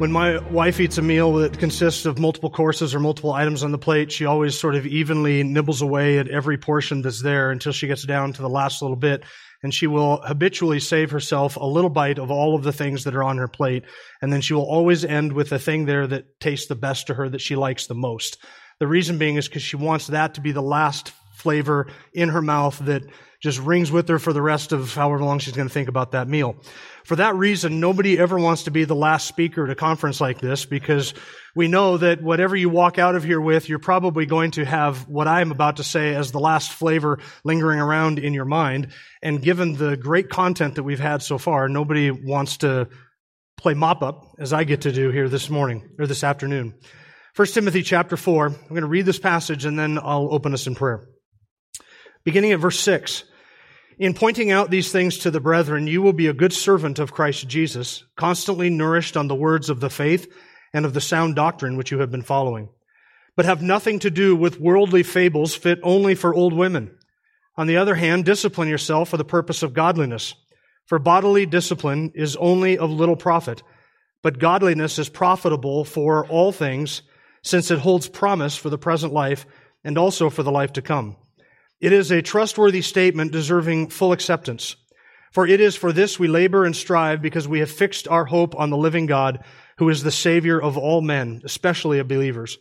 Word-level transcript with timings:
When 0.00 0.12
my 0.12 0.38
wife 0.48 0.80
eats 0.80 0.96
a 0.96 1.02
meal 1.02 1.34
that 1.34 1.58
consists 1.58 2.06
of 2.06 2.18
multiple 2.18 2.48
courses 2.48 2.94
or 2.94 3.00
multiple 3.00 3.34
items 3.34 3.62
on 3.62 3.70
the 3.70 3.76
plate, 3.76 4.10
she 4.10 4.24
always 4.24 4.58
sort 4.58 4.74
of 4.74 4.86
evenly 4.86 5.42
nibbles 5.42 5.82
away 5.82 6.16
at 6.16 6.26
every 6.26 6.56
portion 6.56 7.02
that's 7.02 7.20
there 7.22 7.50
until 7.50 7.72
she 7.72 7.86
gets 7.86 8.04
down 8.04 8.32
to 8.32 8.40
the 8.40 8.48
last 8.48 8.80
little 8.80 8.96
bit. 8.96 9.24
And 9.62 9.74
she 9.74 9.86
will 9.86 10.22
habitually 10.22 10.80
save 10.80 11.10
herself 11.10 11.56
a 11.56 11.66
little 11.66 11.90
bite 11.90 12.18
of 12.18 12.30
all 12.30 12.54
of 12.54 12.62
the 12.62 12.72
things 12.72 13.04
that 13.04 13.14
are 13.14 13.22
on 13.22 13.36
her 13.36 13.46
plate. 13.46 13.84
And 14.22 14.32
then 14.32 14.40
she 14.40 14.54
will 14.54 14.64
always 14.64 15.04
end 15.04 15.34
with 15.34 15.50
the 15.50 15.58
thing 15.58 15.84
there 15.84 16.06
that 16.06 16.40
tastes 16.40 16.68
the 16.68 16.74
best 16.76 17.08
to 17.08 17.14
her 17.14 17.28
that 17.28 17.42
she 17.42 17.54
likes 17.54 17.86
the 17.86 17.94
most. 17.94 18.38
The 18.78 18.88
reason 18.88 19.18
being 19.18 19.36
is 19.36 19.48
because 19.48 19.60
she 19.60 19.76
wants 19.76 20.06
that 20.06 20.32
to 20.36 20.40
be 20.40 20.52
the 20.52 20.62
last 20.62 21.12
flavor 21.34 21.88
in 22.14 22.30
her 22.30 22.40
mouth 22.40 22.78
that 22.86 23.02
just 23.40 23.58
rings 23.58 23.90
with 23.90 24.08
her 24.08 24.18
for 24.18 24.32
the 24.32 24.42
rest 24.42 24.72
of 24.72 24.94
however 24.94 25.24
long 25.24 25.38
she's 25.38 25.56
going 25.56 25.68
to 25.68 25.72
think 25.72 25.88
about 25.88 26.12
that 26.12 26.28
meal. 26.28 26.56
For 27.04 27.16
that 27.16 27.34
reason, 27.34 27.80
nobody 27.80 28.18
ever 28.18 28.38
wants 28.38 28.64
to 28.64 28.70
be 28.70 28.84
the 28.84 28.94
last 28.94 29.26
speaker 29.26 29.64
at 29.64 29.70
a 29.70 29.74
conference 29.74 30.20
like 30.20 30.40
this 30.40 30.66
because 30.66 31.14
we 31.56 31.66
know 31.66 31.96
that 31.96 32.22
whatever 32.22 32.54
you 32.54 32.68
walk 32.68 32.98
out 32.98 33.16
of 33.16 33.24
here 33.24 33.40
with, 33.40 33.68
you're 33.68 33.78
probably 33.78 34.26
going 34.26 34.50
to 34.52 34.64
have 34.64 35.08
what 35.08 35.26
I 35.26 35.40
am 35.40 35.50
about 35.50 35.78
to 35.78 35.84
say 35.84 36.14
as 36.14 36.30
the 36.30 36.38
last 36.38 36.70
flavor 36.70 37.18
lingering 37.42 37.80
around 37.80 38.18
in 38.18 38.34
your 38.34 38.44
mind. 38.44 38.88
And 39.22 39.42
given 39.42 39.74
the 39.74 39.96
great 39.96 40.28
content 40.28 40.74
that 40.74 40.82
we've 40.82 41.00
had 41.00 41.22
so 41.22 41.38
far, 41.38 41.68
nobody 41.68 42.10
wants 42.10 42.58
to 42.58 42.88
play 43.56 43.74
mop 43.74 44.02
up 44.02 44.34
as 44.38 44.52
I 44.52 44.64
get 44.64 44.82
to 44.82 44.92
do 44.92 45.10
here 45.10 45.28
this 45.28 45.48
morning 45.48 45.88
or 45.98 46.06
this 46.06 46.22
afternoon. 46.22 46.74
1 47.36 47.48
Timothy 47.48 47.82
chapter 47.82 48.16
4. 48.16 48.46
I'm 48.46 48.68
going 48.68 48.82
to 48.82 48.86
read 48.86 49.06
this 49.06 49.18
passage 49.18 49.64
and 49.64 49.78
then 49.78 49.98
I'll 49.98 50.28
open 50.30 50.52
us 50.52 50.66
in 50.66 50.74
prayer. 50.74 51.06
Beginning 52.24 52.52
at 52.52 52.60
verse 52.60 52.78
6. 52.80 53.24
In 54.00 54.14
pointing 54.14 54.50
out 54.50 54.70
these 54.70 54.90
things 54.90 55.18
to 55.18 55.30
the 55.30 55.40
brethren, 55.40 55.86
you 55.86 56.00
will 56.00 56.14
be 56.14 56.26
a 56.26 56.32
good 56.32 56.54
servant 56.54 56.98
of 56.98 57.12
Christ 57.12 57.46
Jesus, 57.46 58.02
constantly 58.16 58.70
nourished 58.70 59.14
on 59.14 59.28
the 59.28 59.34
words 59.34 59.68
of 59.68 59.80
the 59.80 59.90
faith 59.90 60.26
and 60.72 60.86
of 60.86 60.94
the 60.94 61.02
sound 61.02 61.36
doctrine 61.36 61.76
which 61.76 61.90
you 61.90 61.98
have 61.98 62.10
been 62.10 62.22
following. 62.22 62.70
But 63.36 63.44
have 63.44 63.60
nothing 63.60 63.98
to 63.98 64.10
do 64.10 64.34
with 64.34 64.58
worldly 64.58 65.02
fables 65.02 65.54
fit 65.54 65.80
only 65.82 66.14
for 66.14 66.34
old 66.34 66.54
women. 66.54 66.96
On 67.58 67.66
the 67.66 67.76
other 67.76 67.94
hand, 67.94 68.24
discipline 68.24 68.70
yourself 68.70 69.10
for 69.10 69.18
the 69.18 69.22
purpose 69.22 69.62
of 69.62 69.74
godliness. 69.74 70.34
For 70.86 70.98
bodily 70.98 71.44
discipline 71.44 72.12
is 72.14 72.36
only 72.36 72.78
of 72.78 72.90
little 72.90 73.16
profit, 73.16 73.62
but 74.22 74.38
godliness 74.38 74.98
is 74.98 75.10
profitable 75.10 75.84
for 75.84 76.26
all 76.28 76.52
things, 76.52 77.02
since 77.42 77.70
it 77.70 77.80
holds 77.80 78.08
promise 78.08 78.56
for 78.56 78.70
the 78.70 78.78
present 78.78 79.12
life 79.12 79.44
and 79.84 79.98
also 79.98 80.30
for 80.30 80.42
the 80.42 80.50
life 80.50 80.72
to 80.72 80.80
come. 80.80 81.16
It 81.80 81.92
is 81.92 82.10
a 82.10 82.22
trustworthy 82.22 82.82
statement 82.82 83.32
deserving 83.32 83.88
full 83.88 84.12
acceptance. 84.12 84.76
For 85.32 85.46
it 85.46 85.60
is 85.60 85.76
for 85.76 85.92
this 85.92 86.18
we 86.18 86.28
labor 86.28 86.64
and 86.64 86.74
strive 86.74 87.22
because 87.22 87.46
we 87.46 87.60
have 87.60 87.70
fixed 87.70 88.08
our 88.08 88.24
hope 88.24 88.54
on 88.58 88.70
the 88.70 88.76
living 88.76 89.06
God, 89.06 89.44
who 89.78 89.88
is 89.88 90.02
the 90.02 90.10
Savior 90.10 90.60
of 90.60 90.76
all 90.76 91.00
men, 91.00 91.40
especially 91.44 91.98
of 92.00 92.08
believers. 92.08 92.58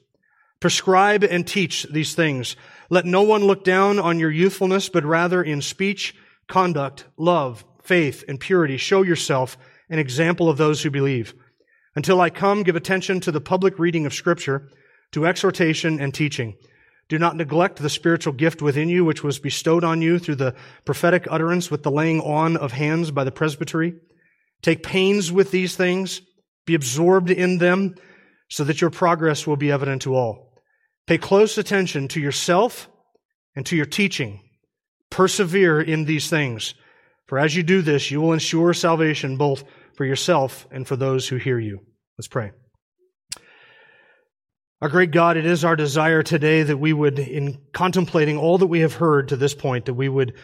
Prescribe 0.59 1.23
and 1.23 1.47
teach 1.47 1.85
these 1.91 2.15
things. 2.15 2.55
Let 2.89 3.05
no 3.05 3.23
one 3.23 3.43
look 3.43 3.63
down 3.63 3.97
on 3.97 4.19
your 4.19 4.31
youthfulness, 4.31 4.87
but 4.89 5.03
rather 5.03 5.41
in 5.41 5.61
speech, 5.61 6.15
conduct, 6.47 7.05
love, 7.17 7.65
faith, 7.81 8.23
and 8.27 8.39
purity, 8.39 8.77
show 8.77 9.01
yourself 9.01 9.57
an 9.89 9.99
example 9.99 10.49
of 10.49 10.57
those 10.57 10.83
who 10.83 10.91
believe. 10.91 11.33
Until 11.95 12.21
I 12.21 12.29
come, 12.29 12.63
give 12.63 12.75
attention 12.75 13.19
to 13.21 13.31
the 13.31 13.41
public 13.41 13.79
reading 13.79 14.05
of 14.05 14.13
Scripture, 14.13 14.69
to 15.11 15.25
exhortation 15.25 15.99
and 15.99 16.13
teaching. 16.13 16.55
Do 17.09 17.17
not 17.17 17.35
neglect 17.35 17.79
the 17.79 17.89
spiritual 17.89 18.33
gift 18.33 18.61
within 18.61 18.87
you, 18.87 19.03
which 19.03 19.23
was 19.23 19.39
bestowed 19.39 19.83
on 19.83 20.01
you 20.01 20.19
through 20.19 20.35
the 20.35 20.55
prophetic 20.85 21.27
utterance 21.29 21.71
with 21.71 21.81
the 21.81 21.91
laying 21.91 22.21
on 22.21 22.55
of 22.55 22.71
hands 22.71 23.09
by 23.09 23.23
the 23.23 23.31
presbytery. 23.31 23.95
Take 24.61 24.83
pains 24.83 25.31
with 25.31 25.49
these 25.49 25.75
things. 25.75 26.21
Be 26.65 26.75
absorbed 26.75 27.31
in 27.31 27.57
them 27.57 27.95
so 28.47 28.63
that 28.63 28.79
your 28.79 28.91
progress 28.91 29.47
will 29.47 29.57
be 29.57 29.71
evident 29.71 30.03
to 30.03 30.15
all. 30.15 30.53
Pay 31.07 31.17
close 31.17 31.57
attention 31.57 32.07
to 32.09 32.19
yourself 32.19 32.87
and 33.55 33.65
to 33.65 33.75
your 33.75 33.87
teaching. 33.87 34.41
Persevere 35.09 35.81
in 35.81 36.05
these 36.05 36.29
things. 36.29 36.75
For 37.25 37.39
as 37.39 37.55
you 37.55 37.63
do 37.63 37.81
this, 37.81 38.11
you 38.11 38.21
will 38.21 38.33
ensure 38.33 38.73
salvation 38.73 39.35
both 39.35 39.63
for 39.95 40.05
yourself 40.05 40.67
and 40.71 40.87
for 40.87 40.95
those 40.95 41.27
who 41.27 41.37
hear 41.37 41.59
you. 41.59 41.79
Let's 42.17 42.27
pray. 42.27 42.51
Our 44.81 44.87
great 44.87 45.11
God, 45.11 45.35
it 45.35 45.45
is 45.45 45.65
our 45.65 45.75
desire 45.75 46.23
today 46.23 46.63
that 46.63 46.77
we 46.77 46.93
would, 46.93 47.19
in 47.19 47.59
contemplating 47.73 48.37
all 48.37 48.59
that 48.59 48.67
we 48.67 48.79
have 48.79 48.93
heard 48.93 49.27
to 49.27 49.35
this 49.35 49.53
point, 49.53 49.87
that 49.87 49.93
we 49.93 50.07
would 50.07 50.35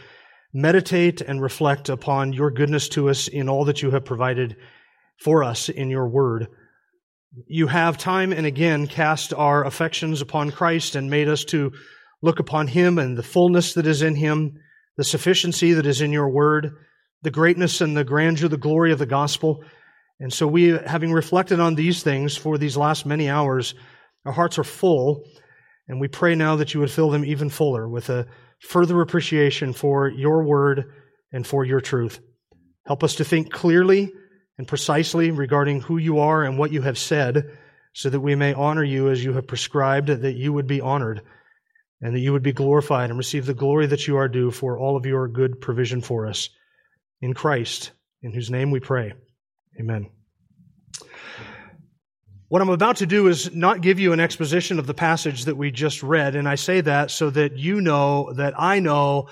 meditate 0.54 1.22
and 1.22 1.42
reflect 1.42 1.88
upon 1.88 2.34
your 2.34 2.52
goodness 2.52 2.90
to 2.90 3.10
us 3.10 3.30
in 3.30 3.48
all 3.48 3.64
that 3.66 3.82
you 3.82 3.92
have 3.92 4.04
provided 4.04 4.58
for 5.22 5.42
us 5.42 5.70
in 5.70 5.90
your 5.90 6.10
word. 6.10 6.48
You 7.48 7.68
have 7.68 7.98
time 7.98 8.34
and 8.34 8.46
again 8.46 8.88
cast 8.88 9.34
our 9.34 9.64
affections 9.64 10.20
upon 10.20 10.52
Christ 10.52 10.98
and 10.98 11.10
made 11.10 11.30
us 11.30 11.46
to 11.46 11.72
look 12.22 12.40
upon 12.40 12.68
him 12.68 12.98
and 12.98 13.18
the 13.18 13.24
fullness 13.24 13.76
that 13.76 13.88
is 13.88 14.02
in 14.02 14.16
him, 14.16 14.60
the 14.98 15.06
sufficiency 15.06 15.72
that 15.72 15.86
is 15.86 16.02
in 16.02 16.12
your 16.12 16.28
word, 16.28 16.76
the 17.22 17.32
greatness 17.32 17.80
and 17.80 17.96
the 17.96 18.04
grandeur, 18.04 18.50
the 18.50 18.58
glory 18.58 18.92
of 18.92 19.00
the 19.00 19.06
gospel. 19.06 19.64
And 20.20 20.34
so 20.34 20.46
we, 20.46 20.78
having 20.78 21.14
reflected 21.14 21.62
on 21.62 21.76
these 21.76 22.04
things 22.04 22.36
for 22.36 22.58
these 22.58 22.76
last 22.76 23.06
many 23.06 23.30
hours, 23.30 23.76
our 24.26 24.32
hearts 24.32 24.58
are 24.58 24.64
full, 24.64 25.24
and 25.88 26.00
we 26.00 26.08
pray 26.08 26.36
now 26.36 26.56
that 26.56 26.74
you 26.74 26.80
would 26.80 26.92
fill 26.92 27.10
them 27.10 27.26
even 27.26 27.50
fuller 27.50 27.88
with 27.88 28.10
a 28.10 28.28
further 28.60 29.02
appreciation 29.02 29.74
for 29.74 30.10
your 30.10 30.44
word 30.44 30.94
and 31.32 31.46
for 31.46 31.64
your 31.64 31.82
truth. 31.82 32.20
Help 32.86 33.04
us 33.04 33.16
to 33.16 33.24
think 33.24 33.52
clearly 33.52 34.12
and 34.58 34.68
precisely 34.68 35.32
regarding 35.32 35.82
who 35.82 35.98
you 35.98 36.20
are 36.20 36.44
and 36.44 36.58
what 36.58 36.72
you 36.72 36.82
have 36.82 36.98
said, 36.98 37.58
so 37.94 38.10
that 38.10 38.20
we 38.20 38.36
may 38.36 38.54
honor 38.54 38.84
you 38.84 39.10
as 39.10 39.24
you 39.24 39.34
have 39.34 39.48
prescribed, 39.48 40.08
that 40.08 40.36
you 40.36 40.52
would 40.52 40.68
be 40.68 40.82
honored, 40.82 41.22
and 42.02 42.16
that 42.16 42.20
you 42.20 42.34
would 42.34 42.44
be 42.44 42.54
glorified 42.54 43.10
and 43.10 43.18
receive 43.18 43.46
the 43.46 43.54
glory 43.54 43.86
that 43.88 44.08
you 44.08 44.18
are 44.18 44.28
due 44.28 44.52
for 44.52 44.78
all 44.78 44.98
of 44.98 45.06
your 45.06 45.28
good 45.28 45.62
provision 45.62 46.02
for 46.02 46.28
us. 46.28 46.50
In 47.22 47.34
Christ, 47.34 47.92
in 48.22 48.34
whose 48.34 48.50
name 48.50 48.72
we 48.72 48.80
pray. 48.80 49.14
Amen. 49.80 50.15
What 52.48 52.62
I'm 52.62 52.70
about 52.70 52.98
to 52.98 53.08
do 53.08 53.28
is 53.28 53.56
not 53.56 53.82
give 53.82 54.00
you 54.00 54.14
an 54.14 54.20
exposition 54.20 54.78
of 54.78 54.86
the 54.86 54.94
passage 54.94 55.46
that 55.46 55.58
we 55.58 55.72
just 55.72 56.04
read, 56.04 56.36
and 56.36 56.48
I 56.48 56.56
say 56.56 56.80
that 56.82 57.10
so 57.10 57.32
that 57.32 57.58
you 57.58 57.82
know 57.82 58.34
that 58.34 58.54
I 58.56 58.80
know 58.80 59.30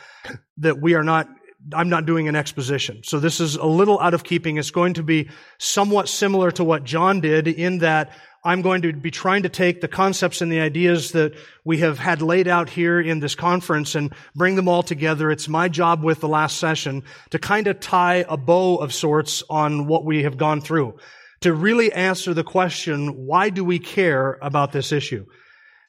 that 0.57 0.81
we 0.81 0.95
are 0.95 1.03
not, 1.03 1.29
I'm 1.73 1.89
not 1.89 2.07
doing 2.07 2.27
an 2.27 2.35
exposition. 2.35 3.03
So 3.03 3.19
this 3.19 3.39
is 3.39 3.55
a 3.55 3.65
little 3.65 3.99
out 3.99 4.15
of 4.15 4.23
keeping. 4.23 4.57
It's 4.57 4.71
going 4.71 4.95
to 4.95 5.03
be 5.03 5.29
somewhat 5.59 6.09
similar 6.09 6.49
to 6.51 6.63
what 6.63 6.85
John 6.85 7.21
did 7.21 7.47
in 7.47 7.77
that 7.79 8.13
I'm 8.43 8.63
going 8.63 8.81
to 8.81 8.93
be 8.93 9.11
trying 9.11 9.43
to 9.43 9.49
take 9.49 9.79
the 9.79 9.87
concepts 9.87 10.41
and 10.41 10.51
the 10.51 10.61
ideas 10.61 11.11
that 11.11 11.33
we 11.63 11.77
have 11.77 11.99
had 11.99 12.23
laid 12.23 12.47
out 12.47 12.67
here 12.67 12.99
in 12.99 13.19
this 13.19 13.35
conference 13.35 13.93
and 13.93 14.11
bring 14.35 14.55
them 14.55 14.67
all 14.67 14.81
together. 14.81 15.29
It's 15.29 15.47
my 15.47 15.69
job 15.69 16.03
with 16.03 16.19
the 16.19 16.27
last 16.27 16.57
session 16.57 17.03
to 17.29 17.37
kind 17.37 17.67
of 17.67 17.79
tie 17.79 18.25
a 18.27 18.37
bow 18.37 18.77
of 18.77 18.91
sorts 18.91 19.43
on 19.51 19.85
what 19.85 20.03
we 20.03 20.23
have 20.23 20.37
gone 20.37 20.61
through 20.61 20.97
to 21.43 21.53
really 21.53 21.91
answer 21.91 22.33
the 22.33 22.43
question, 22.43 23.25
why 23.25 23.49
do 23.49 23.63
we 23.63 23.77
care 23.79 24.37
about 24.41 24.71
this 24.71 24.91
issue? 24.91 25.25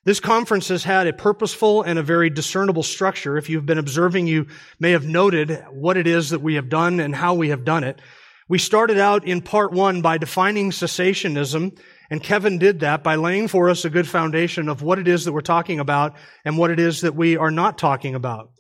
This 0.05 0.21
conference 0.21 0.69
has 0.69 0.85
had 0.85 1.07
a 1.07 1.13
purposeful 1.13 1.83
and 1.83 1.99
a 1.99 2.03
very 2.03 2.29
discernible 2.29 2.83
structure. 2.83 3.39
If 3.39 3.49
you've 3.49 3.65
been 3.65 3.79
observing, 3.79 4.27
you 4.27 4.49
may 4.79 4.91
have 4.91 5.05
noted 5.05 5.65
what 5.71 5.97
it 5.97 6.07
is 6.07 6.31
that 6.31 6.43
we 6.43 6.57
have 6.57 6.69
done 6.69 7.01
and 7.01 7.15
how 7.15 7.35
we 7.35 7.49
have 7.51 7.65
done 7.65 7.85
it. 7.85 8.01
We 8.49 8.59
started 8.59 8.99
out 8.99 9.27
in 9.27 9.41
part 9.41 9.73
one 9.73 10.03
by 10.03 10.19
defining 10.19 10.73
cessationism, 10.73 11.79
and 12.11 12.23
Kevin 12.23 12.59
did 12.59 12.81
that 12.81 13.03
by 13.03 13.15
laying 13.15 13.49
for 13.49 13.71
us 13.71 13.85
a 13.85 13.91
good 13.91 14.09
foundation 14.09 14.69
of 14.69 14.83
what 14.83 14.99
it 14.99 15.09
is 15.09 15.25
that 15.25 15.33
we're 15.33 15.41
talking 15.41 15.81
about 15.81 16.17
and 16.45 16.59
what 16.59 16.71
it 16.71 16.79
is 16.79 17.01
that 17.01 17.15
we 17.15 17.37
are 17.37 17.51
not 17.51 17.79
talking 17.79 18.15
about. 18.15 18.51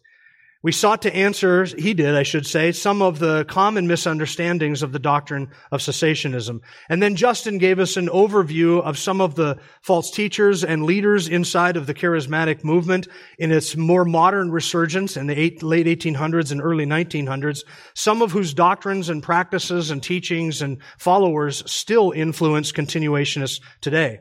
We 0.64 0.72
sought 0.72 1.02
to 1.02 1.14
answer, 1.14 1.66
he 1.66 1.92
did, 1.92 2.14
I 2.14 2.22
should 2.22 2.46
say, 2.46 2.72
some 2.72 3.02
of 3.02 3.18
the 3.18 3.44
common 3.44 3.86
misunderstandings 3.86 4.82
of 4.82 4.92
the 4.92 4.98
doctrine 4.98 5.50
of 5.70 5.80
cessationism. 5.80 6.60
And 6.88 7.02
then 7.02 7.16
Justin 7.16 7.58
gave 7.58 7.78
us 7.78 7.98
an 7.98 8.08
overview 8.08 8.82
of 8.82 8.96
some 8.96 9.20
of 9.20 9.34
the 9.34 9.58
false 9.82 10.10
teachers 10.10 10.64
and 10.64 10.84
leaders 10.84 11.28
inside 11.28 11.76
of 11.76 11.86
the 11.86 11.92
charismatic 11.92 12.64
movement 12.64 13.08
in 13.38 13.52
its 13.52 13.76
more 13.76 14.06
modern 14.06 14.50
resurgence 14.50 15.18
in 15.18 15.26
the 15.26 15.38
eight, 15.38 15.62
late 15.62 15.84
1800s 15.86 16.50
and 16.50 16.62
early 16.62 16.86
1900s, 16.86 17.62
some 17.92 18.22
of 18.22 18.32
whose 18.32 18.54
doctrines 18.54 19.10
and 19.10 19.22
practices 19.22 19.90
and 19.90 20.02
teachings 20.02 20.62
and 20.62 20.78
followers 20.96 21.62
still 21.70 22.10
influence 22.10 22.72
continuationists 22.72 23.60
today. 23.82 24.20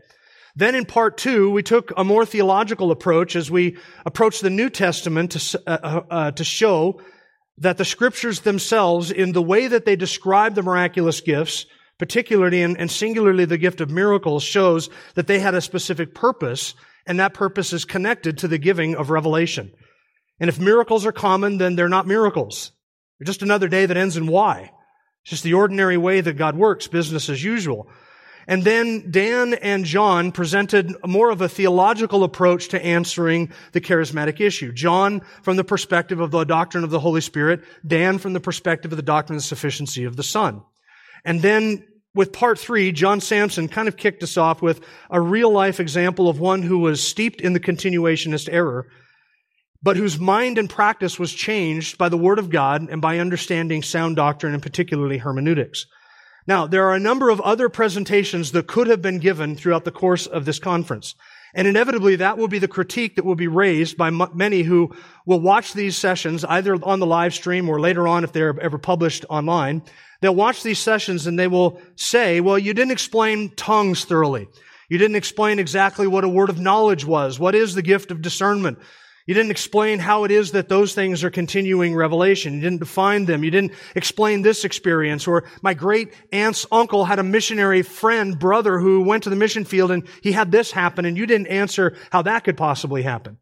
Then 0.55 0.75
in 0.75 0.85
part 0.85 1.17
two, 1.17 1.49
we 1.49 1.63
took 1.63 1.91
a 1.97 2.03
more 2.03 2.25
theological 2.25 2.91
approach 2.91 3.35
as 3.35 3.49
we 3.49 3.77
approached 4.05 4.41
the 4.41 4.49
New 4.51 4.69
Testament 4.69 5.31
to, 5.31 5.61
uh, 5.65 5.77
uh, 5.81 6.01
uh, 6.09 6.31
to 6.31 6.43
show 6.43 7.01
that 7.57 7.77
the 7.77 7.85
scriptures 7.85 8.41
themselves, 8.41 9.11
in 9.11 9.31
the 9.31 9.41
way 9.41 9.67
that 9.67 9.85
they 9.85 9.95
describe 9.95 10.55
the 10.55 10.63
miraculous 10.63 11.21
gifts, 11.21 11.65
particularly 11.97 12.61
and, 12.61 12.79
and 12.79 12.91
singularly 12.91 13.45
the 13.45 13.57
gift 13.57 13.81
of 13.81 13.89
miracles, 13.89 14.43
shows 14.43 14.89
that 15.15 15.27
they 15.27 15.39
had 15.39 15.55
a 15.55 15.61
specific 15.61 16.13
purpose, 16.13 16.75
and 17.05 17.19
that 17.19 17.33
purpose 17.33 17.73
is 17.73 17.85
connected 17.85 18.37
to 18.39 18.47
the 18.47 18.57
giving 18.57 18.95
of 18.95 19.09
revelation. 19.09 19.71
And 20.39 20.49
if 20.49 20.59
miracles 20.59 21.05
are 21.05 21.11
common, 21.11 21.57
then 21.57 21.75
they're 21.75 21.89
not 21.89 22.07
miracles. 22.07 22.71
They're 23.17 23.25
just 23.25 23.43
another 23.43 23.67
day 23.67 23.85
that 23.85 23.97
ends 23.97 24.17
in 24.17 24.27
Y. 24.27 24.71
It's 25.23 25.29
just 25.29 25.43
the 25.43 25.53
ordinary 25.53 25.97
way 25.97 26.21
that 26.21 26.37
God 26.37 26.55
works, 26.55 26.87
business 26.87 27.29
as 27.29 27.43
usual. 27.43 27.87
And 28.47 28.63
then 28.63 29.09
Dan 29.11 29.53
and 29.53 29.85
John 29.85 30.31
presented 30.31 30.93
more 31.05 31.29
of 31.29 31.41
a 31.41 31.49
theological 31.49 32.23
approach 32.23 32.69
to 32.69 32.83
answering 32.83 33.51
the 33.71 33.81
charismatic 33.81 34.41
issue. 34.41 34.71
John 34.73 35.21
from 35.41 35.55
the 35.55 35.63
perspective 35.63 36.19
of 36.19 36.31
the 36.31 36.43
doctrine 36.43 36.83
of 36.83 36.89
the 36.89 36.99
Holy 36.99 37.21
Spirit, 37.21 37.63
Dan 37.85 38.17
from 38.17 38.33
the 38.33 38.39
perspective 38.39 38.91
of 38.91 38.97
the 38.97 39.03
doctrine 39.03 39.37
of 39.37 39.43
the 39.43 39.47
sufficiency 39.47 40.03
of 40.03 40.15
the 40.15 40.23
Son. 40.23 40.61
And 41.23 41.41
then 41.41 41.85
with 42.15 42.33
part 42.33 42.59
three, 42.59 42.91
John 42.91 43.21
Sampson 43.21 43.67
kind 43.67 43.87
of 43.87 43.97
kicked 43.97 44.23
us 44.23 44.37
off 44.37 44.61
with 44.61 44.81
a 45.09 45.19
real 45.19 45.51
life 45.51 45.79
example 45.79 46.29
of 46.29 46.39
one 46.39 46.61
who 46.61 46.79
was 46.79 47.01
steeped 47.01 47.41
in 47.41 47.53
the 47.53 47.59
continuationist 47.59 48.49
error, 48.51 48.87
but 49.81 49.97
whose 49.97 50.19
mind 50.19 50.57
and 50.57 50.69
practice 50.69 51.17
was 51.17 51.33
changed 51.33 51.97
by 51.97 52.09
the 52.09 52.17
Word 52.17 52.39
of 52.39 52.49
God 52.49 52.87
and 52.89 53.01
by 53.01 53.19
understanding 53.19 53.81
sound 53.81 54.15
doctrine 54.15 54.53
and 54.53 54.61
particularly 54.61 55.17
hermeneutics. 55.17 55.87
Now, 56.45 56.67
there 56.67 56.85
are 56.87 56.95
a 56.95 56.99
number 56.99 57.29
of 57.29 57.39
other 57.41 57.69
presentations 57.69 58.51
that 58.51 58.67
could 58.67 58.87
have 58.87 59.01
been 59.01 59.19
given 59.19 59.55
throughout 59.55 59.85
the 59.85 59.91
course 59.91 60.27
of 60.27 60.45
this 60.45 60.59
conference. 60.59 61.15
And 61.55 61.67
inevitably, 61.67 62.15
that 62.17 62.37
will 62.37 62.47
be 62.47 62.59
the 62.59 62.67
critique 62.67 63.15
that 63.15 63.25
will 63.25 63.35
be 63.35 63.47
raised 63.47 63.95
by 63.95 64.07
m- 64.07 64.29
many 64.33 64.63
who 64.63 64.93
will 65.25 65.39
watch 65.39 65.73
these 65.73 65.95
sessions, 65.95 66.43
either 66.43 66.75
on 66.83 66.99
the 66.99 67.05
live 67.05 67.33
stream 67.33 67.69
or 67.69 67.79
later 67.79 68.07
on 68.07 68.23
if 68.23 68.33
they're 68.33 68.59
ever 68.59 68.77
published 68.77 69.23
online. 69.29 69.83
They'll 70.21 70.35
watch 70.35 70.63
these 70.63 70.79
sessions 70.79 71.27
and 71.27 71.37
they 71.37 71.47
will 71.47 71.79
say, 71.95 72.41
well, 72.41 72.57
you 72.57 72.73
didn't 72.73 72.91
explain 72.91 73.55
tongues 73.55 74.03
thoroughly. 74.03 74.47
You 74.89 74.97
didn't 74.97 75.15
explain 75.15 75.59
exactly 75.59 76.07
what 76.07 76.23
a 76.23 76.29
word 76.29 76.49
of 76.49 76.59
knowledge 76.59 77.05
was. 77.05 77.39
What 77.39 77.55
is 77.55 77.75
the 77.75 77.81
gift 77.81 78.11
of 78.11 78.21
discernment? 78.21 78.79
You 79.25 79.33
didn't 79.33 79.51
explain 79.51 79.99
how 79.99 80.25
it 80.25 80.31
is 80.31 80.51
that 80.51 80.67
those 80.67 80.93
things 80.93 81.23
are 81.23 81.29
continuing 81.29 81.95
revelation. 81.95 82.55
You 82.55 82.61
didn't 82.61 82.79
define 82.79 83.25
them. 83.25 83.43
You 83.43 83.51
didn't 83.51 83.71
explain 83.95 84.41
this 84.41 84.65
experience. 84.65 85.27
Or 85.27 85.45
my 85.61 85.73
great 85.73 86.13
aunt's 86.33 86.65
uncle 86.71 87.05
had 87.05 87.19
a 87.19 87.23
missionary 87.23 87.83
friend, 87.83 88.37
brother, 88.37 88.79
who 88.79 89.01
went 89.03 89.23
to 89.23 89.29
the 89.29 89.37
mission 89.37 89.63
field 89.63 89.91
and 89.91 90.07
he 90.21 90.33
had 90.33 90.51
this 90.51 90.71
happen 90.71 91.05
and 91.05 91.17
you 91.17 91.25
didn't 91.25 91.47
answer 91.47 91.95
how 92.11 92.23
that 92.23 92.43
could 92.43 92.57
possibly 92.57 93.01
happen. 93.01 93.37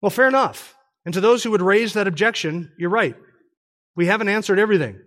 Well, 0.00 0.10
fair 0.10 0.28
enough. 0.28 0.76
And 1.04 1.14
to 1.14 1.20
those 1.20 1.42
who 1.42 1.50
would 1.50 1.62
raise 1.62 1.94
that 1.94 2.06
objection, 2.06 2.72
you're 2.78 2.90
right. 2.90 3.16
We 3.96 4.06
haven't 4.06 4.28
answered 4.28 4.58
everything. 4.58 5.00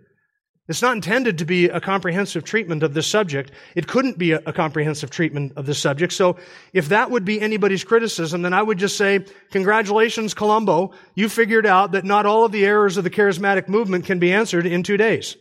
It's 0.70 0.82
not 0.82 0.94
intended 0.94 1.38
to 1.38 1.44
be 1.44 1.68
a 1.68 1.80
comprehensive 1.80 2.44
treatment 2.44 2.84
of 2.84 2.94
this 2.94 3.08
subject. 3.08 3.50
It 3.74 3.88
couldn't 3.88 4.18
be 4.18 4.30
a, 4.30 4.52
comprehensive 4.52 5.10
treatment 5.10 5.54
of 5.56 5.66
this 5.66 5.80
subject. 5.80 6.12
So 6.12 6.36
if 6.72 6.90
that 6.90 7.10
would 7.10 7.24
be 7.24 7.40
anybody's 7.40 7.82
criticism, 7.82 8.42
then 8.42 8.54
I 8.54 8.62
would 8.62 8.78
just 8.78 8.96
say, 8.96 9.24
congratulations, 9.50 10.32
Columbo. 10.32 10.92
You 11.16 11.28
figured 11.28 11.66
out 11.66 11.90
that 11.92 12.04
not 12.04 12.24
all 12.24 12.44
of 12.44 12.52
the 12.52 12.64
errors 12.64 12.96
of 12.96 13.02
the 13.02 13.10
charismatic 13.10 13.68
movement 13.68 14.04
can 14.04 14.20
be 14.20 14.32
answered 14.32 14.64
in 14.64 14.84
two 14.84 14.96
days. 14.96 15.36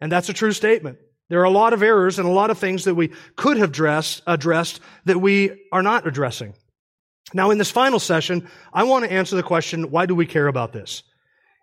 And 0.00 0.12
that's 0.12 0.28
a 0.28 0.32
true 0.32 0.52
statement. 0.52 0.98
There 1.30 1.40
are 1.40 1.44
a 1.44 1.50
lot 1.50 1.72
of 1.72 1.82
errors 1.82 2.20
and 2.20 2.28
a 2.28 2.30
lot 2.30 2.50
of 2.50 2.58
things 2.58 2.84
that 2.84 2.94
we 2.94 3.10
could 3.34 3.56
have 3.56 3.72
dressed, 3.72 4.22
addressed 4.24 4.78
that 5.04 5.20
we 5.20 5.50
are 5.72 5.82
not 5.82 6.06
addressing. 6.06 6.54
Now, 7.32 7.50
in 7.50 7.58
this 7.58 7.72
final 7.72 7.98
session, 7.98 8.48
I 8.72 8.84
want 8.84 9.04
to 9.04 9.10
answer 9.10 9.34
the 9.34 9.42
question, 9.42 9.90
why 9.90 10.06
do 10.06 10.14
we 10.14 10.26
care 10.26 10.46
about 10.46 10.72
this? 10.72 11.02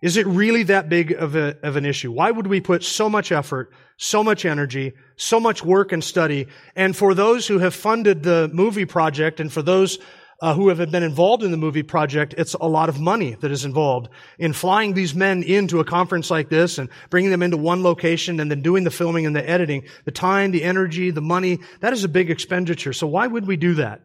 Is 0.01 0.17
it 0.17 0.25
really 0.25 0.63
that 0.63 0.89
big 0.89 1.11
of, 1.11 1.35
a, 1.35 1.57
of 1.61 1.75
an 1.75 1.85
issue? 1.85 2.11
Why 2.11 2.31
would 2.31 2.47
we 2.47 2.59
put 2.59 2.83
so 2.83 3.07
much 3.07 3.31
effort, 3.31 3.71
so 3.97 4.23
much 4.23 4.45
energy, 4.45 4.93
so 5.15 5.39
much 5.39 5.63
work 5.63 5.91
and 5.91 6.03
study? 6.03 6.47
And 6.75 6.95
for 6.95 7.13
those 7.13 7.47
who 7.47 7.59
have 7.59 7.75
funded 7.75 8.23
the 8.23 8.49
movie 8.51 8.85
project 8.85 9.39
and 9.39 9.53
for 9.53 9.61
those 9.61 9.99
uh, 10.41 10.55
who 10.55 10.69
have 10.69 10.89
been 10.89 11.03
involved 11.03 11.43
in 11.43 11.51
the 11.51 11.57
movie 11.57 11.83
project, 11.83 12.33
it's 12.35 12.55
a 12.55 12.67
lot 12.67 12.89
of 12.89 12.99
money 12.99 13.37
that 13.41 13.51
is 13.51 13.63
involved 13.63 14.09
in 14.39 14.53
flying 14.53 14.95
these 14.95 15.13
men 15.13 15.43
into 15.43 15.79
a 15.79 15.85
conference 15.85 16.31
like 16.31 16.49
this 16.49 16.79
and 16.79 16.89
bringing 17.11 17.29
them 17.29 17.43
into 17.43 17.57
one 17.57 17.83
location 17.83 18.39
and 18.39 18.49
then 18.49 18.63
doing 18.63 18.83
the 18.83 18.89
filming 18.89 19.27
and 19.27 19.35
the 19.35 19.47
editing. 19.47 19.83
The 20.05 20.11
time, 20.11 20.49
the 20.49 20.63
energy, 20.63 21.11
the 21.11 21.21
money, 21.21 21.59
that 21.81 21.93
is 21.93 22.03
a 22.03 22.09
big 22.09 22.31
expenditure. 22.31 22.91
So 22.91 23.05
why 23.05 23.27
would 23.27 23.45
we 23.45 23.55
do 23.55 23.75
that? 23.75 24.01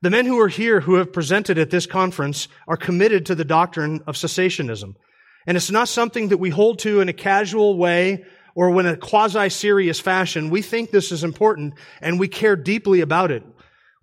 The 0.00 0.10
men 0.10 0.26
who 0.26 0.38
are 0.38 0.48
here 0.48 0.80
who 0.80 0.94
have 0.94 1.12
presented 1.12 1.58
at 1.58 1.70
this 1.70 1.86
conference 1.86 2.46
are 2.68 2.76
committed 2.76 3.26
to 3.26 3.34
the 3.34 3.44
doctrine 3.44 4.02
of 4.06 4.14
cessationism. 4.14 4.94
And 5.48 5.56
it's 5.56 5.70
not 5.70 5.88
something 5.88 6.28
that 6.28 6.36
we 6.36 6.50
hold 6.50 6.80
to 6.80 7.00
in 7.00 7.08
a 7.08 7.14
casual 7.14 7.78
way 7.78 8.26
or 8.54 8.78
in 8.78 8.84
a 8.86 8.98
quasi-serious 8.98 9.98
fashion. 9.98 10.50
We 10.50 10.60
think 10.60 10.90
this 10.90 11.10
is 11.10 11.24
important 11.24 11.72
and 12.02 12.20
we 12.20 12.28
care 12.28 12.54
deeply 12.54 13.00
about 13.00 13.30
it. 13.30 13.42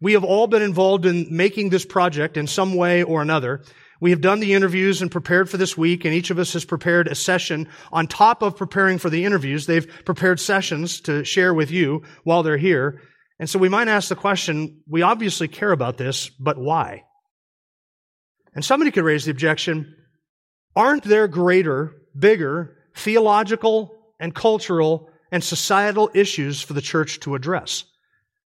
We 0.02 0.14
have 0.14 0.24
all 0.24 0.48
been 0.48 0.64
involved 0.64 1.06
in 1.06 1.28
making 1.30 1.70
this 1.70 1.86
project 1.86 2.36
in 2.36 2.48
some 2.48 2.74
way 2.74 3.04
or 3.04 3.22
another. 3.22 3.62
We 4.02 4.10
have 4.10 4.22
done 4.22 4.40
the 4.40 4.54
interviews 4.54 5.04
and 5.04 5.12
prepared 5.12 5.48
for 5.48 5.58
this 5.58 5.78
week, 5.78 6.04
and 6.04 6.16
each 6.16 6.32
of 6.32 6.40
us 6.40 6.54
has 6.54 6.66
prepared 6.66 7.08
a 7.08 7.16
session 7.16 7.70
on 7.92 8.08
top 8.08 8.42
of 8.42 8.58
preparing 8.58 8.98
for 8.98 9.12
the 9.12 9.24
interviews. 9.24 9.68
They've 9.68 9.88
prepared 10.04 10.40
sessions 10.40 11.00
to 11.02 11.24
share 11.24 11.54
with 11.54 11.70
you 11.70 12.02
while 12.24 12.42
they're 12.42 12.58
here. 12.58 13.02
And 13.40 13.48
so 13.48 13.60
we 13.60 13.70
might 13.70 13.88
ask 13.88 14.10
the 14.10 14.16
question, 14.16 14.82
we 14.90 15.04
obviously 15.04 15.48
care 15.48 15.72
about 15.72 15.98
this, 15.98 16.28
but 16.28 16.58
why? 16.58 17.04
And 18.56 18.66
somebody 18.66 18.90
could 18.90 19.04
raise 19.04 19.26
the 19.26 19.32
objection, 19.32 19.96
Aren't 20.76 21.04
there 21.04 21.28
greater, 21.28 21.96
bigger 22.18 22.78
theological 22.96 23.96
and 24.20 24.34
cultural 24.34 25.10
and 25.32 25.44
societal 25.44 26.10
issues 26.14 26.62
for 26.62 26.74
the 26.74 26.82
church 26.82 27.20
to 27.22 27.36
address? 27.36 27.86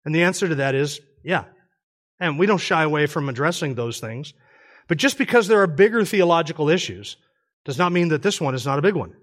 And 0.04 0.14
the 0.14 0.22
answer 0.22 0.48
to 0.48 0.56
that 0.56 0.74
is 0.74 1.00
yeah. 1.22 1.44
And 2.18 2.38
we 2.38 2.46
don't 2.46 2.58
shy 2.58 2.82
away 2.82 3.06
from 3.06 3.28
addressing 3.28 3.74
those 3.74 4.00
things. 4.00 4.32
But 4.88 4.98
just 4.98 5.18
because 5.18 5.48
there 5.48 5.60
are 5.62 5.66
bigger 5.66 6.04
theological 6.04 6.68
issues 6.68 7.16
does 7.64 7.78
not 7.78 7.92
mean 7.92 8.08
that 8.08 8.22
this 8.22 8.40
one 8.40 8.54
is 8.54 8.64
not 8.64 8.78
a 8.78 8.82
big 8.82 8.94
one. 8.94 9.14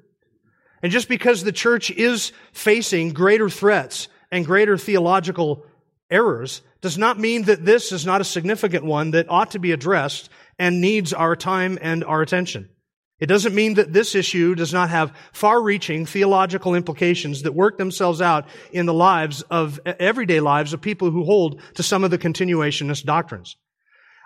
And 0.81 0.91
just 0.91 1.07
because 1.07 1.43
the 1.43 1.53
church 1.53 1.89
is 1.89 2.33
facing 2.51 3.13
greater 3.13 3.49
threats 3.49 4.09
and 4.31 4.45
greater 4.45 4.77
theological 4.77 5.65
errors 6.11 6.61
does 6.81 6.97
not 6.97 7.17
mean 7.17 7.43
that 7.43 7.63
this 7.63 7.93
is 7.93 8.05
not 8.05 8.19
a 8.19 8.25
significant 8.25 8.83
one 8.83 9.11
that 9.11 9.29
ought 9.29 9.51
to 9.51 9.59
be 9.59 9.71
addressed 9.71 10.29
and 10.59 10.81
needs 10.81 11.13
our 11.13 11.37
time 11.37 11.79
and 11.81 12.03
our 12.03 12.21
attention. 12.21 12.69
It 13.23 13.27
doesn't 13.27 13.55
mean 13.55 13.75
that 13.75 13.93
this 13.93 14.15
issue 14.15 14.53
does 14.53 14.73
not 14.73 14.89
have 14.89 15.15
far-reaching 15.31 16.05
theological 16.05 16.75
implications 16.75 17.43
that 17.43 17.55
work 17.55 17.77
themselves 17.77 18.19
out 18.19 18.49
in 18.73 18.85
the 18.85 18.93
lives 18.93 19.43
of 19.43 19.79
everyday 19.85 20.41
lives 20.41 20.73
of 20.73 20.81
people 20.81 21.09
who 21.09 21.23
hold 21.23 21.61
to 21.75 21.83
some 21.83 22.03
of 22.03 22.11
the 22.11 22.17
continuationist 22.17 23.05
doctrines. 23.05 23.55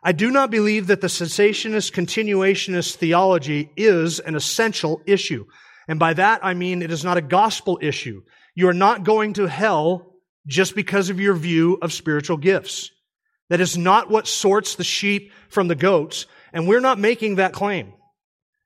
I 0.03 0.13
do 0.13 0.31
not 0.31 0.49
believe 0.49 0.87
that 0.87 1.01
the 1.01 1.09
cessationist 1.09 1.91
continuationist 1.91 2.95
theology 2.95 3.69
is 3.77 4.19
an 4.19 4.33
essential 4.33 5.03
issue. 5.05 5.45
And 5.87 5.99
by 5.99 6.15
that 6.15 6.43
I 6.43 6.55
mean 6.55 6.81
it 6.81 6.89
is 6.89 7.03
not 7.03 7.17
a 7.17 7.21
gospel 7.21 7.77
issue. 7.79 8.23
You 8.55 8.67
are 8.67 8.73
not 8.73 9.03
going 9.03 9.33
to 9.33 9.45
hell 9.45 10.15
just 10.47 10.73
because 10.73 11.11
of 11.11 11.19
your 11.19 11.35
view 11.35 11.77
of 11.83 11.93
spiritual 11.93 12.37
gifts. 12.37 12.89
That 13.49 13.61
is 13.61 13.77
not 13.77 14.09
what 14.09 14.25
sorts 14.25 14.73
the 14.73 14.83
sheep 14.83 15.33
from 15.49 15.67
the 15.67 15.75
goats, 15.75 16.25
and 16.51 16.67
we're 16.67 16.79
not 16.79 16.97
making 16.97 17.35
that 17.35 17.53
claim. 17.53 17.93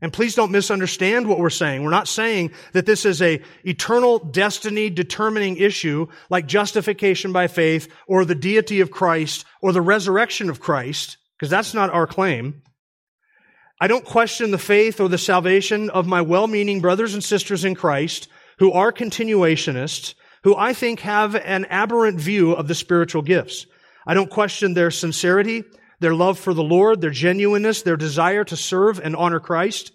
And 0.01 0.11
please 0.11 0.33
don't 0.33 0.51
misunderstand 0.51 1.27
what 1.27 1.37
we're 1.37 1.51
saying. 1.51 1.83
We're 1.83 1.91
not 1.91 2.07
saying 2.07 2.51
that 2.73 2.87
this 2.87 3.05
is 3.05 3.21
a 3.21 3.41
eternal 3.63 4.17
destiny 4.17 4.89
determining 4.89 5.57
issue 5.57 6.07
like 6.29 6.47
justification 6.47 7.31
by 7.31 7.47
faith 7.47 7.87
or 8.07 8.25
the 8.25 8.33
deity 8.33 8.81
of 8.81 8.89
Christ 8.89 9.45
or 9.61 9.71
the 9.71 9.81
resurrection 9.81 10.49
of 10.49 10.59
Christ, 10.59 11.17
because 11.37 11.51
that's 11.51 11.75
not 11.75 11.91
our 11.91 12.07
claim. 12.07 12.63
I 13.79 13.87
don't 13.87 14.05
question 14.05 14.51
the 14.51 14.57
faith 14.57 14.99
or 14.99 15.07
the 15.07 15.17
salvation 15.17 15.89
of 15.91 16.07
my 16.07 16.21
well-meaning 16.21 16.81
brothers 16.81 17.13
and 17.13 17.23
sisters 17.23 17.63
in 17.63 17.75
Christ 17.75 18.27
who 18.57 18.71
are 18.71 18.91
continuationists, 18.91 20.13
who 20.43 20.55
I 20.55 20.73
think 20.73 21.01
have 21.01 21.35
an 21.35 21.65
aberrant 21.65 22.19
view 22.19 22.53
of 22.53 22.67
the 22.67 22.75
spiritual 22.75 23.21
gifts. 23.21 23.67
I 24.05 24.15
don't 24.15 24.29
question 24.29 24.73
their 24.73 24.91
sincerity 24.91 25.63
their 26.01 26.15
love 26.15 26.37
for 26.37 26.53
the 26.53 26.63
Lord, 26.63 26.99
their 26.99 27.11
genuineness, 27.11 27.83
their 27.83 27.95
desire 27.95 28.43
to 28.45 28.57
serve 28.57 28.99
and 28.99 29.15
honor 29.15 29.39
Christ. 29.39 29.91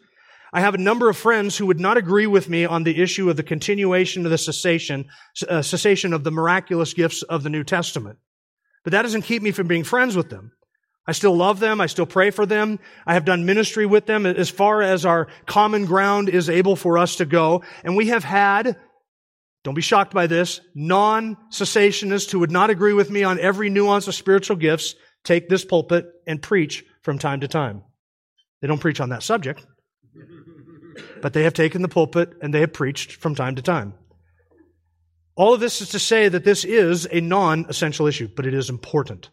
I 0.53 0.61
have 0.61 0.75
a 0.75 0.79
number 0.79 1.11
of 1.11 1.17
friends 1.17 1.59
who 1.59 1.67
would 1.67 1.81
not 1.81 1.97
agree 1.97 2.29
with 2.29 2.49
me 2.49 2.65
on 2.65 2.85
the 2.85 3.03
issue 3.03 3.29
of 3.29 3.37
the 3.37 3.43
continuation 3.43 4.25
of 4.25 4.31
the 4.31 4.39
cessation, 4.39 5.07
uh, 5.49 5.61
cessation 5.61 6.13
of 6.13 6.23
the 6.23 6.31
miraculous 6.31 6.95
gifts 6.95 7.23
of 7.23 7.43
the 7.43 7.51
New 7.51 7.65
Testament. 7.65 8.19
But 8.85 8.93
that 8.93 9.03
doesn't 9.03 9.23
keep 9.23 9.43
me 9.43 9.51
from 9.51 9.67
being 9.67 9.83
friends 9.83 10.15
with 10.17 10.31
them. 10.31 10.53
I 11.09 11.13
still 11.13 11.37
love 11.37 11.59
them. 11.59 11.81
I 11.81 11.87
still 11.87 12.07
pray 12.07 12.31
for 12.31 12.47
them. 12.47 12.79
I 13.05 13.15
have 13.15 13.25
done 13.25 13.45
ministry 13.45 13.85
with 13.85 14.07
them 14.07 14.27
as 14.27 14.49
far 14.49 14.83
as 14.83 15.05
our 15.05 15.27
common 15.45 15.87
ground 15.87 16.29
is 16.29 16.49
able 16.49 16.77
for 16.77 16.99
us 16.99 17.17
to 17.17 17.25
go. 17.25 17.63
And 17.85 17.97
we 17.97 18.09
have 18.09 18.25
had 18.25 18.77
don't 19.65 19.75
be 19.75 19.83
shocked 19.83 20.15
by 20.15 20.29
this, 20.29 20.61
non-cessationists 20.77 22.31
who 22.31 22.39
would 22.39 22.53
not 22.53 22.71
agree 22.71 22.93
with 22.93 23.11
me 23.11 23.25
on 23.25 23.41
every 23.41 23.69
nuance 23.69 24.07
of 24.07 24.15
spiritual 24.15 24.55
gifts 24.55 24.95
take 25.27 25.49
this 25.49 25.65
pulpit 25.65 26.07
and 26.27 26.41
preach 26.41 26.85
from 27.03 27.19
time 27.19 27.41
to 27.41 27.49
time. 27.49 27.83
They 28.61 28.69
don't 28.69 28.81
preach 28.81 29.01
on 29.01 29.11
that 29.11 29.23
subject, 29.23 29.67
but 31.21 31.33
they 31.35 31.43
have 31.43 31.55
taken 31.55 31.83
the 31.83 31.89
pulpit 31.89 32.33
and 32.41 32.55
they 32.55 32.61
have 32.61 32.73
preached 32.73 33.13
from 33.13 33.35
time 33.35 33.57
to 33.57 33.63
time. 33.63 33.95
All 35.35 35.53
of 35.53 35.61
this 35.61 35.83
is 35.83 35.91
to 35.91 35.99
say 35.99 36.29
that 36.29 36.45
this 36.45 36.65
is 36.65 37.07
a 37.13 37.21
non-essential 37.21 38.07
issue, 38.07 38.29
but 38.35 38.47
it 38.47 38.55
is 38.55 38.71
important. 38.71 39.29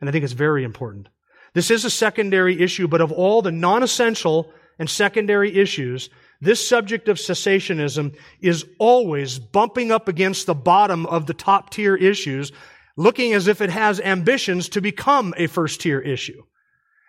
And 0.00 0.08
I 0.08 0.12
think 0.12 0.24
it's 0.24 0.32
very 0.32 0.64
important. 0.64 1.08
This 1.52 1.70
is 1.70 1.84
a 1.84 1.90
secondary 1.90 2.60
issue, 2.60 2.88
but 2.88 3.02
of 3.02 3.12
all 3.12 3.42
the 3.42 3.52
non-essential 3.52 4.50
and 4.78 4.88
secondary 4.88 5.54
issues, 5.54 6.08
this 6.40 6.66
subject 6.66 7.08
of 7.08 7.18
cessationism 7.18 8.16
is 8.40 8.64
always 8.78 9.38
bumping 9.38 9.92
up 9.92 10.08
against 10.08 10.46
the 10.46 10.54
bottom 10.54 11.06
of 11.06 11.26
the 11.26 11.34
top 11.34 11.70
tier 11.70 11.94
issues, 11.94 12.50
looking 12.96 13.32
as 13.32 13.48
if 13.48 13.60
it 13.60 13.70
has 13.70 14.00
ambitions 14.00 14.68
to 14.70 14.80
become 14.80 15.34
a 15.36 15.46
first 15.46 15.80
tier 15.80 16.00
issue. 16.00 16.42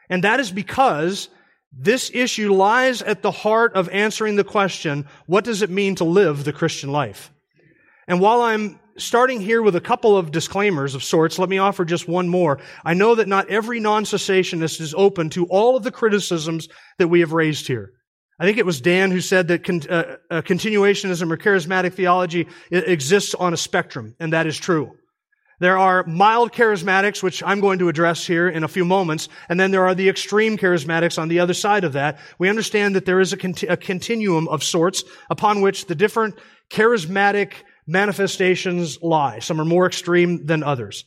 And 0.10 0.24
that 0.24 0.40
is 0.40 0.52
because 0.52 1.30
this 1.72 2.10
issue 2.14 2.54
lies 2.54 3.02
at 3.02 3.22
the 3.22 3.32
heart 3.32 3.74
of 3.74 3.90
answering 3.90 4.36
the 4.36 4.44
question, 4.44 5.08
what 5.26 5.44
does 5.44 5.62
it 5.62 5.70
mean 5.70 5.96
to 5.96 6.04
live 6.04 6.44
the 6.44 6.54
Christian 6.54 6.92
life? 6.92 7.32
And 8.08 8.22
while 8.22 8.42
I'm 8.42 8.80
starting 8.98 9.42
here 9.42 9.62
with 9.62 9.76
a 9.76 9.82
couple 9.82 10.18
of 10.18 10.32
disclaimers 10.32 10.96
of 10.96 11.04
sorts, 11.04 11.38
let 11.38 11.50
me 11.50 11.58
offer 11.58 11.84
just 11.84 12.08
one 12.08 12.30
more. 12.30 12.60
I 12.86 12.94
know 12.94 13.16
that 13.16 13.28
not 13.28 13.50
every 13.50 13.80
non-cessationist 13.80 14.80
is 14.80 14.94
open 14.94 15.30
to 15.32 15.46
all 15.48 15.76
of 15.76 15.84
the 15.84 15.92
criticisms 15.92 16.70
that 16.98 17.10
we 17.10 17.20
have 17.20 17.34
raised 17.34 17.68
here. 17.68 17.92
I 18.40 18.46
think 18.46 18.58
it 18.58 18.66
was 18.66 18.82
Dan 18.82 19.12
who 19.12 19.22
said 19.22 19.48
that 19.50 19.64
con- 19.64 19.82
uh, 19.90 20.18
uh, 20.30 20.42
continuationism 20.42 21.32
or 21.32 21.38
charismatic 21.38 21.94
theology 21.94 22.48
exists 22.70 23.34
on 23.34 23.54
a 23.54 23.58
spectrum, 23.58 24.16
and 24.20 24.34
that 24.34 24.48
is 24.48 24.58
true. 24.58 24.92
There 25.60 25.78
are 25.78 26.06
mild 26.06 26.52
charismatics, 26.52 27.24
which 27.24 27.42
I'm 27.42 27.62
going 27.62 27.80
to 27.80 27.88
address 27.88 28.28
here 28.28 28.50
in 28.50 28.64
a 28.64 28.68
few 28.68 28.84
moments, 28.84 29.30
and 29.48 29.58
then 29.60 29.72
there 29.72 29.86
are 29.86 29.96
the 29.96 30.10
extreme 30.10 30.58
charismatics 30.58 31.18
on 31.18 31.30
the 31.30 31.40
other 31.40 31.54
side 31.54 31.86
of 31.86 31.94
that. 31.94 32.20
We 32.38 32.50
understand 32.50 32.96
that 32.96 33.06
there 33.06 33.22
is 33.22 33.32
a, 33.32 33.38
conti- 33.38 33.68
a 33.68 33.78
continuum 33.78 34.48
of 34.50 34.64
sorts 34.64 35.04
upon 35.30 35.62
which 35.62 35.86
the 35.86 35.96
different 35.96 36.36
charismatic 36.70 37.54
manifestations 37.88 39.02
lie. 39.02 39.40
Some 39.40 39.62
are 39.62 39.66
more 39.66 39.86
extreme 39.86 40.46
than 40.46 40.62
others. 40.62 41.06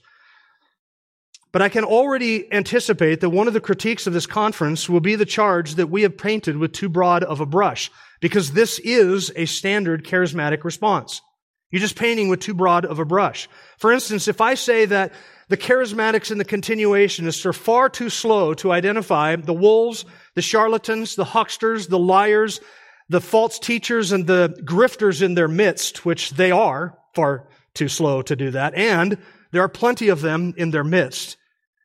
But 1.53 1.63
I 1.63 1.69
can 1.69 1.85
already 1.85 2.51
anticipate 2.53 3.21
that 3.21 3.31
one 3.31 3.49
of 3.49 3.55
the 3.55 3.61
critiques 3.61 4.07
of 4.07 4.13
this 4.13 4.27
conference 4.27 4.89
will 4.89 5.01
be 5.01 5.15
the 5.15 5.25
charge 5.25 5.75
that 5.75 5.89
we 5.89 6.03
have 6.03 6.17
painted 6.17 6.57
with 6.57 6.73
too 6.73 6.89
broad 6.89 7.25
of 7.25 7.41
a 7.41 7.47
brush, 7.47 7.91
because 8.21 8.53
this 8.53 8.79
is 8.79 9.33
a 9.35 9.47
standard 9.47 10.05
charismatic 10.05 10.65
response. 10.65 11.21
You're 11.71 11.81
just 11.81 11.97
painting 11.97 12.29
with 12.29 12.41
too 12.41 12.55
broad 12.55 12.85
of 12.85 12.99
a 12.99 13.05
brush. 13.05 13.49
For 13.79 13.93
instance, 13.93 14.29
if 14.29 14.41
I 14.41 14.55
say 14.55 14.87
that 14.87 15.13
the 15.49 15.57
charismatics 15.57 16.31
and 16.31 16.41
the 16.41 16.45
continuationists 16.45 17.47
are 17.47 17.53
far 17.53 17.89
too 17.89 18.11
slow 18.11 18.55
to 18.55 18.73
identify 18.73 19.37
the 19.37 19.55
wolves, 19.55 20.05
the 20.35 20.43
charlatans, 20.43 21.15
the 21.15 21.25
hucksters, 21.25 21.89
the 21.89 21.99
liars, 21.99 22.61
the 23.09 23.21
false 23.21 23.59
teachers, 23.59 24.13
and 24.13 24.27
the 24.27 24.55
grifters 24.65 25.23
in 25.23 25.35
their 25.35 25.49
midst, 25.49 26.05
which 26.05 26.31
they 26.31 26.51
are 26.51 26.99
far 27.15 27.49
too 27.73 27.89
slow 27.89 28.21
to 28.23 28.37
do 28.37 28.51
that, 28.51 28.75
and 28.75 29.17
there 29.51 29.63
are 29.63 29.69
plenty 29.69 30.09
of 30.09 30.21
them 30.21 30.53
in 30.57 30.71
their 30.71 30.85
midst. 30.85 31.38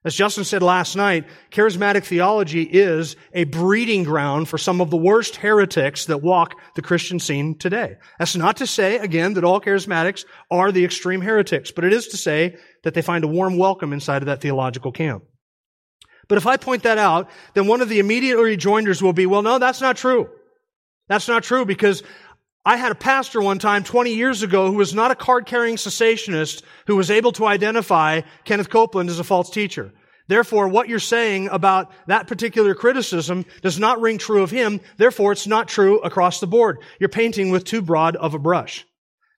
As 0.06 0.14
Justin 0.14 0.44
said 0.44 0.62
last 0.62 0.98
night, 0.98 1.26
charismatic 1.50 2.04
theology 2.04 2.64
is 2.64 3.16
a 3.34 3.46
breeding 3.46 4.04
ground 4.04 4.50
for 4.50 4.58
some 4.58 4.82
of 4.82 4.90
the 4.90 4.98
worst 4.98 5.38
heretics 5.38 6.08
that 6.08 6.22
walk 6.22 6.56
the 6.76 6.82
Christian 6.82 7.20
scene 7.20 7.58
today. 7.58 7.96
That's 8.20 8.36
not 8.36 8.58
to 8.58 8.68
say, 8.68 8.98
again, 8.98 9.36
that 9.36 9.46
all 9.46 9.62
charismatics 9.62 10.26
are 10.52 10.74
the 10.74 10.84
extreme 10.84 11.22
heretics, 11.22 11.72
but 11.72 11.86
it 11.86 11.94
is 11.94 12.08
to 12.10 12.18
say 12.18 12.58
that 12.84 12.94
they 12.94 13.02
find 13.02 13.24
a 13.24 13.30
warm 13.30 13.58
welcome 13.58 13.94
inside 13.94 14.22
of 14.22 14.26
that 14.26 14.42
theological 14.42 14.92
camp. 14.92 15.24
But 16.28 16.38
if 16.38 16.48
I 16.48 16.58
point 16.58 16.84
that 16.84 16.98
out, 16.98 17.30
then 17.54 17.68
one 17.68 17.82
of 17.82 17.88
the 17.88 18.00
immediate 18.00 18.38
rejoinders 18.38 19.02
will 19.02 19.14
be, 19.14 19.26
well, 19.26 19.42
no, 19.42 19.58
that's 19.58 19.82
not 19.82 19.96
true. 19.96 20.30
That's 21.08 21.28
not 21.28 21.44
true 21.44 21.66
because 21.66 22.04
I 22.66 22.78
had 22.78 22.94
a 22.94 22.96
pastor 22.96 23.42
one 23.42 23.60
time 23.60 23.84
20 23.84 24.14
years 24.14 24.42
ago 24.42 24.72
who 24.72 24.78
was 24.78 24.94
not 24.94 25.12
a 25.12 25.16
card 25.16 25.46
carrying 25.46 25.76
cessationist 25.76 26.64
who 26.88 26.96
was 26.96 27.12
able 27.12 27.34
to 27.34 27.46
identify 27.46 28.22
Kenneth 28.46 28.70
Copeland 28.70 29.10
as 29.10 29.20
a 29.20 29.24
false 29.26 29.50
teacher. 29.50 29.92
Therefore, 30.30 30.70
what 30.70 30.88
you're 30.88 31.00
saying 31.00 31.50
about 31.50 31.92
that 32.08 32.28
particular 32.28 32.74
criticism 32.74 33.46
does 33.62 33.78
not 33.78 34.00
ring 34.00 34.18
true 34.18 34.42
of 34.42 34.52
him. 34.52 34.80
Therefore, 34.96 35.34
it's 35.34 35.46
not 35.46 35.68
true 35.68 36.00
across 36.00 36.40
the 36.40 36.48
board. 36.48 36.78
You're 37.00 37.10
painting 37.10 37.50
with 37.50 37.66
too 37.66 37.82
broad 37.82 38.16
of 38.16 38.34
a 38.34 38.40
brush. 38.40 38.86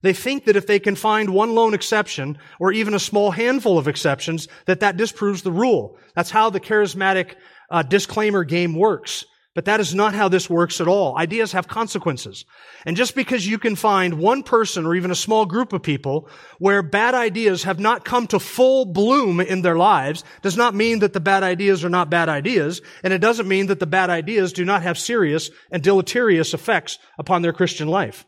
They 0.04 0.14
think 0.14 0.46
that 0.46 0.56
if 0.56 0.68
they 0.68 0.78
can 0.78 0.96
find 0.96 1.32
one 1.32 1.56
lone 1.56 1.74
exception, 1.74 2.38
or 2.60 2.72
even 2.72 2.94
a 2.94 3.00
small 3.00 3.32
handful 3.32 3.80
of 3.80 3.88
exceptions, 3.88 4.48
that 4.68 4.82
that 4.82 4.98
disproves 4.98 5.42
the 5.42 5.52
rule. 5.52 5.98
That's 6.14 6.30
how 6.30 6.52
the 6.52 6.60
charismatic 6.60 7.34
uh, 7.72 7.82
disclaimer 7.82 8.44
game 8.44 8.76
works. 8.76 9.26
But 9.56 9.66
that 9.66 9.80
is 9.80 9.96
not 9.96 10.14
how 10.14 10.28
this 10.28 10.50
works 10.50 10.82
at 10.82 10.88
all. 10.88 11.18
Ideas 11.18 11.54
have 11.54 11.70
consequences. 11.70 12.44
And 12.86 12.98
just 12.98 13.16
because 13.16 13.48
you 13.48 13.58
can 13.58 13.78
find 13.78 14.20
one 14.20 14.44
person 14.44 14.86
or 14.86 14.96
even 14.96 15.12
a 15.12 15.16
small 15.16 15.46
group 15.46 15.72
of 15.72 15.82
people 15.82 16.28
where 16.60 16.84
bad 16.84 17.16
ideas 17.16 17.64
have 17.64 17.80
not 17.80 18.04
come 18.04 18.28
to 18.28 18.40
full 18.40 18.84
bloom 18.84 19.40
in 19.40 19.62
their 19.62 19.78
lives 19.78 20.26
does 20.42 20.58
not 20.58 20.76
mean 20.76 21.00
that 21.00 21.14
the 21.14 21.22
bad 21.22 21.42
ideas 21.42 21.86
are 21.86 21.90
not 21.90 22.10
bad 22.10 22.28
ideas. 22.28 22.82
And 23.02 23.14
it 23.14 23.20
doesn't 23.20 23.48
mean 23.48 23.68
that 23.68 23.80
the 23.80 23.88
bad 23.88 24.10
ideas 24.10 24.52
do 24.52 24.66
not 24.66 24.84
have 24.84 25.00
serious 25.00 25.50
and 25.72 25.82
deleterious 25.82 26.54
effects 26.54 27.00
upon 27.18 27.42
their 27.42 27.54
Christian 27.54 27.88
life. 27.88 28.26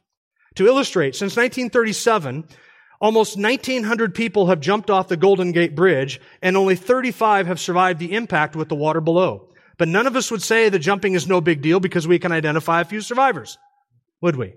To 0.56 0.66
illustrate, 0.66 1.14
since 1.14 1.36
1937, 1.36 2.46
almost 3.02 3.38
1900 3.38 4.16
people 4.16 4.48
have 4.48 4.62
jumped 4.62 4.90
off 4.90 5.10
the 5.10 5.18
Golden 5.18 5.52
Gate 5.52 5.76
Bridge 5.76 6.22
and 6.42 6.56
only 6.56 6.78
35 6.78 7.48
have 7.48 7.60
survived 7.60 8.00
the 8.00 8.14
impact 8.14 8.56
with 8.56 8.70
the 8.70 8.76
water 8.76 9.02
below. 9.02 9.50
But 9.78 9.88
none 9.88 10.08
of 10.08 10.16
us 10.16 10.32
would 10.32 10.42
say 10.42 10.70
that 10.70 10.80
jumping 10.80 11.14
is 11.14 11.28
no 11.28 11.42
big 11.42 11.62
deal 11.62 11.80
because 11.80 12.08
we 12.08 12.20
can 12.20 12.32
identify 12.32 12.82
a 12.82 12.86
few 12.86 13.02
survivors. 13.02 13.58
Would 14.22 14.36
we? 14.36 14.54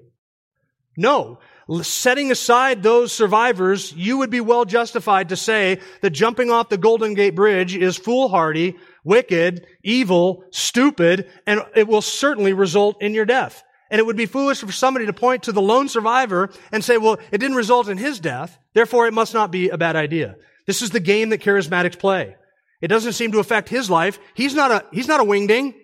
No. 0.97 1.39
Setting 1.83 2.33
aside 2.33 2.83
those 2.83 3.13
survivors, 3.13 3.93
you 3.93 4.19
would 4.19 4.31
be 4.31 4.41
well 4.41 4.65
justified 4.65 5.29
to 5.29 5.37
say 5.37 5.79
that 6.01 6.11
jumping 6.11 6.51
off 6.51 6.69
the 6.69 6.79
Golden 6.79 7.15
Gate 7.15 7.37
Bridge 7.37 7.77
is 7.77 7.97
foolhardy, 7.97 8.77
wicked, 9.05 9.67
evil, 9.85 10.45
stupid, 10.51 11.31
and 11.47 11.63
it 11.77 11.87
will 11.87 12.03
certainly 12.03 12.53
result 12.53 13.01
in 13.01 13.15
your 13.15 13.25
death. 13.25 13.63
And 13.91 13.99
it 13.99 14.07
would 14.07 14.17
be 14.17 14.27
foolish 14.27 14.61
for 14.61 14.73
somebody 14.73 15.07
to 15.07 15.13
point 15.13 15.45
to 15.45 15.53
the 15.53 15.63
lone 15.63 15.89
survivor 15.89 16.51
and 16.73 16.85
say, 16.85 16.97
well, 16.97 17.19
it 17.31 17.39
didn't 17.39 17.57
result 17.57 17.89
in 17.89 17.99
his 17.99 18.21
death, 18.21 18.59
therefore 18.73 19.07
it 19.07 19.15
must 19.15 19.35
not 19.35 19.51
be 19.51 19.69
a 19.69 19.79
bad 19.79 19.97
idea. 19.97 20.37
This 20.67 20.83
is 20.83 20.91
the 20.91 21.01
game 21.01 21.31
that 21.31 21.43
charismatics 21.43 21.99
play. 21.99 22.37
It 22.81 22.89
doesn't 22.89 23.13
seem 23.13 23.33
to 23.33 23.39
affect 23.39 23.69
his 23.69 23.91
life. 23.91 24.19
He's 24.35 24.55
not 24.55 24.71
a, 24.71 24.85
he's 24.93 25.09
not 25.09 25.21
a 25.21 25.25
wingding. 25.25 25.75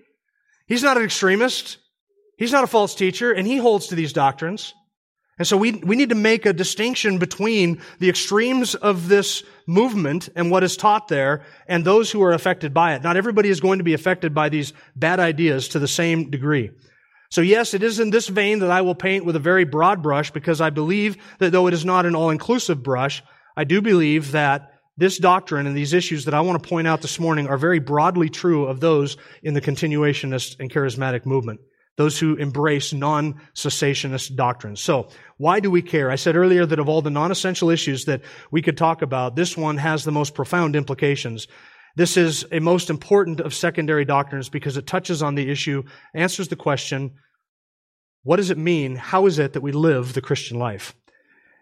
He's 0.66 0.82
not 0.82 0.96
an 0.96 1.04
extremist. 1.04 1.78
He's 2.38 2.52
not 2.52 2.64
a 2.64 2.68
false 2.68 2.94
teacher, 2.94 3.32
and 3.32 3.46
he 3.46 3.56
holds 3.56 3.88
to 3.88 3.94
these 3.94 4.12
doctrines. 4.12 4.74
And 5.38 5.46
so 5.46 5.56
we, 5.56 5.72
we 5.72 5.96
need 5.96 6.08
to 6.08 6.14
make 6.14 6.46
a 6.46 6.52
distinction 6.52 7.18
between 7.18 7.82
the 7.98 8.08
extremes 8.08 8.74
of 8.74 9.08
this 9.08 9.42
movement 9.66 10.30
and 10.34 10.50
what 10.50 10.64
is 10.64 10.78
taught 10.78 11.08
there 11.08 11.42
and 11.68 11.84
those 11.84 12.10
who 12.10 12.22
are 12.22 12.32
affected 12.32 12.72
by 12.72 12.94
it. 12.94 13.02
Not 13.02 13.18
everybody 13.18 13.50
is 13.50 13.60
going 13.60 13.78
to 13.78 13.84
be 13.84 13.92
affected 13.92 14.34
by 14.34 14.48
these 14.48 14.72
bad 14.94 15.20
ideas 15.20 15.68
to 15.68 15.78
the 15.78 15.88
same 15.88 16.30
degree. 16.30 16.70
So 17.30 17.42
yes, 17.42 17.74
it 17.74 17.82
is 17.82 18.00
in 18.00 18.10
this 18.10 18.28
vein 18.28 18.60
that 18.60 18.70
I 18.70 18.80
will 18.80 18.94
paint 18.94 19.26
with 19.26 19.36
a 19.36 19.40
very 19.40 19.64
broad 19.64 20.02
brush 20.02 20.30
because 20.30 20.62
I 20.62 20.70
believe 20.70 21.18
that 21.38 21.52
though 21.52 21.66
it 21.66 21.74
is 21.74 21.84
not 21.84 22.06
an 22.06 22.14
all-inclusive 22.14 22.82
brush, 22.82 23.22
I 23.56 23.64
do 23.64 23.82
believe 23.82 24.32
that 24.32 24.72
this 24.96 25.18
doctrine 25.18 25.66
and 25.66 25.76
these 25.76 25.92
issues 25.92 26.24
that 26.24 26.34
I 26.34 26.40
want 26.40 26.62
to 26.62 26.68
point 26.68 26.86
out 26.86 27.02
this 27.02 27.20
morning 27.20 27.46
are 27.48 27.58
very 27.58 27.78
broadly 27.78 28.30
true 28.30 28.66
of 28.66 28.80
those 28.80 29.16
in 29.42 29.54
the 29.54 29.60
continuationist 29.60 30.56
and 30.58 30.70
charismatic 30.70 31.26
movement. 31.26 31.60
Those 31.96 32.18
who 32.18 32.34
embrace 32.36 32.92
non-cessationist 32.92 34.36
doctrines. 34.36 34.80
So, 34.80 35.08
why 35.38 35.60
do 35.60 35.70
we 35.70 35.80
care? 35.80 36.10
I 36.10 36.16
said 36.16 36.36
earlier 36.36 36.66
that 36.66 36.78
of 36.78 36.88
all 36.88 37.00
the 37.00 37.10
non-essential 37.10 37.70
issues 37.70 38.04
that 38.04 38.22
we 38.50 38.60
could 38.60 38.76
talk 38.76 39.00
about, 39.00 39.34
this 39.34 39.56
one 39.56 39.78
has 39.78 40.04
the 40.04 40.12
most 40.12 40.34
profound 40.34 40.76
implications. 40.76 41.46
This 41.96 42.18
is 42.18 42.44
a 42.52 42.60
most 42.60 42.90
important 42.90 43.40
of 43.40 43.54
secondary 43.54 44.04
doctrines 44.04 44.50
because 44.50 44.76
it 44.76 44.86
touches 44.86 45.22
on 45.22 45.34
the 45.34 45.50
issue, 45.50 45.84
answers 46.14 46.48
the 46.48 46.56
question, 46.56 47.14
what 48.22 48.36
does 48.36 48.50
it 48.50 48.58
mean? 48.58 48.96
How 48.96 49.26
is 49.26 49.38
it 49.38 49.54
that 49.54 49.62
we 49.62 49.72
live 49.72 50.12
the 50.12 50.20
Christian 50.20 50.58
life? 50.58 50.94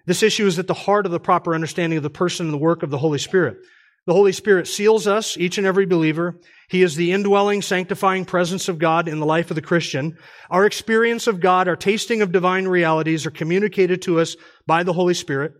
This 0.06 0.22
issue 0.22 0.46
is 0.46 0.58
at 0.58 0.66
the 0.66 0.74
heart 0.74 1.06
of 1.06 1.12
the 1.12 1.20
proper 1.20 1.54
understanding 1.54 1.96
of 1.96 2.02
the 2.02 2.10
person 2.10 2.46
and 2.46 2.52
the 2.52 2.58
work 2.58 2.82
of 2.82 2.90
the 2.90 2.98
Holy 2.98 3.18
Spirit. 3.18 3.58
The 4.06 4.12
Holy 4.12 4.32
Spirit 4.32 4.68
seals 4.68 5.06
us, 5.06 5.38
each 5.38 5.56
and 5.56 5.66
every 5.66 5.86
believer. 5.86 6.38
He 6.68 6.82
is 6.82 6.94
the 6.94 7.12
indwelling, 7.12 7.62
sanctifying 7.62 8.26
presence 8.26 8.68
of 8.68 8.78
God 8.78 9.08
in 9.08 9.18
the 9.18 9.24
life 9.24 9.50
of 9.50 9.54
the 9.54 9.62
Christian. 9.62 10.18
Our 10.50 10.66
experience 10.66 11.26
of 11.26 11.40
God, 11.40 11.68
our 11.68 11.76
tasting 11.76 12.20
of 12.20 12.30
divine 12.30 12.68
realities 12.68 13.24
are 13.24 13.30
communicated 13.30 14.02
to 14.02 14.20
us 14.20 14.36
by 14.66 14.82
the 14.82 14.92
Holy 14.92 15.14
Spirit. 15.14 15.54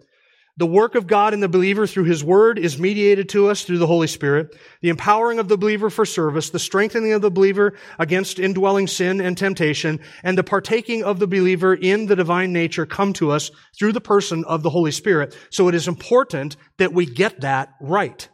The 0.57 0.67
work 0.67 0.95
of 0.95 1.09
God 1.09 1.35
in 1.35 1.41
the 1.41 1.49
believer 1.49 1.85
through 1.85 2.05
His 2.05 2.23
Word 2.23 2.61
is 2.61 2.79
mediated 2.79 3.29
to 3.31 3.49
us 3.49 3.65
through 3.65 3.79
the 3.79 3.89
Holy 3.89 4.07
Spirit. 4.07 4.57
The 4.83 4.89
empowering 4.89 5.41
of 5.41 5.49
the 5.49 5.59
believer 5.59 5.91
for 5.91 6.07
service, 6.07 6.51
the 6.51 6.61
strengthening 6.61 7.13
of 7.13 7.23
the 7.23 7.31
believer 7.31 7.75
against 7.99 8.39
indwelling 8.39 8.87
sin 8.87 9.21
and 9.21 9.37
temptation, 9.37 9.99
and 10.23 10.39
the 10.39 10.45
partaking 10.45 11.03
of 11.03 11.19
the 11.19 11.27
believer 11.27 11.75
in 11.75 12.07
the 12.07 12.15
divine 12.15 12.53
nature 12.53 12.87
come 12.87 13.13
to 13.15 13.33
us 13.33 13.51
through 13.77 13.93
the 13.93 14.01
person 14.01 14.45
of 14.45 14.63
the 14.63 14.71
Holy 14.71 14.93
Spirit. 14.93 15.37
So 15.51 15.67
it 15.67 15.75
is 15.75 15.89
important 15.89 16.57
that 16.79 16.93
we 16.93 17.05
get 17.05 17.41
that 17.41 17.71
right. 17.81 18.29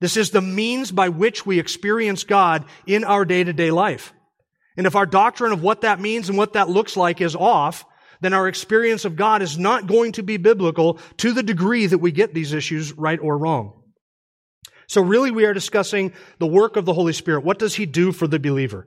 This 0.00 0.16
is 0.16 0.30
the 0.30 0.40
means 0.40 0.90
by 0.90 1.10
which 1.10 1.46
we 1.46 1.60
experience 1.60 2.24
God 2.24 2.64
in 2.86 3.04
our 3.04 3.24
day-to-day 3.24 3.70
life. 3.70 4.12
And 4.76 4.84
if 4.86 4.96
our 4.96 5.06
doctrine 5.06 5.52
of 5.52 5.62
what 5.62 5.82
that 5.82 6.00
means 6.00 6.28
and 6.28 6.36
what 6.36 6.54
that 6.54 6.70
looks 6.70 6.96
like 6.96 7.20
is 7.20 7.36
off, 7.36 7.84
then 8.20 8.34
our 8.34 8.48
experience 8.48 9.04
of 9.04 9.16
God 9.16 9.42
is 9.42 9.58
not 9.58 9.86
going 9.86 10.12
to 10.12 10.22
be 10.22 10.36
biblical 10.36 10.98
to 11.18 11.32
the 11.32 11.42
degree 11.42 11.86
that 11.86 11.98
we 11.98 12.12
get 12.12 12.34
these 12.34 12.52
issues 12.52 12.92
right 12.92 13.18
or 13.20 13.38
wrong. 13.38 13.82
So 14.88 15.00
really 15.00 15.30
we 15.30 15.44
are 15.44 15.54
discussing 15.54 16.12
the 16.38 16.46
work 16.46 16.76
of 16.76 16.84
the 16.84 16.94
Holy 16.94 17.12
Spirit. 17.12 17.44
What 17.44 17.58
does 17.58 17.76
He 17.76 17.86
do 17.86 18.12
for 18.12 18.26
the 18.26 18.40
believer? 18.40 18.86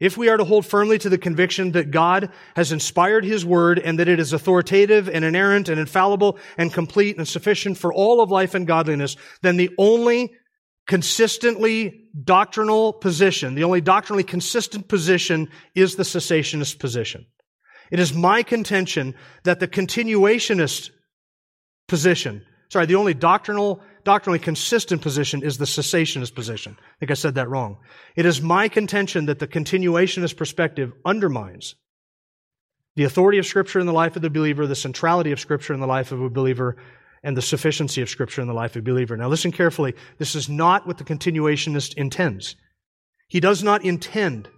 If 0.00 0.16
we 0.16 0.30
are 0.30 0.38
to 0.38 0.44
hold 0.44 0.64
firmly 0.64 0.98
to 0.98 1.10
the 1.10 1.18
conviction 1.18 1.72
that 1.72 1.90
God 1.90 2.30
has 2.56 2.72
inspired 2.72 3.24
His 3.24 3.44
Word 3.44 3.78
and 3.78 3.98
that 3.98 4.08
it 4.08 4.18
is 4.18 4.32
authoritative 4.32 5.08
and 5.08 5.24
inerrant 5.24 5.68
and 5.68 5.78
infallible 5.78 6.38
and 6.56 6.72
complete 6.72 7.18
and 7.18 7.28
sufficient 7.28 7.76
for 7.76 7.92
all 7.92 8.22
of 8.22 8.30
life 8.30 8.54
and 8.54 8.66
godliness, 8.66 9.16
then 9.42 9.56
the 9.56 9.70
only 9.78 10.32
consistently 10.88 12.08
doctrinal 12.24 12.94
position, 12.94 13.54
the 13.54 13.64
only 13.64 13.82
doctrinally 13.82 14.24
consistent 14.24 14.88
position 14.88 15.48
is 15.74 15.94
the 15.94 16.02
cessationist 16.02 16.78
position. 16.78 17.26
It 17.90 17.98
is 17.98 18.14
my 18.14 18.42
contention 18.42 19.14
that 19.44 19.60
the 19.60 19.68
continuationist 19.68 20.90
position, 21.88 22.44
sorry, 22.68 22.86
the 22.86 22.94
only 22.94 23.14
doctrinal, 23.14 23.82
doctrinally 24.04 24.38
consistent 24.38 25.02
position 25.02 25.42
is 25.42 25.58
the 25.58 25.64
cessationist 25.64 26.34
position. 26.34 26.76
I 26.78 26.98
think 27.00 27.10
I 27.10 27.14
said 27.14 27.34
that 27.34 27.48
wrong. 27.48 27.78
It 28.16 28.26
is 28.26 28.40
my 28.40 28.68
contention 28.68 29.26
that 29.26 29.40
the 29.40 29.48
continuationist 29.48 30.36
perspective 30.36 30.92
undermines 31.04 31.74
the 32.96 33.04
authority 33.04 33.38
of 33.38 33.46
Scripture 33.46 33.80
in 33.80 33.86
the 33.86 33.92
life 33.92 34.16
of 34.16 34.22
the 34.22 34.30
believer, 34.30 34.66
the 34.66 34.74
centrality 34.74 35.32
of 35.32 35.40
Scripture 35.40 35.74
in 35.74 35.80
the 35.80 35.86
life 35.86 36.12
of 36.12 36.20
a 36.20 36.30
believer, 36.30 36.76
and 37.22 37.36
the 37.36 37.42
sufficiency 37.42 38.02
of 38.02 38.08
Scripture 38.08 38.40
in 38.40 38.48
the 38.48 38.54
life 38.54 38.76
of 38.76 38.80
a 38.80 38.84
believer. 38.84 39.16
Now 39.16 39.28
listen 39.28 39.52
carefully. 39.52 39.94
This 40.18 40.34
is 40.34 40.48
not 40.48 40.86
what 40.86 40.98
the 40.98 41.04
continuationist 41.04 41.94
intends. 41.94 42.56
He 43.28 43.40
does 43.40 43.62
not 43.62 43.84
intend 43.84 44.48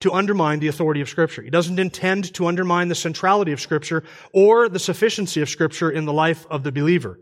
to 0.00 0.12
undermine 0.12 0.60
the 0.60 0.68
authority 0.68 1.00
of 1.00 1.08
Scripture. 1.08 1.42
He 1.42 1.50
doesn't 1.50 1.78
intend 1.78 2.34
to 2.34 2.46
undermine 2.46 2.88
the 2.88 2.94
centrality 2.94 3.52
of 3.52 3.60
Scripture 3.60 4.04
or 4.32 4.68
the 4.68 4.78
sufficiency 4.78 5.40
of 5.40 5.48
Scripture 5.48 5.90
in 5.90 6.04
the 6.04 6.12
life 6.12 6.46
of 6.50 6.62
the 6.62 6.72
believer. 6.72 7.18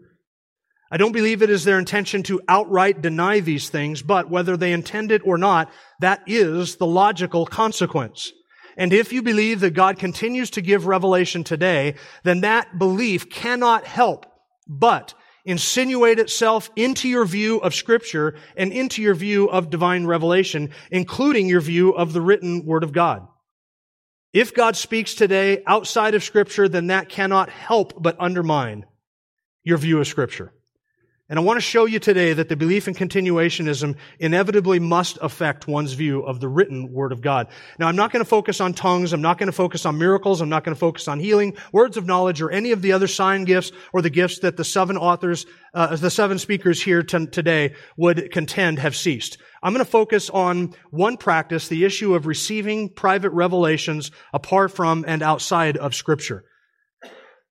I 0.90 0.96
don't 0.96 1.12
believe 1.12 1.42
it 1.42 1.50
is 1.50 1.64
their 1.64 1.78
intention 1.78 2.22
to 2.24 2.40
outright 2.46 3.00
deny 3.00 3.40
these 3.40 3.68
things, 3.68 4.02
but 4.02 4.30
whether 4.30 4.56
they 4.56 4.72
intend 4.72 5.12
it 5.12 5.22
or 5.24 5.38
not, 5.38 5.70
that 6.00 6.22
is 6.26 6.76
the 6.76 6.86
logical 6.86 7.46
consequence. 7.46 8.32
And 8.76 8.92
if 8.92 9.12
you 9.12 9.22
believe 9.22 9.60
that 9.60 9.70
God 9.70 9.98
continues 9.98 10.50
to 10.50 10.60
give 10.60 10.86
revelation 10.86 11.44
today, 11.44 11.94
then 12.22 12.40
that 12.40 12.78
belief 12.78 13.30
cannot 13.30 13.86
help 13.86 14.26
but 14.66 15.14
insinuate 15.44 16.18
itself 16.18 16.70
into 16.74 17.08
your 17.08 17.26
view 17.26 17.58
of 17.58 17.74
scripture 17.74 18.34
and 18.56 18.72
into 18.72 19.02
your 19.02 19.14
view 19.14 19.50
of 19.50 19.68
divine 19.68 20.06
revelation, 20.06 20.70
including 20.90 21.48
your 21.48 21.60
view 21.60 21.90
of 21.90 22.12
the 22.12 22.22
written 22.22 22.64
word 22.64 22.82
of 22.82 22.92
God. 22.92 23.26
If 24.32 24.54
God 24.54 24.74
speaks 24.76 25.14
today 25.14 25.62
outside 25.66 26.14
of 26.14 26.24
scripture, 26.24 26.68
then 26.68 26.86
that 26.88 27.08
cannot 27.08 27.50
help 27.50 28.02
but 28.02 28.16
undermine 28.18 28.86
your 29.62 29.78
view 29.78 30.00
of 30.00 30.06
scripture. 30.06 30.53
And 31.34 31.40
I 31.40 31.42
want 31.42 31.56
to 31.56 31.62
show 31.62 31.84
you 31.84 31.98
today 31.98 32.32
that 32.32 32.48
the 32.48 32.54
belief 32.54 32.86
in 32.86 32.94
continuationism 32.94 33.96
inevitably 34.20 34.78
must 34.78 35.18
affect 35.20 35.66
one's 35.66 35.92
view 35.92 36.22
of 36.22 36.38
the 36.38 36.46
written 36.46 36.92
Word 36.92 37.10
of 37.10 37.22
God. 37.22 37.48
Now, 37.76 37.88
I'm 37.88 37.96
not 37.96 38.12
going 38.12 38.24
to 38.24 38.28
focus 38.28 38.60
on 38.60 38.72
tongues. 38.72 39.12
I'm 39.12 39.20
not 39.20 39.38
going 39.38 39.48
to 39.48 39.52
focus 39.52 39.84
on 39.84 39.98
miracles. 39.98 40.40
I'm 40.40 40.48
not 40.48 40.62
going 40.62 40.76
to 40.76 40.78
focus 40.78 41.08
on 41.08 41.18
healing, 41.18 41.56
words 41.72 41.96
of 41.96 42.06
knowledge, 42.06 42.40
or 42.40 42.52
any 42.52 42.70
of 42.70 42.82
the 42.82 42.92
other 42.92 43.08
sign 43.08 43.42
gifts 43.42 43.72
or 43.92 44.00
the 44.00 44.10
gifts 44.10 44.38
that 44.38 44.56
the 44.56 44.62
seven 44.62 44.96
authors, 44.96 45.44
uh, 45.74 45.96
the 45.96 46.08
seven 46.08 46.38
speakers 46.38 46.80
here 46.80 47.02
t- 47.02 47.26
today 47.26 47.74
would 47.96 48.30
contend 48.30 48.78
have 48.78 48.94
ceased. 48.94 49.38
I'm 49.60 49.72
going 49.72 49.84
to 49.84 49.90
focus 49.90 50.30
on 50.30 50.72
one 50.92 51.16
practice, 51.16 51.66
the 51.66 51.84
issue 51.84 52.14
of 52.14 52.28
receiving 52.28 52.90
private 52.90 53.30
revelations 53.30 54.12
apart 54.32 54.70
from 54.70 55.04
and 55.08 55.20
outside 55.20 55.78
of 55.78 55.96
Scripture. 55.96 56.44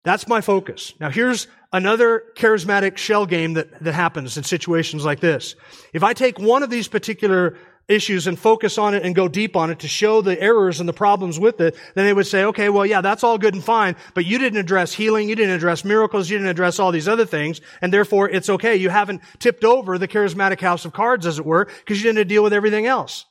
That's 0.06 0.28
my 0.28 0.42
focus. 0.42 0.94
Now 1.00 1.10
here's 1.10 1.48
another 1.74 2.24
charismatic 2.36 2.98
shell 2.98 3.26
game 3.26 3.54
that, 3.54 3.84
that 3.84 3.94
happens 3.94 4.38
in 4.38 4.44
situations 4.44 5.04
like 5.04 5.20
this. 5.20 5.56
If 5.92 6.04
I 6.04 6.14
take 6.14 6.40
one 6.40 6.64
of 6.64 6.70
these 6.70 6.88
particular 6.88 7.58
issues 7.88 8.28
and 8.28 8.40
focus 8.40 8.78
on 8.78 8.94
it 8.94 9.04
and 9.04 9.14
go 9.14 9.28
deep 9.28 9.58
on 9.58 9.70
it 9.70 9.80
to 9.80 9.88
show 9.88 10.22
the 10.22 10.40
errors 10.42 10.80
and 10.80 10.88
the 10.88 10.94
problems 10.94 11.38
with 11.38 11.60
it, 11.60 11.76
then 11.96 12.06
they 12.06 12.14
would 12.14 12.28
say, 12.28 12.46
okay, 12.46 12.70
well, 12.70 12.86
yeah, 12.86 13.02
that's 13.02 13.24
all 13.24 13.38
good 13.38 13.54
and 13.54 13.64
fine, 13.64 13.96
but 14.14 14.26
you 14.26 14.38
didn't 14.38 14.60
address 14.60 14.94
healing, 14.94 15.28
you 15.28 15.36
didn't 15.36 15.56
address 15.56 15.84
miracles, 15.84 16.30
you 16.30 16.38
didn't 16.38 16.50
address 16.50 16.80
all 16.80 16.92
these 16.92 17.10
other 17.10 17.26
things, 17.26 17.60
and 17.82 17.92
therefore 17.92 18.30
it's 18.30 18.50
okay. 18.50 18.76
You 18.76 18.90
haven't 18.90 19.22
tipped 19.40 19.66
over 19.66 19.98
the 19.98 20.08
charismatic 20.08 20.62
house 20.62 20.86
of 20.86 20.94
cards, 20.94 21.26
as 21.26 21.40
it 21.40 21.46
were, 21.46 21.66
because 21.66 22.02
you 22.02 22.14
didn't 22.14 22.30
deal 22.30 22.44
with 22.44 22.54
everything 22.54 22.86
else. 22.86 23.26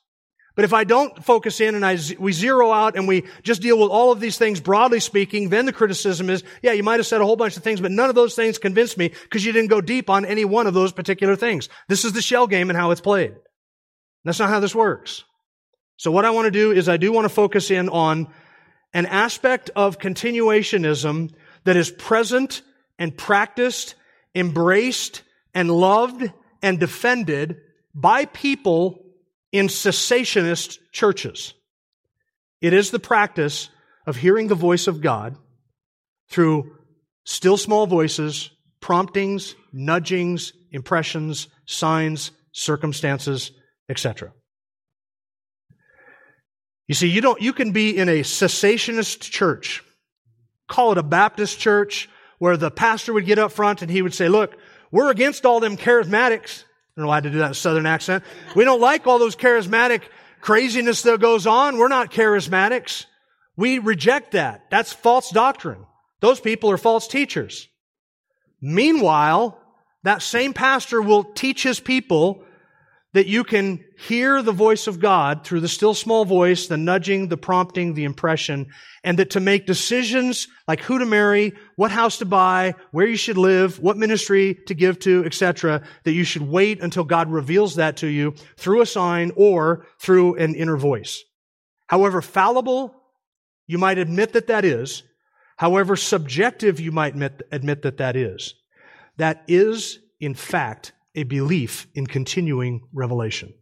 But 0.55 0.65
if 0.65 0.75
I 0.75 0.85
don't 0.85 1.25
focus 1.25 1.61
in 1.61 1.75
and 1.75 1.85
I, 1.85 1.99
we 2.19 2.33
zero 2.33 2.73
out 2.73 2.95
and 2.95 3.09
we 3.09 3.25
just 3.43 3.63
deal 3.63 3.79
with 3.79 3.91
all 3.91 4.13
of 4.13 4.21
these 4.21 4.37
things 4.37 4.61
broadly 4.61 5.01
speaking, 5.01 5.49
then 5.49 5.65
the 5.65 5.73
criticism 5.73 6.29
is, 6.29 6.45
yeah, 6.63 6.73
you 6.73 6.83
might 6.83 7.01
have 7.01 7.07
said 7.07 7.23
a 7.23 7.25
whole 7.25 7.37
bunch 7.37 7.57
of 7.57 7.63
things, 7.63 7.81
but 7.81 7.91
none 7.91 8.11
of 8.11 8.15
those 8.15 8.35
things 8.35 8.59
convinced 8.59 8.99
me 8.99 9.09
because 9.09 9.45
you 9.45 9.53
didn't 9.53 9.71
go 9.71 9.81
deep 9.81 10.11
on 10.11 10.27
any 10.27 10.45
one 10.45 10.67
of 10.67 10.75
those 10.75 10.93
particular 10.93 11.37
things. 11.37 11.71
This 11.89 12.05
is 12.05 12.13
the 12.13 12.21
shell 12.21 12.47
game 12.47 12.69
and 12.69 12.79
how 12.79 12.91
it's 12.91 13.01
played. 13.01 13.35
That's 14.25 14.39
not 14.39 14.51
how 14.51 14.61
this 14.61 14.75
works. 14.75 15.25
So 15.97 16.11
what 16.11 16.25
I 16.25 16.31
want 16.31 16.47
to 16.47 16.51
do 16.51 16.71
is 16.71 16.89
I 16.89 16.97
do 16.99 17.13
want 17.13 17.25
to 17.25 17.31
focus 17.31 17.71
in 17.71 17.89
on 17.89 18.29
an 18.93 19.07
aspect 19.07 19.71
of 19.75 19.99
continuationism 19.99 21.33
that 21.65 21.77
is 21.77 21.91
present 21.91 22.63
and 22.99 23.17
practiced, 23.17 23.95
embraced 24.35 25.23
and 25.55 25.71
loved 25.71 26.31
and 26.61 26.79
defended 26.79 27.57
by 27.95 28.27
people 28.27 29.02
in 29.53 29.69
cessationist 29.69 30.79
churches. 30.91 31.55
It 32.61 32.73
is 32.73 32.91
the 32.91 32.99
practice 32.99 33.69
of 34.07 34.17
hearing 34.17 34.49
the 34.49 34.55
voice 34.55 34.87
of 34.87 35.01
God 35.01 35.37
through 36.29 36.77
still 37.25 37.57
small 37.57 37.87
voices, 37.87 38.51
promptings, 38.81 39.55
nudgings, 39.73 40.53
impressions, 40.71 41.49
signs, 41.67 42.31
circumstances, 42.53 43.53
etc. 43.89 44.33
You 46.89 46.95
see, 46.95 47.09
you 47.09 47.21
don't, 47.21 47.41
you 47.41 47.53
can 47.53 47.73
be 47.73 47.97
in 47.97 48.09
a 48.09 48.21
cessationist 48.21 49.21
church. 49.21 49.85
Call 50.69 50.93
it 50.93 50.99
a 50.99 51.03
Baptist 51.03 51.59
church 51.59 52.09
where 52.39 52.57
the 52.57 52.71
pastor 52.71 53.13
would 53.13 53.27
get 53.27 53.39
up 53.39 53.53
front 53.53 53.83
and 53.83 53.91
he 53.91 54.03
would 54.03 54.15
say, 54.15 54.29
look, 54.29 54.57
we're 54.91 55.11
against 55.11 55.47
all 55.47 55.61
them 55.61 55.77
charismatics. 55.77 56.65
I 56.95 57.01
don't 57.01 57.05
know 57.05 57.09
why 57.09 57.15
I 57.15 57.17
had 57.17 57.25
to 57.25 57.31
do 57.31 57.39
that 57.39 57.57
southern 57.57 57.87
accent. 57.87 58.23
We 58.55 58.65
don't 58.65 58.81
like 58.81 59.07
all 59.07 59.19
those 59.19 59.35
charismatic 59.35 60.03
craziness 60.43 61.01
that 61.03 61.21
goes 61.21 61.47
on. 61.47 61.79
We're 61.79 61.89
not 61.89 62.11
charismatics. 62.11 63.07
We 63.57 63.79
reject 63.79 64.33
that. 64.33 64.67
That's 64.71 64.93
false 64.93 65.31
doctrine. 65.31 65.87
Those 66.21 66.39
people 66.39 66.71
are 66.71 66.77
false 66.77 67.09
teachers. 67.09 67.69
Meanwhile, 68.61 69.59
that 70.03 70.21
same 70.21 70.53
pastor 70.53 71.01
will 71.01 71.25
teach 71.25 71.63
his 71.63 71.81
people 71.81 72.45
that 73.15 73.27
you 73.27 73.45
can 73.45 73.85
hear 73.99 74.43
the 74.43 74.53
voice 74.53 74.87
of 74.87 74.99
God 74.99 75.45
through 75.45 75.61
the 75.61 75.69
still 75.69 75.93
small 75.93 76.25
voice, 76.25 76.67
the 76.67 76.79
nudging, 76.79 77.29
the 77.29 77.37
prompting, 77.37 77.93
the 77.93 78.05
impression, 78.05 78.69
and 79.05 79.19
that 79.19 79.31
to 79.31 79.41
make 79.41 79.67
decisions 79.67 80.49
like 80.67 80.81
who 80.81 80.99
to 80.99 81.05
marry, 81.05 81.53
what 81.77 81.91
house 81.91 82.19
to 82.19 82.25
buy, 82.25 82.75
where 82.91 83.07
you 83.07 83.17
should 83.17 83.37
live, 83.37 83.79
what 83.79 83.99
ministry 83.99 84.59
to 84.67 84.75
give 84.75 84.99
to, 85.01 85.25
etc., 85.27 85.83
that 86.05 86.13
you 86.13 86.25
should 86.25 86.43
wait 86.43 86.81
until 86.81 87.05
God 87.05 87.31
reveals 87.31 87.75
that 87.75 87.99
to 87.99 88.07
you 88.07 88.35
through 88.57 88.81
a 88.81 88.87
sign 88.87 89.31
or 89.37 89.87
through 90.01 90.37
an 90.37 90.55
inner 90.55 90.77
voice. 90.77 91.23
However 91.89 92.23
fallible 92.23 92.95
you 93.67 93.77
might 93.77 93.99
admit 93.99 94.33
that 94.33 94.47
that 94.47 94.65
is, 94.65 95.03
however 95.57 95.97
subjective 95.97 96.81
you 96.81 96.93
might 96.93 97.15
admit, 97.15 97.83
that 97.83 97.99
that 97.99 98.17
is, 98.17 98.55
that 99.19 99.45
is, 99.47 99.99
in 100.19 100.35
fact, 100.35 100.93
a 101.15 101.25
belief 101.25 101.87
in 101.95 102.07
continuing 102.07 102.83
revelation. 102.93 103.53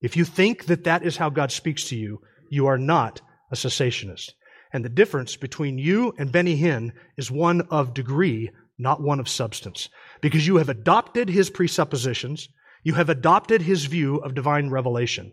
If 0.00 0.16
you 0.16 0.24
think 0.24 0.66
that 0.66 0.84
that 0.84 1.04
is 1.04 1.16
how 1.16 1.28
God 1.28 1.52
speaks 1.52 1.88
to 1.88 1.96
you, 1.96 2.20
you 2.50 2.66
are 2.66 2.78
not 2.78 3.20
a 3.52 3.54
cessationist. 3.54 4.32
And 4.72 4.84
the 4.84 4.88
difference 4.88 5.36
between 5.36 5.78
you 5.78 6.14
and 6.18 6.32
Benny 6.32 6.60
Hinn 6.60 6.92
is 7.16 7.30
one 7.30 7.62
of 7.70 7.92
degree, 7.92 8.50
not 8.78 9.02
one 9.02 9.20
of 9.20 9.28
substance. 9.28 9.88
Because 10.20 10.46
you 10.46 10.56
have 10.56 10.68
adopted 10.68 11.28
his 11.28 11.50
presuppositions, 11.50 12.48
you 12.82 12.94
have 12.94 13.10
adopted 13.10 13.62
his 13.62 13.84
view 13.84 14.16
of 14.16 14.34
divine 14.34 14.70
revelation. 14.70 15.32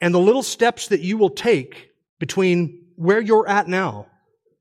And 0.00 0.14
the 0.14 0.20
little 0.20 0.42
steps 0.42 0.88
that 0.88 1.00
you 1.00 1.18
will 1.18 1.30
take 1.30 1.90
between 2.18 2.86
where 2.96 3.20
you're 3.20 3.48
at 3.48 3.68
now 3.68 4.06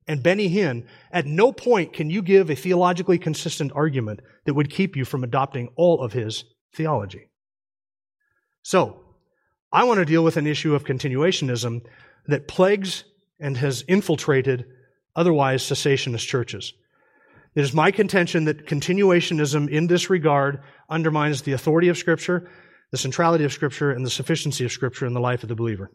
and 0.07 0.23
Benny 0.23 0.49
Hinn, 0.49 0.85
at 1.11 1.25
no 1.25 1.51
point 1.51 1.93
can 1.93 2.09
you 2.09 2.21
give 2.21 2.49
a 2.49 2.55
theologically 2.55 3.17
consistent 3.17 3.71
argument 3.75 4.21
that 4.45 4.53
would 4.53 4.69
keep 4.69 4.95
you 4.95 5.03
from 5.03 5.23
adopting 5.23 5.69
all 5.75 6.01
of 6.01 6.13
his 6.13 6.45
theology. 6.73 7.29
So, 8.63 9.03
I 9.71 9.83
want 9.83 9.99
to 9.99 10.05
deal 10.05 10.23
with 10.23 10.37
an 10.37 10.47
issue 10.47 10.75
of 10.75 10.85
continuationism 10.85 11.81
that 12.27 12.47
plagues 12.47 13.03
and 13.39 13.57
has 13.57 13.83
infiltrated 13.87 14.65
otherwise 15.15 15.63
cessationist 15.63 16.25
churches. 16.25 16.73
It 17.55 17.61
is 17.61 17.73
my 17.73 17.91
contention 17.91 18.45
that 18.45 18.67
continuationism 18.67 19.69
in 19.69 19.87
this 19.87 20.09
regard 20.09 20.61
undermines 20.89 21.41
the 21.41 21.53
authority 21.53 21.89
of 21.89 21.97
Scripture, 21.97 22.49
the 22.91 22.97
centrality 22.97 23.43
of 23.43 23.51
Scripture, 23.51 23.91
and 23.91 24.05
the 24.05 24.09
sufficiency 24.09 24.63
of 24.63 24.71
Scripture 24.71 25.05
in 25.05 25.13
the 25.13 25.19
life 25.19 25.43
of 25.43 25.49
the 25.49 25.55
believer. 25.55 25.91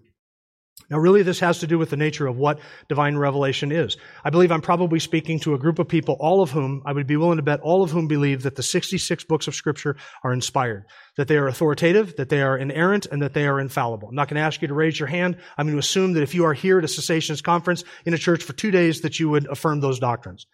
Now, 0.93 0.99
really, 0.99 1.23
this 1.23 1.41
has 1.41 1.61
to 1.61 1.67
do 1.67 1.79
with 1.79 1.89
the 1.89 1.97
nature 1.97 2.27
of 2.27 2.37
what 2.37 2.61
divine 2.87 3.17
revelation 3.17 3.73
is. 3.73 3.97
I 4.25 4.29
believe 4.29 4.53
I'm 4.53 4.61
probably 4.61 4.99
speaking 4.99 5.41
to 5.41 5.55
a 5.55 5.59
group 5.59 5.79
of 5.79 5.89
people, 5.89 6.19
all 6.21 6.43
of 6.43 6.51
whom, 6.51 6.83
I 6.85 6.93
would 6.93 7.07
be 7.07 7.17
willing 7.17 7.39
to 7.39 7.43
bet, 7.43 7.61
all 7.61 7.83
of 7.83 7.91
whom 7.91 8.09
believe 8.09 8.43
that 8.43 8.57
the 8.57 8.63
66 8.63 9.25
books 9.25 9.49
of 9.49 9.55
Scripture 9.55 9.97
are 10.23 10.35
inspired, 10.35 10.85
that 11.17 11.29
they 11.29 11.39
are 11.39 11.49
authoritative, 11.49 12.17
that 12.17 12.29
they 12.29 12.43
are 12.43 12.59
inerrant, 12.59 13.07
and 13.07 13.23
that 13.23 13.33
they 13.33 13.47
are 13.47 13.59
infallible. 13.59 14.09
I'm 14.09 14.15
not 14.15 14.29
going 14.29 14.37
to 14.37 14.43
ask 14.43 14.61
you 14.61 14.69
to 14.69 14.75
raise 14.75 15.01
your 15.01 15.07
hand. 15.07 15.39
I'm 15.57 15.67
going 15.67 15.77
to 15.77 15.81
assume 15.81 16.13
that 16.13 16.23
if 16.23 16.35
you 16.35 16.45
are 16.45 16.53
here 16.53 16.77
at 16.77 16.85
a 16.85 16.89
cessationist 16.89 17.43
conference 17.43 17.85
in 18.05 18.13
a 18.13 18.19
church 18.19 18.43
for 18.43 18.53
two 18.53 18.71
days, 18.71 19.01
that 19.01 19.19
you 19.19 19.31
would 19.31 19.47
affirm 19.51 19.81
those 19.81 19.99
doctrines. 19.99 20.47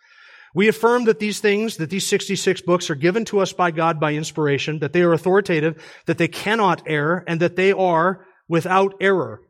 We 0.54 0.68
affirm 0.68 1.06
that 1.06 1.18
these 1.18 1.40
things, 1.40 1.78
that 1.78 1.90
these 1.90 2.06
66 2.06 2.62
books 2.62 2.90
are 2.90 2.94
given 2.94 3.24
to 3.24 3.40
us 3.40 3.52
by 3.52 3.72
God 3.72 3.98
by 3.98 4.14
inspiration, 4.14 4.78
that 4.78 4.92
they 4.92 5.02
are 5.02 5.12
authoritative, 5.12 5.82
that 6.06 6.18
they 6.18 6.28
cannot 6.28 6.82
err, 6.86 7.24
and 7.26 7.40
that 7.40 7.56
they 7.56 7.72
are 7.72 8.24
without 8.46 8.94
error. 9.00 9.42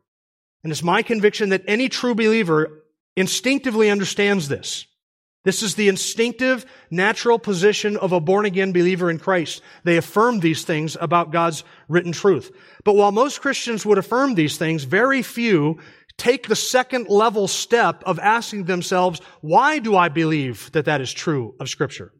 And 0.63 0.71
it's 0.71 0.83
my 0.83 1.01
conviction 1.01 1.49
that 1.49 1.63
any 1.67 1.89
true 1.89 2.15
believer 2.15 2.83
instinctively 3.15 3.89
understands 3.89 4.47
this. 4.47 4.85
This 5.45 5.63
is 5.63 5.75
the 5.75 5.87
instinctive, 5.87 6.65
natural 6.91 7.39
position 7.39 7.95
of 7.95 8.11
a 8.11 8.19
born 8.19 8.45
again 8.45 8.73
believer 8.73 9.09
in 9.09 9.19
Christ. 9.19 9.61
They 9.85 9.95
affirm 9.95 10.41
these 10.41 10.65
things 10.65 10.97
about 10.99 11.31
God's 11.31 11.63
written 11.87 12.11
truth. 12.11 12.51
But 12.83 12.95
while 12.95 13.13
most 13.13 13.39
Christians 13.39 13.85
would 13.85 13.97
affirm 13.97 14.35
these 14.35 14.57
things, 14.57 14.83
very 14.83 15.21
few 15.21 15.79
take 16.17 16.49
the 16.49 16.55
second 16.57 17.07
level 17.07 17.47
step 17.47 18.03
of 18.05 18.19
asking 18.19 18.65
themselves, 18.65 19.21
why 19.39 19.79
do 19.79 19.95
I 19.95 20.09
believe 20.09 20.69
that 20.73 20.85
that 20.85 20.99
is 20.99 21.13
true 21.13 21.55
of 21.61 21.69
Scripture? 21.69 22.11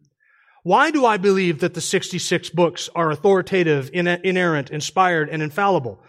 Why 0.64 0.90
do 0.90 1.06
I 1.06 1.18
believe 1.18 1.60
that 1.60 1.74
the 1.74 1.82
66 1.82 2.50
books 2.52 2.90
are 2.96 3.12
authoritative, 3.12 3.90
inerrant, 3.94 4.70
inspired, 4.70 5.30
and 5.30 5.44
infallible? 5.44 6.02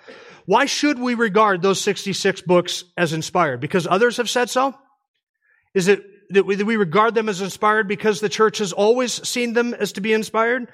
Why 0.47 0.67
should 0.67 0.99
we 0.99 1.15
regard 1.15 1.63
those 1.63 1.81
66 1.81 2.43
books 2.43 2.85
as 2.97 3.13
inspired? 3.13 3.61
Because 3.61 3.87
others 3.87 4.17
have 4.17 4.31
said 4.31 4.51
so? 4.51 4.75
Is 5.75 5.89
it 5.89 6.03
that 6.31 6.47
we, 6.47 6.57
that 6.57 6.65
we 6.65 6.77
regard 6.77 7.15
them 7.15 7.29
as 7.29 7.41
inspired 7.41 7.89
because 7.89 8.21
the 8.21 8.29
church 8.29 8.59
has 8.59 8.73
always 8.73 9.27
seen 9.29 9.53
them 9.53 9.75
as 9.75 9.93
to 9.93 10.01
be 10.01 10.13
inspired? 10.13 10.69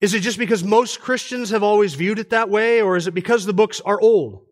Is 0.00 0.14
it 0.14 0.20
just 0.20 0.38
because 0.38 0.64
most 0.64 1.00
Christians 1.00 1.50
have 1.50 1.62
always 1.62 1.94
viewed 1.94 2.18
it 2.18 2.30
that 2.30 2.48
way, 2.48 2.80
or 2.80 2.96
is 2.96 3.06
it 3.06 3.12
because 3.12 3.44
the 3.44 3.52
books 3.52 3.80
are 3.80 4.00
old? 4.00 4.46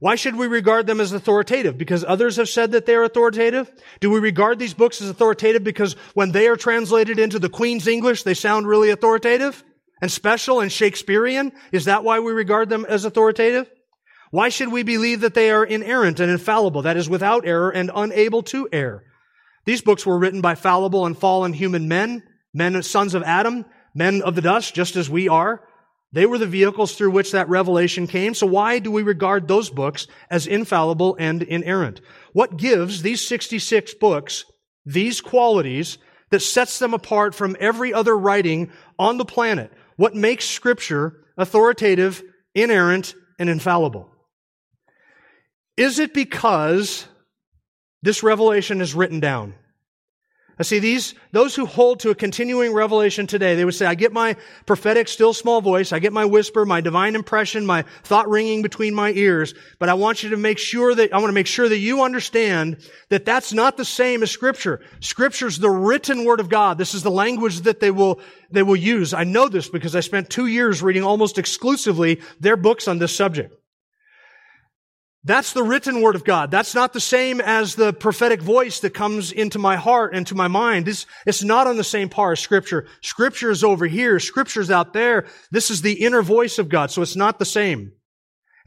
Why 0.00 0.16
should 0.16 0.36
we 0.36 0.46
regard 0.46 0.86
them 0.86 1.00
as 1.00 1.12
authoritative? 1.12 1.76
Because 1.78 2.04
others 2.04 2.36
have 2.36 2.48
said 2.48 2.72
that 2.72 2.86
they 2.86 2.94
are 2.94 3.04
authoritative? 3.04 3.70
Do 4.00 4.10
we 4.10 4.18
regard 4.18 4.58
these 4.58 4.74
books 4.74 5.00
as 5.00 5.08
authoritative 5.08 5.62
because 5.62 5.94
when 6.14 6.32
they 6.32 6.48
are 6.48 6.56
translated 6.56 7.18
into 7.18 7.38
the 7.38 7.48
Queen's 7.48 7.86
English, 7.86 8.22
they 8.22 8.34
sound 8.34 8.66
really 8.66 8.90
authoritative? 8.90 9.62
And 10.02 10.10
special 10.12 10.60
and 10.60 10.70
Shakespearean? 10.70 11.52
Is 11.70 11.86
that 11.86 12.04
why 12.04 12.20
we 12.20 12.32
regard 12.32 12.68
them 12.68 12.84
as 12.86 13.06
authoritative? 13.06 13.70
Why 14.32 14.48
should 14.48 14.72
we 14.72 14.82
believe 14.82 15.20
that 15.20 15.34
they 15.34 15.50
are 15.50 15.64
inerrant 15.64 16.18
and 16.18 16.30
infallible, 16.30 16.82
that 16.82 16.96
is, 16.96 17.08
without 17.08 17.46
error 17.46 17.70
and 17.70 17.90
unable 17.94 18.42
to 18.44 18.68
err? 18.72 19.04
These 19.64 19.82
books 19.82 20.04
were 20.04 20.18
written 20.18 20.40
by 20.40 20.56
fallible 20.56 21.06
and 21.06 21.16
fallen 21.16 21.52
human 21.52 21.86
men, 21.86 22.24
men, 22.52 22.82
sons 22.82 23.14
of 23.14 23.22
Adam, 23.22 23.64
men 23.94 24.20
of 24.22 24.34
the 24.34 24.42
dust, 24.42 24.74
just 24.74 24.96
as 24.96 25.08
we 25.08 25.28
are. 25.28 25.62
They 26.12 26.26
were 26.26 26.38
the 26.38 26.46
vehicles 26.46 26.94
through 26.94 27.12
which 27.12 27.32
that 27.32 27.48
revelation 27.48 28.06
came. 28.06 28.34
So 28.34 28.46
why 28.46 28.80
do 28.80 28.90
we 28.90 29.02
regard 29.02 29.46
those 29.46 29.70
books 29.70 30.08
as 30.30 30.46
infallible 30.46 31.16
and 31.18 31.42
inerrant? 31.42 32.00
What 32.32 32.56
gives 32.56 33.02
these 33.02 33.26
66 33.26 33.94
books 33.94 34.44
these 34.84 35.20
qualities 35.20 35.98
that 36.30 36.40
sets 36.40 36.78
them 36.80 36.92
apart 36.92 37.34
from 37.34 37.56
every 37.60 37.94
other 37.94 38.16
writing 38.18 38.72
on 38.98 39.16
the 39.16 39.24
planet? 39.24 39.72
What 40.02 40.16
makes 40.16 40.46
Scripture 40.46 41.22
authoritative, 41.38 42.24
inerrant, 42.56 43.14
and 43.38 43.48
infallible? 43.48 44.10
Is 45.76 46.00
it 46.00 46.12
because 46.12 47.06
this 48.02 48.24
revelation 48.24 48.80
is 48.80 48.96
written 48.96 49.20
down? 49.20 49.54
I 50.58 50.64
see 50.64 50.78
these, 50.80 51.14
those 51.32 51.56
who 51.56 51.64
hold 51.64 52.00
to 52.00 52.10
a 52.10 52.14
continuing 52.14 52.74
revelation 52.74 53.26
today, 53.26 53.54
they 53.54 53.64
would 53.64 53.74
say, 53.74 53.86
I 53.86 53.94
get 53.94 54.12
my 54.12 54.36
prophetic 54.66 55.08
still 55.08 55.32
small 55.32 55.62
voice, 55.62 55.92
I 55.92 55.98
get 55.98 56.12
my 56.12 56.26
whisper, 56.26 56.66
my 56.66 56.82
divine 56.82 57.14
impression, 57.14 57.64
my 57.64 57.82
thought 58.04 58.28
ringing 58.28 58.60
between 58.60 58.94
my 58.94 59.12
ears, 59.12 59.54
but 59.78 59.88
I 59.88 59.94
want 59.94 60.22
you 60.22 60.30
to 60.30 60.36
make 60.36 60.58
sure 60.58 60.94
that, 60.94 61.12
I 61.14 61.18
want 61.18 61.30
to 61.30 61.34
make 61.34 61.46
sure 61.46 61.68
that 61.68 61.78
you 61.78 62.02
understand 62.02 62.76
that 63.08 63.24
that's 63.24 63.52
not 63.54 63.78
the 63.78 63.84
same 63.84 64.22
as 64.22 64.30
scripture. 64.30 64.80
Scripture's 65.00 65.58
the 65.58 65.70
written 65.70 66.24
word 66.24 66.40
of 66.40 66.50
God. 66.50 66.76
This 66.76 66.94
is 66.94 67.02
the 67.02 67.10
language 67.10 67.62
that 67.62 67.80
they 67.80 67.90
will, 67.90 68.20
they 68.50 68.62
will 68.62 68.76
use. 68.76 69.14
I 69.14 69.24
know 69.24 69.48
this 69.48 69.70
because 69.70 69.96
I 69.96 70.00
spent 70.00 70.28
two 70.28 70.46
years 70.46 70.82
reading 70.82 71.02
almost 71.02 71.38
exclusively 71.38 72.20
their 72.40 72.56
books 72.56 72.88
on 72.88 72.98
this 72.98 73.16
subject. 73.16 73.54
That's 75.24 75.52
the 75.52 75.62
written 75.62 76.02
word 76.02 76.16
of 76.16 76.24
God. 76.24 76.50
That's 76.50 76.74
not 76.74 76.92
the 76.92 77.00
same 77.00 77.40
as 77.40 77.76
the 77.76 77.92
prophetic 77.92 78.42
voice 78.42 78.80
that 78.80 78.92
comes 78.92 79.30
into 79.30 79.60
my 79.60 79.76
heart 79.76 80.14
and 80.14 80.26
to 80.26 80.34
my 80.34 80.48
mind. 80.48 80.88
It's, 80.88 81.06
it's 81.26 81.44
not 81.44 81.68
on 81.68 81.76
the 81.76 81.84
same 81.84 82.08
par 82.08 82.32
as 82.32 82.40
scripture. 82.40 82.88
Scripture 83.02 83.50
is 83.50 83.62
over 83.62 83.86
here. 83.86 84.18
Scripture's 84.18 84.70
out 84.70 84.92
there. 84.92 85.26
This 85.52 85.70
is 85.70 85.82
the 85.82 86.04
inner 86.04 86.22
voice 86.22 86.58
of 86.58 86.68
God. 86.68 86.90
So 86.90 87.02
it's 87.02 87.14
not 87.14 87.38
the 87.38 87.44
same. 87.44 87.92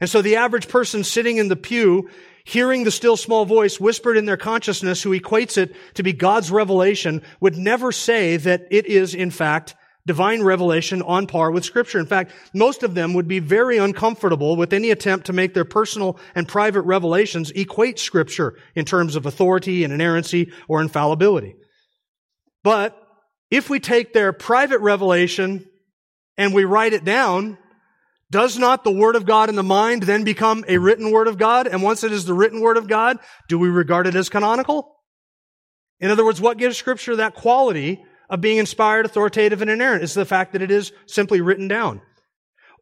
And 0.00 0.08
so 0.08 0.22
the 0.22 0.36
average 0.36 0.68
person 0.68 1.04
sitting 1.04 1.36
in 1.36 1.48
the 1.48 1.56
pew, 1.56 2.08
hearing 2.44 2.84
the 2.84 2.90
still 2.90 3.18
small 3.18 3.44
voice 3.44 3.78
whispered 3.78 4.16
in 4.16 4.24
their 4.24 4.36
consciousness 4.38 5.02
who 5.02 5.18
equates 5.18 5.58
it 5.58 5.76
to 5.94 6.02
be 6.02 6.14
God's 6.14 6.50
revelation 6.50 7.20
would 7.38 7.56
never 7.56 7.92
say 7.92 8.38
that 8.38 8.62
it 8.70 8.86
is 8.86 9.14
in 9.14 9.30
fact 9.30 9.74
divine 10.06 10.42
revelation 10.42 11.02
on 11.02 11.26
par 11.26 11.50
with 11.50 11.64
scripture. 11.64 11.98
In 11.98 12.06
fact, 12.06 12.32
most 12.54 12.82
of 12.82 12.94
them 12.94 13.12
would 13.14 13.28
be 13.28 13.40
very 13.40 13.76
uncomfortable 13.76 14.56
with 14.56 14.72
any 14.72 14.90
attempt 14.90 15.26
to 15.26 15.32
make 15.32 15.52
their 15.52 15.64
personal 15.64 16.18
and 16.34 16.48
private 16.48 16.82
revelations 16.82 17.50
equate 17.50 17.98
scripture 17.98 18.56
in 18.74 18.84
terms 18.84 19.16
of 19.16 19.26
authority 19.26 19.84
and 19.84 19.92
inerrancy 19.92 20.52
or 20.68 20.80
infallibility. 20.80 21.56
But 22.62 22.96
if 23.50 23.68
we 23.68 23.80
take 23.80 24.12
their 24.12 24.32
private 24.32 24.80
revelation 24.80 25.66
and 26.38 26.54
we 26.54 26.64
write 26.64 26.92
it 26.92 27.04
down, 27.04 27.58
does 28.30 28.58
not 28.58 28.84
the 28.84 28.90
word 28.90 29.16
of 29.16 29.26
God 29.26 29.48
in 29.48 29.54
the 29.54 29.62
mind 29.62 30.02
then 30.04 30.24
become 30.24 30.64
a 30.68 30.78
written 30.78 31.10
word 31.10 31.28
of 31.28 31.38
God? 31.38 31.66
And 31.66 31.82
once 31.82 32.04
it 32.04 32.12
is 32.12 32.24
the 32.24 32.34
written 32.34 32.60
word 32.60 32.76
of 32.76 32.88
God, 32.88 33.18
do 33.48 33.58
we 33.58 33.68
regard 33.68 34.06
it 34.06 34.16
as 34.16 34.28
canonical? 34.28 34.96
In 35.98 36.10
other 36.10 36.24
words, 36.24 36.40
what 36.40 36.58
gives 36.58 36.76
scripture 36.76 37.16
that 37.16 37.34
quality 37.34 38.04
of 38.28 38.40
being 38.40 38.58
inspired, 38.58 39.06
authoritative, 39.06 39.62
and 39.62 39.70
inerrant? 39.70 40.02
Is 40.02 40.14
the 40.14 40.24
fact 40.24 40.52
that 40.52 40.62
it 40.62 40.70
is 40.70 40.92
simply 41.06 41.40
written 41.40 41.68
down? 41.68 42.00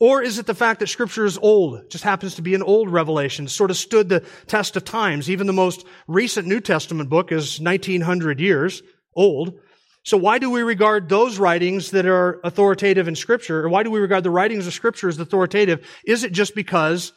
Or 0.01 0.23
is 0.23 0.39
it 0.39 0.47
the 0.47 0.55
fact 0.55 0.81
that 0.81 0.89
scripture 0.89 1.25
is 1.25 1.39
old, 1.39 1.89
just 1.89 2.05
happens 2.05 2.35
to 2.35 2.43
be 2.43 2.55
an 2.55 2.63
old 2.63 2.91
revelation, 2.91 3.47
sort 3.47 3.71
of 3.71 3.77
stood 3.77 4.09
the 4.09 4.25
test 4.47 4.77
of 4.77 4.85
times? 4.85 5.31
Even 5.31 5.47
the 5.47 5.53
most 5.53 5.87
recent 6.09 6.49
New 6.49 6.61
Testament 6.61 7.09
book 7.09 7.31
is 7.31 7.61
1900 7.61 8.41
years 8.41 8.83
old. 9.15 9.55
So 10.03 10.17
why 10.17 10.39
do 10.39 10.51
we 10.51 10.63
regard 10.63 11.09
those 11.09 11.39
writings 11.39 11.93
that 11.93 12.07
are 12.07 12.41
authoritative 12.45 13.09
in 13.09 13.15
scripture, 13.15 13.65
or 13.65 13.69
why 13.69 13.83
do 13.83 13.91
we 13.91 14.01
regard 14.01 14.25
the 14.25 14.31
writings 14.31 14.67
of 14.67 14.75
scripture 14.75 15.09
as 15.09 15.19
authoritative? 15.19 15.87
Is 16.05 16.25
it 16.25 16.33
just 16.33 16.55
because 16.55 17.13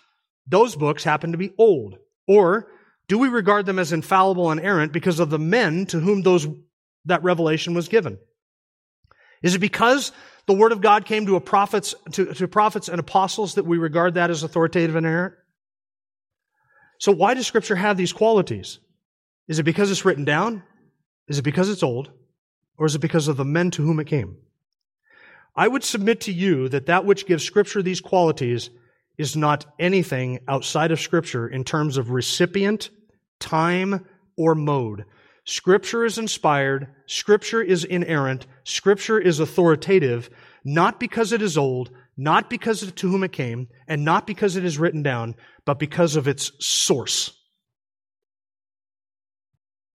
those 0.46 0.76
books 0.76 1.04
happen 1.04 1.34
to 1.34 1.38
be 1.38 1.54
old? 1.58 1.98
Or 2.28 2.72
do 3.08 3.18
we 3.18 3.28
regard 3.28 3.66
them 3.66 3.80
as 3.80 3.92
infallible 3.92 4.52
and 4.52 4.62
errant 4.62 4.94
because 4.94 5.20
of 5.20 5.30
the 5.30 5.40
men 5.40 5.86
to 5.88 6.00
whom 6.00 6.22
those 6.22 6.48
that 7.08 7.24
revelation 7.24 7.74
was 7.74 7.88
given? 7.88 8.18
Is 9.42 9.56
it 9.56 9.60
because 9.60 10.12
the 10.46 10.54
word 10.54 10.72
of 10.72 10.82
God 10.82 11.06
came 11.06 11.26
to 11.26 11.40
prophets, 11.40 11.94
to, 12.14 12.34
to 12.34 12.48
prophets 12.48 12.90
and 12.90 13.00
apostles 13.00 13.56
that 13.56 13.66
we 13.66 13.78
regard 13.78 14.16
that 14.16 14.30
as 14.30 14.44
authoritative 14.44 14.96
and 14.96 15.06
inerrant? 15.06 15.36
So 17.00 17.12
why 17.12 17.34
does 17.34 17.46
scripture 17.46 17.76
have 17.76 17.98
these 17.98 18.14
qualities? 18.14 18.80
Is 19.48 19.60
it 19.60 19.64
because 19.64 19.92
it's 19.92 20.06
written 20.06 20.26
down? 20.26 20.64
Is 21.28 21.40
it 21.40 21.44
because 21.44 21.70
it's 21.70 21.84
old? 21.84 22.12
Or 22.78 22.86
is 22.86 22.96
it 22.96 23.00
because 23.00 23.28
of 23.28 23.38
the 23.38 23.46
men 23.46 23.72
to 23.72 23.84
whom 23.84 24.00
it 24.00 24.08
came? 24.08 24.38
I 25.56 25.68
would 25.68 25.84
submit 25.84 26.22
to 26.22 26.32
you 26.32 26.70
that 26.70 26.86
that 26.86 27.06
which 27.06 27.26
gives 27.26 27.44
scripture 27.44 27.82
these 27.82 28.02
qualities 28.02 28.70
is 29.18 29.36
not 29.36 29.66
anything 29.80 30.40
outside 30.48 30.92
of 30.92 31.00
scripture 31.00 31.48
in 31.48 31.64
terms 31.64 31.98
of 31.98 32.12
recipient, 32.12 32.92
time, 33.40 34.06
or 34.38 34.54
mode. 34.54 35.06
Scripture 35.46 36.06
is 36.06 36.20
inspired. 36.20 36.88
Scripture 37.08 37.62
is 37.62 37.84
inerrant. 37.84 38.46
Scripture 38.64 39.18
is 39.18 39.40
authoritative, 39.40 40.30
not 40.64 41.00
because 41.00 41.32
it 41.32 41.42
is 41.42 41.58
old, 41.58 41.90
not 42.18 42.50
because 42.50 42.84
of 42.84 42.94
to 42.96 43.10
whom 43.10 43.24
it 43.24 43.32
came, 43.32 43.70
and 43.88 44.04
not 44.06 44.28
because 44.28 44.56
it 44.58 44.66
is 44.66 44.78
written 44.78 45.04
down, 45.04 45.36
but 45.66 45.80
because 45.80 46.16
of 46.16 46.28
its 46.28 46.52
source. 46.60 47.32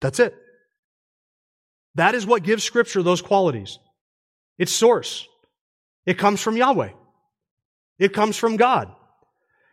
That's 0.00 0.20
it. 0.20 0.34
That 1.96 2.14
is 2.14 2.24
what 2.24 2.44
gives 2.44 2.62
Scripture 2.62 3.02
those 3.02 3.20
qualities. 3.20 3.78
Its 4.56 4.72
source. 4.72 5.26
It 6.06 6.16
comes 6.16 6.40
from 6.40 6.56
Yahweh. 6.56 6.90
It 7.98 8.12
comes 8.14 8.36
from 8.36 8.56
God. 8.56 8.94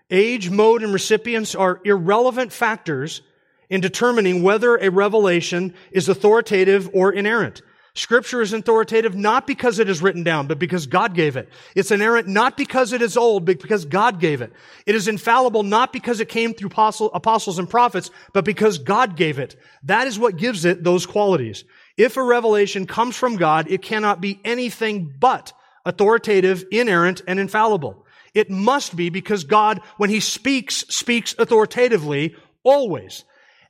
Age, 0.09 0.49
mode, 0.49 0.83
and 0.83 0.93
recipients 0.93 1.53
are 1.53 1.81
irrelevant 1.85 2.51
factors 2.51 3.21
in 3.69 3.81
determining 3.81 4.43
whether 4.43 4.75
a 4.75 4.89
revelation 4.89 5.73
is 5.91 6.09
authoritative 6.09 6.89
or 6.93 7.11
inerrant. 7.11 7.61
Scripture 7.97 8.43
is 8.43 8.53
authoritative 8.53 9.15
not 9.15 9.47
because 9.47 9.79
it 9.79 9.89
is 9.89 10.03
written 10.03 10.21
down, 10.23 10.45
but 10.45 10.59
because 10.59 10.85
God 10.85 11.15
gave 11.15 11.35
it. 11.35 11.49
It's 11.73 11.89
inerrant 11.89 12.27
not 12.27 12.55
because 12.55 12.93
it 12.93 13.01
is 13.01 13.17
old, 13.17 13.43
but 13.45 13.59
because 13.59 13.85
God 13.85 14.19
gave 14.19 14.41
it. 14.41 14.53
It 14.85 14.93
is 14.93 15.07
infallible 15.07 15.63
not 15.63 15.91
because 15.91 16.19
it 16.19 16.29
came 16.29 16.53
through 16.53 16.69
apostles 16.69 17.57
and 17.57 17.67
prophets, 17.67 18.11
but 18.33 18.45
because 18.45 18.77
God 18.77 19.17
gave 19.17 19.39
it. 19.39 19.55
That 19.81 20.05
is 20.05 20.19
what 20.19 20.37
gives 20.37 20.63
it 20.63 20.83
those 20.83 21.07
qualities. 21.07 21.63
If 21.97 22.17
a 22.17 22.23
revelation 22.23 22.85
comes 22.85 23.15
from 23.15 23.35
God, 23.35 23.65
it 23.71 23.81
cannot 23.81 24.21
be 24.21 24.39
anything 24.45 25.11
but 25.19 25.53
authoritative, 25.83 26.65
inerrant, 26.71 27.23
and 27.27 27.39
infallible. 27.39 28.05
It 28.35 28.51
must 28.51 28.95
be 28.95 29.09
because 29.09 29.43
God, 29.43 29.81
when 29.97 30.11
He 30.11 30.19
speaks, 30.19 30.85
speaks 30.89 31.33
authoritatively, 31.39 32.35
always. 32.63 33.23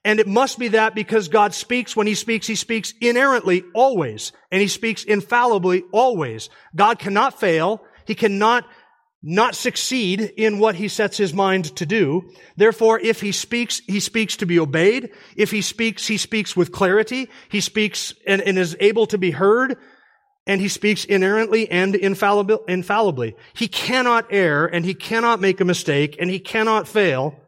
And 0.07 0.21
it 0.21 0.27
must 0.27 0.57
be 0.57 0.69
that 0.69 0.95
because 0.95 1.27
God 1.27 1.53
speaks, 1.53 1.93
when 1.93 2.07
He 2.07 2.15
speaks, 2.15 2.47
He 2.47 2.55
speaks 2.55 2.93
inerrantly 3.01 3.65
always. 3.75 4.31
And 4.53 4.61
He 4.61 4.69
speaks 4.69 5.03
infallibly 5.03 5.83
always. 5.91 6.49
God 6.73 6.97
cannot 6.97 7.41
fail. 7.41 7.83
He 8.05 8.15
cannot 8.15 8.65
not 9.21 9.53
succeed 9.53 10.21
in 10.37 10.59
what 10.59 10.75
He 10.75 10.87
sets 10.87 11.17
His 11.17 11.33
mind 11.33 11.75
to 11.75 11.85
do. 11.85 12.31
Therefore, 12.55 12.97
if 13.01 13.19
He 13.19 13.33
speaks, 13.33 13.81
He 13.85 13.99
speaks 13.99 14.37
to 14.37 14.45
be 14.45 14.59
obeyed. 14.59 15.09
If 15.35 15.51
He 15.51 15.61
speaks, 15.61 16.07
He 16.07 16.15
speaks 16.15 16.55
with 16.55 16.71
clarity. 16.71 17.27
He 17.49 17.59
speaks 17.59 18.13
and, 18.25 18.41
and 18.41 18.57
is 18.57 18.77
able 18.79 19.07
to 19.07 19.17
be 19.17 19.31
heard. 19.31 19.75
And 20.45 20.61
He 20.61 20.69
speaks 20.69 21.03
inerrantly 21.03 21.69
and 21.69 21.93
infallibly. 21.93 23.35
He 23.53 23.67
cannot 23.67 24.27
err 24.29 24.67
and 24.67 24.85
He 24.85 24.93
cannot 24.93 25.41
make 25.41 25.59
a 25.59 25.65
mistake 25.65 26.15
and 26.17 26.29
He 26.29 26.39
cannot 26.39 26.87
fail 26.87 27.43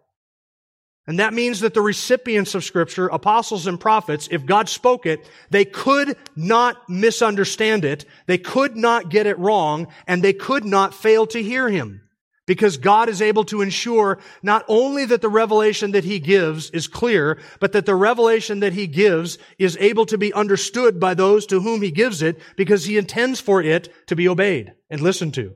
and 1.10 1.18
that 1.18 1.34
means 1.34 1.62
that 1.62 1.74
the 1.74 1.82
recipients 1.82 2.54
of 2.54 2.64
scripture, 2.64 3.08
apostles 3.08 3.66
and 3.66 3.80
prophets, 3.80 4.28
if 4.30 4.46
God 4.46 4.70
spoke 4.70 5.08
it, 5.08 5.28
they 5.50 5.66
could 5.66 6.16
not 6.36 6.88
misunderstand 6.88 7.84
it. 7.84 8.06
They 8.28 8.38
could 8.38 8.76
not 8.76 9.10
get 9.10 9.26
it 9.26 9.40
wrong 9.40 9.88
and 10.06 10.24
they 10.24 10.34
could 10.34 10.66
not 10.66 10.94
fail 10.94 11.26
to 11.26 11.42
hear 11.42 11.68
him. 11.68 12.02
Because 12.46 12.78
God 12.78 13.10
is 13.10 13.24
able 13.24 13.44
to 13.46 13.64
ensure 13.64 14.20
not 14.44 14.64
only 14.68 15.04
that 15.06 15.22
the 15.22 15.30
revelation 15.30 15.94
that 15.94 16.04
he 16.04 16.20
gives 16.20 16.70
is 16.70 16.88
clear, 16.88 17.40
but 17.60 17.72
that 17.72 17.88
the 17.88 17.96
revelation 17.96 18.60
that 18.60 18.74
he 18.74 18.86
gives 18.86 19.40
is 19.58 19.78
able 19.80 20.06
to 20.06 20.18
be 20.20 20.32
understood 20.32 21.00
by 21.00 21.16
those 21.16 21.48
to 21.48 21.60
whom 21.60 21.82
he 21.82 21.90
gives 21.90 22.22
it 22.22 22.40
because 22.56 22.86
he 22.86 23.00
intends 23.00 23.40
for 23.40 23.64
it 23.64 23.92
to 24.06 24.16
be 24.16 24.30
obeyed 24.30 24.74
and 24.92 25.02
listened 25.02 25.34
to. 25.34 25.56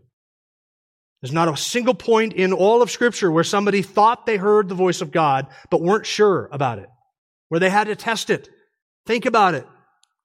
There's 1.23 1.31
not 1.31 1.47
a 1.47 1.55
single 1.55 1.93
point 1.93 2.33
in 2.33 2.51
all 2.51 2.81
of 2.81 2.91
scripture 2.91 3.31
where 3.31 3.45
somebody 3.45 3.81
thought 3.81 4.25
they 4.25 4.35
heard 4.35 4.67
the 4.67 4.75
voice 4.75 4.99
of 4.99 5.09
God, 5.09 5.47
but 5.69 5.81
weren't 5.81 6.05
sure 6.05 6.49
about 6.51 6.79
it. 6.79 6.89
Where 7.47 7.61
they 7.61 7.69
had 7.69 7.85
to 7.85 7.95
test 7.95 8.29
it. 8.29 8.49
Think 9.05 9.25
about 9.25 9.55
it. 9.55 9.65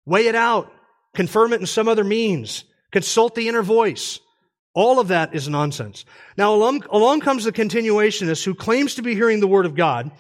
Weigh 0.07 0.27
it 0.27 0.35
out. 0.35 0.73
Confirm 1.15 1.53
it 1.53 1.61
in 1.61 1.67
some 1.67 1.87
other 1.87 2.03
means. 2.03 2.65
Consult 2.91 3.37
the 3.37 3.47
inner 3.49 3.63
voice. 3.63 4.19
All 4.75 4.99
of 4.99 5.09
that 5.09 5.37
is 5.37 5.49
nonsense. 5.49 6.05
Now 6.37 6.53
along, 6.53 6.83
along 6.91 7.21
comes 7.21 7.45
the 7.45 7.53
continuationist 7.53 8.45
who 8.45 8.57
claims 8.57 8.97
to 8.97 9.03
be 9.03 9.15
hearing 9.15 9.39
the 9.39 9.47
word 9.47 9.67
of 9.67 9.77
God 9.77 10.11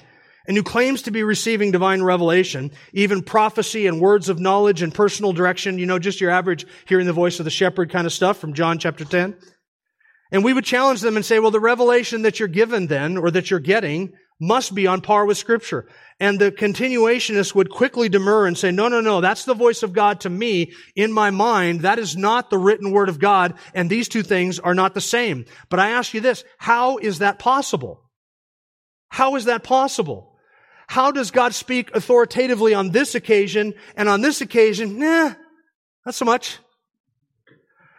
and 0.47 0.57
who 0.57 0.63
claims 0.63 1.03
to 1.03 1.11
be 1.11 1.25
receiving 1.25 1.73
divine 1.73 2.03
revelation, 2.05 2.71
even 2.93 3.25
prophecy 3.25 3.89
and 3.89 4.01
words 4.01 4.29
of 4.29 4.39
knowledge 4.39 4.83
and 4.83 4.95
personal 4.95 5.33
direction, 5.33 5.77
you 5.77 5.87
know, 5.87 5.99
just 5.99 6.21
your 6.21 6.31
average 6.31 6.67
hearing 6.87 7.07
the 7.07 7.13
voice 7.13 7.41
of 7.41 7.45
the 7.45 7.51
shepherd 7.51 7.91
kind 7.91 8.07
of 8.07 8.13
stuff 8.13 8.39
from 8.39 8.55
John 8.55 8.79
chapter 8.79 9.05
10. 9.05 9.37
And 10.31 10.45
we 10.45 10.53
would 10.53 10.65
challenge 10.65 11.01
them 11.01 11.17
and 11.17 11.25
say, 11.25 11.39
well, 11.39 11.51
the 11.51 11.61
revelation 11.61 12.23
that 12.23 12.39
you're 12.39 12.49
given 12.49 12.87
then, 12.87 13.17
or 13.17 13.31
that 13.31 13.51
you're 13.51 13.61
getting, 13.61 14.13
must 14.41 14.75
be 14.75 14.87
on 14.87 15.01
par 15.01 15.27
with 15.27 15.37
scripture. 15.37 15.89
And 16.21 16.39
the 16.39 16.53
continuationists 16.53 17.55
would 17.55 17.71
quickly 17.71 18.09
demur 18.09 18.47
and 18.47 18.57
say, 18.57 18.71
no, 18.71 18.89
no, 18.89 19.01
no, 19.01 19.21
that's 19.21 19.45
the 19.45 19.55
voice 19.55 19.83
of 19.83 19.93
God 19.93 20.21
to 20.21 20.31
me 20.31 20.73
in 20.95 21.13
my 21.13 21.31
mind. 21.31 21.81
That 21.81 21.99
is 21.99 22.17
not 22.17 22.51
the 22.51 22.59
written 22.59 22.93
word 22.93 23.09
of 23.09 23.19
God. 23.19 23.55
And 23.75 23.89
these 23.89 24.09
two 24.09 24.23
things 24.23 24.59
are 24.59 24.75
not 24.75 24.95
the 24.95 25.01
same. 25.01 25.47
But 25.71 25.81
I 25.81 25.91
ask 25.91 26.15
you 26.15 26.21
this, 26.21 26.45
how 26.59 26.99
is 26.99 27.19
that 27.19 27.39
possible? 27.39 28.03
How 29.09 29.37
is 29.37 29.47
that 29.47 29.65
possible? 29.65 30.37
How 30.87 31.11
does 31.11 31.31
God 31.31 31.55
speak 31.55 31.95
authoritatively 31.95 32.75
on 32.75 32.91
this 32.91 33.15
occasion 33.15 33.75
and 33.97 34.09
on 34.09 34.21
this 34.21 34.41
occasion, 34.41 34.99
nah, 34.99 35.35
not 36.07 36.15
so 36.15 36.25
much. 36.25 36.59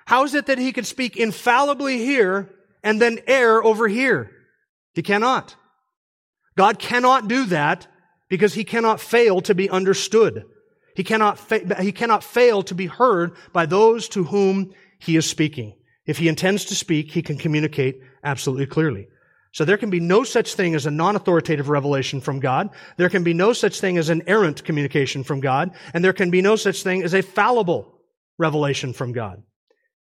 How 0.09 0.23
is 0.23 0.33
it 0.33 0.47
that 0.47 0.57
he 0.57 0.71
can 0.71 0.85
speak 0.85 1.17
infallibly 1.17 1.99
here 1.99 2.49
and 2.81 2.99
then 2.99 3.19
err 3.27 3.63
over 3.63 3.87
here? 3.87 4.31
He 4.95 5.03
cannot. 5.03 5.55
God 6.57 6.79
cannot 6.79 7.27
do 7.27 7.45
that 7.45 7.85
because 8.27 8.55
he 8.55 8.63
cannot 8.63 8.99
fail 8.99 9.39
to 9.41 9.53
be 9.53 9.69
understood. 9.69 10.45
He 10.95 11.03
cannot, 11.03 11.37
fa- 11.37 11.79
he 11.79 11.91
cannot 11.91 12.23
fail 12.23 12.63
to 12.63 12.73
be 12.73 12.87
heard 12.87 13.33
by 13.53 13.67
those 13.67 14.09
to 14.09 14.23
whom 14.23 14.73
he 14.97 15.15
is 15.15 15.29
speaking. 15.29 15.77
If 16.07 16.17
he 16.17 16.27
intends 16.27 16.65
to 16.65 16.75
speak, 16.75 17.11
he 17.11 17.21
can 17.21 17.37
communicate 17.37 18.01
absolutely 18.23 18.65
clearly. 18.65 19.09
So 19.51 19.63
there 19.63 19.77
can 19.77 19.91
be 19.91 19.99
no 19.99 20.23
such 20.23 20.55
thing 20.55 20.73
as 20.73 20.87
a 20.87 20.91
non-authoritative 20.91 21.69
revelation 21.69 22.19
from 22.19 22.39
God. 22.39 22.69
There 22.97 23.09
can 23.09 23.23
be 23.23 23.35
no 23.35 23.53
such 23.53 23.79
thing 23.79 23.99
as 23.99 24.09
an 24.09 24.23
errant 24.25 24.63
communication 24.63 25.23
from 25.23 25.39
God. 25.39 25.69
And 25.93 26.03
there 26.03 26.13
can 26.13 26.31
be 26.31 26.41
no 26.41 26.55
such 26.55 26.81
thing 26.81 27.03
as 27.03 27.13
a 27.13 27.21
fallible 27.21 27.99
revelation 28.39 28.93
from 28.93 29.11
God. 29.11 29.43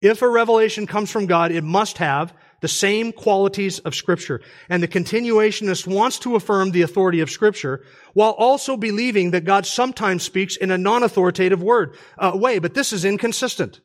If 0.01 0.21
a 0.21 0.29
revelation 0.29 0.87
comes 0.87 1.09
from 1.09 1.25
God, 1.25 1.51
it 1.51 1.63
must 1.63 1.97
have 1.97 2.33
the 2.61 2.67
same 2.67 3.11
qualities 3.11 3.79
of 3.79 3.95
Scripture. 3.95 4.41
And 4.69 4.81
the 4.81 4.87
continuationist 4.87 5.87
wants 5.87 6.19
to 6.19 6.35
affirm 6.35 6.71
the 6.71 6.81
authority 6.81 7.19
of 7.21 7.29
Scripture 7.29 7.83
while 8.13 8.31
also 8.31 8.77
believing 8.77 9.31
that 9.31 9.45
God 9.45 9.65
sometimes 9.65 10.23
speaks 10.23 10.55
in 10.55 10.71
a 10.71 10.77
non-authoritative 10.77 11.61
word, 11.61 11.95
uh, 12.17 12.31
way. 12.35 12.59
But 12.59 12.73
this 12.73 12.93
is 12.93 13.05
inconsistent. 13.05 13.81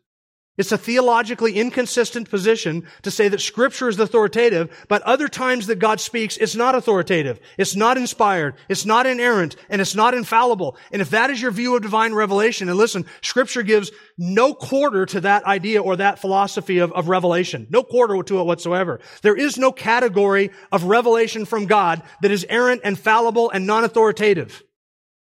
It's 0.61 0.73
a 0.73 0.77
theologically 0.77 1.55
inconsistent 1.55 2.29
position 2.29 2.87
to 3.01 3.11
say 3.11 3.29
that 3.29 3.41
scripture 3.41 3.89
is 3.89 3.99
authoritative, 3.99 4.69
but 4.89 5.01
other 5.03 5.27
times 5.27 5.69
that 5.69 5.79
God 5.79 6.01
speaks, 6.01 6.37
it's 6.37 6.55
not 6.55 6.75
authoritative. 6.75 7.41
It's 7.57 7.75
not 7.75 7.97
inspired. 7.97 8.57
It's 8.69 8.85
not 8.85 9.07
inerrant 9.07 9.57
and 9.71 9.81
it's 9.81 9.95
not 9.95 10.13
infallible. 10.13 10.77
And 10.93 11.01
if 11.01 11.09
that 11.11 11.31
is 11.31 11.41
your 11.41 11.51
view 11.51 11.77
of 11.77 11.83
divine 11.83 12.13
revelation, 12.13 12.69
and 12.69 12.77
listen, 12.77 13.07
scripture 13.23 13.63
gives 13.63 13.91
no 14.19 14.53
quarter 14.53 15.07
to 15.07 15.23
that 15.23 15.45
idea 15.45 15.81
or 15.81 15.97
that 15.97 16.19
philosophy 16.19 16.81
of, 16.81 16.93
of 16.93 17.09
revelation. 17.09 17.67
No 17.71 17.83
quarter 17.83 18.23
to 18.23 18.41
it 18.41 18.45
whatsoever. 18.45 19.01
There 19.23 19.37
is 19.37 19.57
no 19.57 19.73
category 19.73 20.51
of 20.71 20.85
revelation 20.85 21.47
from 21.47 21.65
God 21.65 22.03
that 22.21 22.33
is 22.33 22.45
errant 22.51 22.83
and 22.85 22.99
fallible 22.99 23.49
and 23.49 23.67
non-authoritative. 23.67 24.63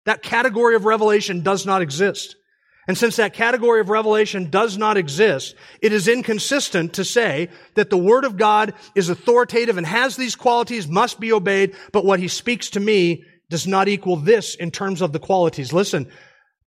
That 0.04 0.24
category 0.24 0.74
of 0.74 0.84
revelation 0.84 1.42
does 1.42 1.64
not 1.64 1.80
exist. 1.80 2.34
And 2.88 2.96
since 2.96 3.16
that 3.16 3.34
category 3.34 3.80
of 3.80 3.90
revelation 3.90 4.48
does 4.48 4.78
not 4.78 4.96
exist, 4.96 5.54
it 5.82 5.92
is 5.92 6.08
inconsistent 6.08 6.94
to 6.94 7.04
say 7.04 7.50
that 7.74 7.90
the 7.90 7.98
Word 7.98 8.24
of 8.24 8.38
God 8.38 8.72
is 8.94 9.10
authoritative 9.10 9.76
and 9.76 9.86
has 9.86 10.16
these 10.16 10.34
qualities, 10.34 10.88
must 10.88 11.20
be 11.20 11.30
obeyed, 11.30 11.76
but 11.92 12.06
what 12.06 12.18
He 12.18 12.28
speaks 12.28 12.70
to 12.70 12.80
me 12.80 13.24
does 13.50 13.66
not 13.66 13.88
equal 13.88 14.16
this 14.16 14.54
in 14.54 14.70
terms 14.70 15.02
of 15.02 15.12
the 15.12 15.18
qualities. 15.18 15.70
Listen, 15.70 16.10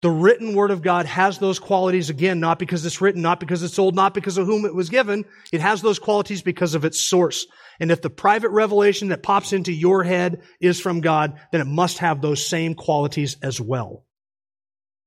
the 0.04 0.12
written 0.12 0.54
Word 0.54 0.70
of 0.70 0.84
God 0.84 1.08
has 1.08 1.40
those 1.40 1.58
qualities 1.58 2.12
again, 2.12 2.40
not 2.40 2.60
because 2.60 2.86
it's 2.86 3.02
written, 3.02 3.24
not 3.24 3.40
because 3.40 3.64
it's 3.64 3.80
old, 3.80 3.96
not 3.96 4.14
because 4.14 4.38
of 4.38 4.46
whom 4.46 4.66
it 4.66 4.76
was 4.76 4.90
given. 4.90 5.26
It 5.52 5.62
has 5.62 5.82
those 5.82 5.98
qualities 5.98 6.44
because 6.44 6.76
of 6.76 6.86
its 6.86 7.00
source. 7.00 7.48
And 7.80 7.90
if 7.90 8.04
the 8.04 8.12
private 8.12 8.50
revelation 8.50 9.08
that 9.08 9.24
pops 9.24 9.52
into 9.52 9.74
your 9.74 10.04
head 10.04 10.44
is 10.62 10.80
from 10.80 11.02
God, 11.02 11.40
then 11.52 11.62
it 11.62 11.68
must 11.68 11.98
have 12.00 12.22
those 12.22 12.46
same 12.46 12.76
qualities 12.76 13.38
as 13.42 13.60
well. 13.60 14.06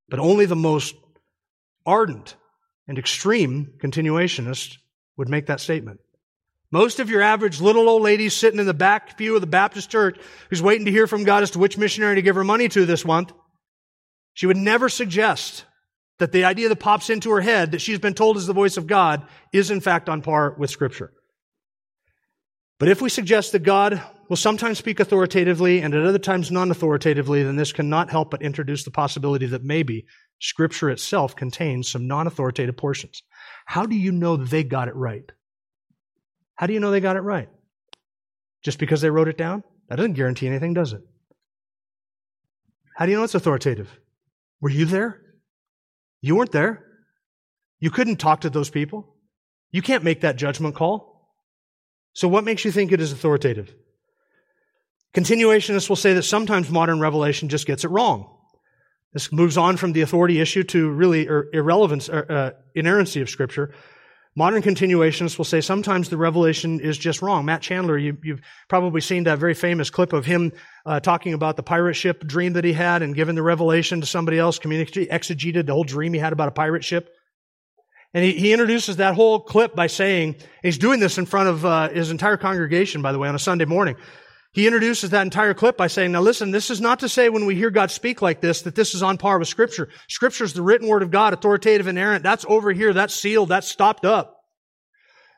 But 0.08 0.20
only 0.20 0.46
the 0.46 0.56
most 0.56 0.94
ardent 1.84 2.36
and 2.88 2.98
extreme 2.98 3.74
continuationist 3.82 4.76
would 5.16 5.28
make 5.28 5.46
that 5.46 5.60
statement. 5.60 6.00
Most 6.70 6.98
of 6.98 7.10
your 7.10 7.22
average 7.22 7.60
little 7.60 7.88
old 7.88 8.02
lady 8.02 8.28
sitting 8.28 8.58
in 8.58 8.66
the 8.66 8.74
back 8.74 9.16
pew 9.16 9.34
of 9.34 9.40
the 9.40 9.46
Baptist 9.46 9.90
church 9.90 10.18
who's 10.50 10.62
waiting 10.62 10.86
to 10.86 10.90
hear 10.90 11.06
from 11.06 11.24
God 11.24 11.42
as 11.42 11.52
to 11.52 11.58
which 11.58 11.78
missionary 11.78 12.16
to 12.16 12.22
give 12.22 12.34
her 12.34 12.44
money 12.44 12.68
to 12.68 12.84
this 12.84 13.04
month, 13.04 13.32
she 14.34 14.46
would 14.46 14.56
never 14.56 14.88
suggest 14.88 15.64
that 16.18 16.32
the 16.32 16.44
idea 16.44 16.68
that 16.68 16.76
pops 16.76 17.08
into 17.08 17.30
her 17.30 17.40
head 17.40 17.72
that 17.72 17.80
she's 17.80 17.98
been 17.98 18.14
told 18.14 18.36
is 18.36 18.46
the 18.46 18.52
voice 18.52 18.76
of 18.76 18.86
God 18.86 19.26
is 19.52 19.70
in 19.70 19.80
fact 19.80 20.08
on 20.08 20.22
par 20.22 20.54
with 20.58 20.70
Scripture. 20.70 21.12
But 22.78 22.88
if 22.88 23.00
we 23.00 23.08
suggest 23.08 23.52
that 23.52 23.62
God 23.62 24.02
will 24.28 24.36
sometimes 24.36 24.78
speak 24.78 25.00
authoritatively 25.00 25.80
and 25.80 25.94
at 25.94 26.04
other 26.04 26.18
times 26.18 26.50
non 26.50 26.70
authoritatively, 26.70 27.42
then 27.42 27.56
this 27.56 27.72
cannot 27.72 28.10
help 28.10 28.30
but 28.30 28.42
introduce 28.42 28.84
the 28.84 28.90
possibility 28.90 29.46
that 29.46 29.64
maybe 29.64 30.06
Scripture 30.40 30.90
itself 30.90 31.34
contains 31.34 31.90
some 31.90 32.06
non 32.06 32.26
authoritative 32.26 32.76
portions. 32.76 33.22
How 33.64 33.86
do 33.86 33.96
you 33.96 34.12
know 34.12 34.36
they 34.36 34.62
got 34.62 34.88
it 34.88 34.94
right? 34.94 35.30
How 36.56 36.66
do 36.66 36.72
you 36.72 36.80
know 36.80 36.90
they 36.90 37.00
got 37.00 37.16
it 37.16 37.20
right? 37.20 37.48
Just 38.62 38.78
because 38.78 39.00
they 39.00 39.10
wrote 39.10 39.28
it 39.28 39.38
down? 39.38 39.62
That 39.88 39.96
doesn't 39.96 40.14
guarantee 40.14 40.48
anything, 40.48 40.74
does 40.74 40.92
it? 40.92 41.02
How 42.96 43.06
do 43.06 43.12
you 43.12 43.18
know 43.18 43.24
it's 43.24 43.34
authoritative? 43.34 43.98
Were 44.60 44.70
you 44.70 44.84
there? 44.84 45.20
You 46.20 46.36
weren't 46.36 46.52
there. 46.52 46.84
You 47.78 47.90
couldn't 47.90 48.16
talk 48.16 48.40
to 48.40 48.50
those 48.50 48.70
people. 48.70 49.14
You 49.70 49.82
can't 49.82 50.04
make 50.04 50.22
that 50.22 50.36
judgment 50.36 50.74
call. 50.74 51.15
So 52.16 52.28
what 52.28 52.44
makes 52.44 52.64
you 52.64 52.72
think 52.72 52.92
it 52.92 53.00
is 53.02 53.12
authoritative? 53.12 53.74
Continuationists 55.12 55.90
will 55.90 55.96
say 55.96 56.14
that 56.14 56.22
sometimes 56.22 56.70
modern 56.70 56.98
revelation 56.98 57.50
just 57.50 57.66
gets 57.66 57.84
it 57.84 57.88
wrong. 57.88 58.34
This 59.12 59.30
moves 59.30 59.58
on 59.58 59.76
from 59.76 59.92
the 59.92 60.00
authority 60.00 60.40
issue 60.40 60.64
to 60.64 60.88
really 60.88 61.26
irrelevance, 61.26 62.08
uh, 62.08 62.24
uh, 62.26 62.50
inerrancy 62.74 63.20
of 63.20 63.28
Scripture. 63.28 63.74
Modern 64.34 64.62
continuationists 64.62 65.36
will 65.36 65.44
say 65.44 65.60
sometimes 65.60 66.08
the 66.08 66.16
revelation 66.16 66.80
is 66.80 66.96
just 66.96 67.20
wrong. 67.20 67.44
Matt 67.44 67.60
Chandler, 67.60 67.98
you, 67.98 68.16
have 68.28 68.40
probably 68.68 69.02
seen 69.02 69.24
that 69.24 69.38
very 69.38 69.54
famous 69.54 69.90
clip 69.90 70.14
of 70.14 70.24
him 70.24 70.52
uh, 70.86 71.00
talking 71.00 71.34
about 71.34 71.56
the 71.56 71.62
pirate 71.62 71.94
ship 71.94 72.26
dream 72.26 72.54
that 72.54 72.64
he 72.64 72.72
had 72.72 73.02
and 73.02 73.14
giving 73.14 73.34
the 73.34 73.42
revelation 73.42 74.00
to 74.00 74.06
somebody 74.06 74.38
else, 74.38 74.58
communicated, 74.58 75.10
exegeted 75.10 75.66
the 75.66 75.74
whole 75.74 75.84
dream 75.84 76.14
he 76.14 76.18
had 76.18 76.32
about 76.32 76.48
a 76.48 76.52
pirate 76.52 76.82
ship. 76.82 77.14
And 78.16 78.24
he, 78.24 78.32
he 78.32 78.52
introduces 78.52 78.96
that 78.96 79.14
whole 79.14 79.38
clip 79.38 79.74
by 79.74 79.88
saying, 79.88 80.36
he's 80.62 80.78
doing 80.78 81.00
this 81.00 81.18
in 81.18 81.26
front 81.26 81.50
of 81.50 81.66
uh, 81.66 81.90
his 81.90 82.10
entire 82.10 82.38
congregation, 82.38 83.02
by 83.02 83.12
the 83.12 83.18
way, 83.18 83.28
on 83.28 83.34
a 83.34 83.38
Sunday 83.38 83.66
morning. 83.66 83.94
He 84.54 84.66
introduces 84.66 85.10
that 85.10 85.20
entire 85.20 85.52
clip 85.52 85.76
by 85.76 85.88
saying, 85.88 86.12
now 86.12 86.22
listen, 86.22 86.50
this 86.50 86.70
is 86.70 86.80
not 86.80 87.00
to 87.00 87.10
say 87.10 87.28
when 87.28 87.44
we 87.44 87.56
hear 87.56 87.68
God 87.68 87.90
speak 87.90 88.22
like 88.22 88.40
this 88.40 88.62
that 88.62 88.74
this 88.74 88.94
is 88.94 89.02
on 89.02 89.18
par 89.18 89.38
with 89.38 89.48
Scripture. 89.48 89.90
Scripture 90.08 90.44
is 90.44 90.54
the 90.54 90.62
written 90.62 90.88
word 90.88 91.02
of 91.02 91.10
God, 91.10 91.34
authoritative 91.34 91.88
and 91.88 91.98
inerrant. 91.98 92.22
That's 92.22 92.46
over 92.48 92.72
here. 92.72 92.94
That's 92.94 93.14
sealed. 93.14 93.50
That's 93.50 93.68
stopped 93.68 94.06
up. 94.06 94.40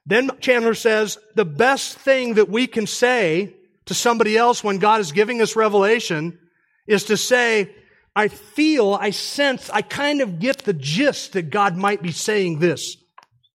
Then 0.06 0.30
Chandler 0.38 0.74
says, 0.74 1.18
the 1.34 1.44
best 1.44 1.98
thing 1.98 2.34
that 2.34 2.48
we 2.48 2.68
can 2.68 2.86
say 2.86 3.56
to 3.86 3.94
somebody 3.94 4.36
else 4.36 4.62
when 4.62 4.78
God 4.78 5.00
is 5.00 5.10
giving 5.10 5.42
us 5.42 5.56
revelation 5.56 6.38
is 6.86 7.02
to 7.06 7.16
say, 7.16 7.74
I 8.18 8.26
feel, 8.26 8.94
I 8.94 9.10
sense, 9.10 9.70
I 9.70 9.80
kind 9.80 10.22
of 10.22 10.40
get 10.40 10.64
the 10.64 10.72
gist 10.72 11.34
that 11.34 11.50
God 11.50 11.76
might 11.76 12.02
be 12.02 12.10
saying 12.10 12.58
this 12.58 12.96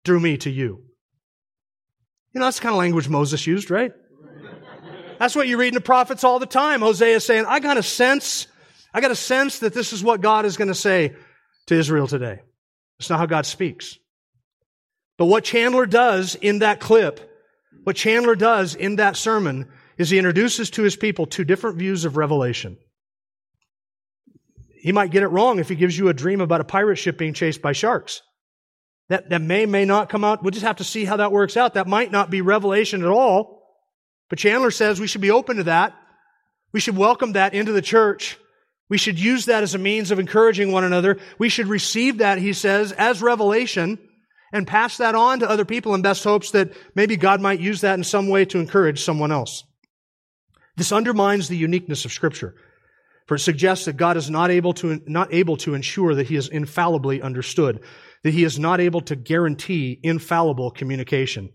through 0.04 0.20
me 0.20 0.36
to 0.40 0.50
you. 0.50 0.84
You 2.34 2.42
know, 2.42 2.48
that's 2.48 2.58
the 2.58 2.64
kind 2.64 2.74
of 2.74 2.80
language 2.80 3.08
Moses 3.08 3.48
used, 3.48 3.72
right? 3.72 3.94
That's 5.18 5.34
what 5.34 5.48
you 5.48 5.58
read 5.58 5.70
in 5.70 5.76
the 5.76 5.80
prophets 5.80 6.26
all 6.26 6.40
the 6.40 6.46
time. 6.46 6.82
Hosea 6.82 7.22
saying, 7.22 7.46
I 7.48 7.62
got 7.62 7.78
a 7.78 7.84
sense, 7.84 8.48
I 8.94 9.00
got 9.00 9.12
a 9.12 9.16
sense 9.16 9.60
that 9.60 9.74
this 9.74 9.94
is 9.94 10.04
what 10.04 10.20
God 10.20 10.44
is 10.44 10.58
going 10.58 10.68
to 10.68 10.76
say 10.76 11.16
to 11.68 11.76
Israel 11.76 12.08
today. 12.08 12.42
It's 13.00 13.10
not 13.10 13.20
how 13.20 13.28
God 13.28 13.46
speaks. 13.46 13.98
But 15.18 15.28
what 15.28 15.46
Chandler 15.46 15.86
does 15.86 16.36
in 16.36 16.60
that 16.60 16.82
clip, 16.82 17.22
what 17.86 17.96
Chandler 17.96 18.36
does 18.36 18.76
in 18.76 18.98
that 18.98 19.16
sermon, 19.16 19.70
is 19.98 20.10
he 20.10 20.18
introduces 20.18 20.70
to 20.72 20.84
his 20.84 20.98
people 20.98 21.28
two 21.28 21.46
different 21.46 21.78
views 21.78 22.04
of 22.04 22.18
revelation. 22.18 22.78
He 24.82 24.92
might 24.92 25.12
get 25.12 25.24
it 25.24 25.28
wrong 25.28 25.60
if 25.60 25.70
he 25.70 25.76
gives 25.76 25.98
you 25.98 26.08
a 26.08 26.14
dream 26.14 26.42
about 26.42 26.62
a 26.62 26.66
pirate 26.66 26.98
ship 26.98 27.18
being 27.18 27.34
chased 27.34 27.62
by 27.62 27.74
sharks. 27.74 28.22
That, 29.10 29.30
that 29.30 29.42
may, 29.42 29.66
may 29.66 29.86
not 29.86 30.10
come 30.10 30.24
out. 30.24 30.44
We'll 30.44 30.52
just 30.52 30.66
have 30.66 30.78
to 30.78 30.84
see 30.84 31.06
how 31.06 31.18
that 31.18 31.32
works 31.32 31.58
out. 31.58 31.74
That 31.74 31.88
might 31.88 32.12
not 32.12 32.30
be 32.30 32.42
revelation 32.42 33.02
at 33.02 33.10
all. 33.10 33.60
But 34.30 34.40
Chandler 34.40 34.72
says 34.72 35.00
we 35.00 35.08
should 35.08 35.22
be 35.22 35.32
open 35.32 35.58
to 35.58 35.64
that. 35.64 35.96
We 36.72 36.80
should 36.80 36.96
welcome 36.96 37.34
that 37.34 37.54
into 37.54 37.72
the 37.72 37.82
church. 37.82 38.38
We 38.90 38.98
should 38.98 39.20
use 39.20 39.46
that 39.46 39.64
as 39.64 39.76
a 39.76 39.80
means 39.80 40.12
of 40.12 40.20
encouraging 40.20 40.72
one 40.72 40.84
another. 40.84 41.18
We 41.38 41.50
should 41.50 41.68
receive 41.68 42.20
that, 42.20 42.38
he 42.38 42.54
says, 42.54 42.92
as 42.92 43.22
revelation 43.22 43.98
and 44.52 44.68
pass 44.68 44.98
that 44.98 45.16
on 45.16 45.40
to 45.40 45.50
other 45.50 45.66
people 45.66 45.94
in 45.94 46.02
best 46.02 46.24
hopes 46.24 46.52
that 46.52 46.72
maybe 46.96 47.18
God 47.18 47.42
might 47.42 47.60
use 47.60 47.82
that 47.82 47.98
in 47.98 48.04
some 48.04 48.30
way 48.30 48.46
to 48.46 48.60
encourage 48.60 49.04
someone 49.04 49.32
else. 49.32 49.64
This 50.76 50.92
undermines 50.92 51.48
the 51.48 51.58
uniqueness 51.58 52.06
of 52.06 52.12
scripture, 52.12 52.56
suggests 53.38 53.86
that 53.86 53.98
God 53.98 54.18
is 54.18 54.30
not 54.30 54.50
able 54.50 54.74
to, 54.74 55.02
not 55.06 55.34
able 55.34 55.58
to 55.58 55.74
ensure 55.74 56.16
that 56.16 56.28
he 56.28 56.36
is 56.36 56.48
infallibly 56.48 57.22
understood, 57.22 57.82
that 58.24 58.34
he 58.34 58.44
is 58.44 58.58
not 58.58 58.80
able 58.80 59.02
to 59.02 59.16
guarantee 59.16 60.00
infallible 60.02 60.72
communication. 60.72 61.52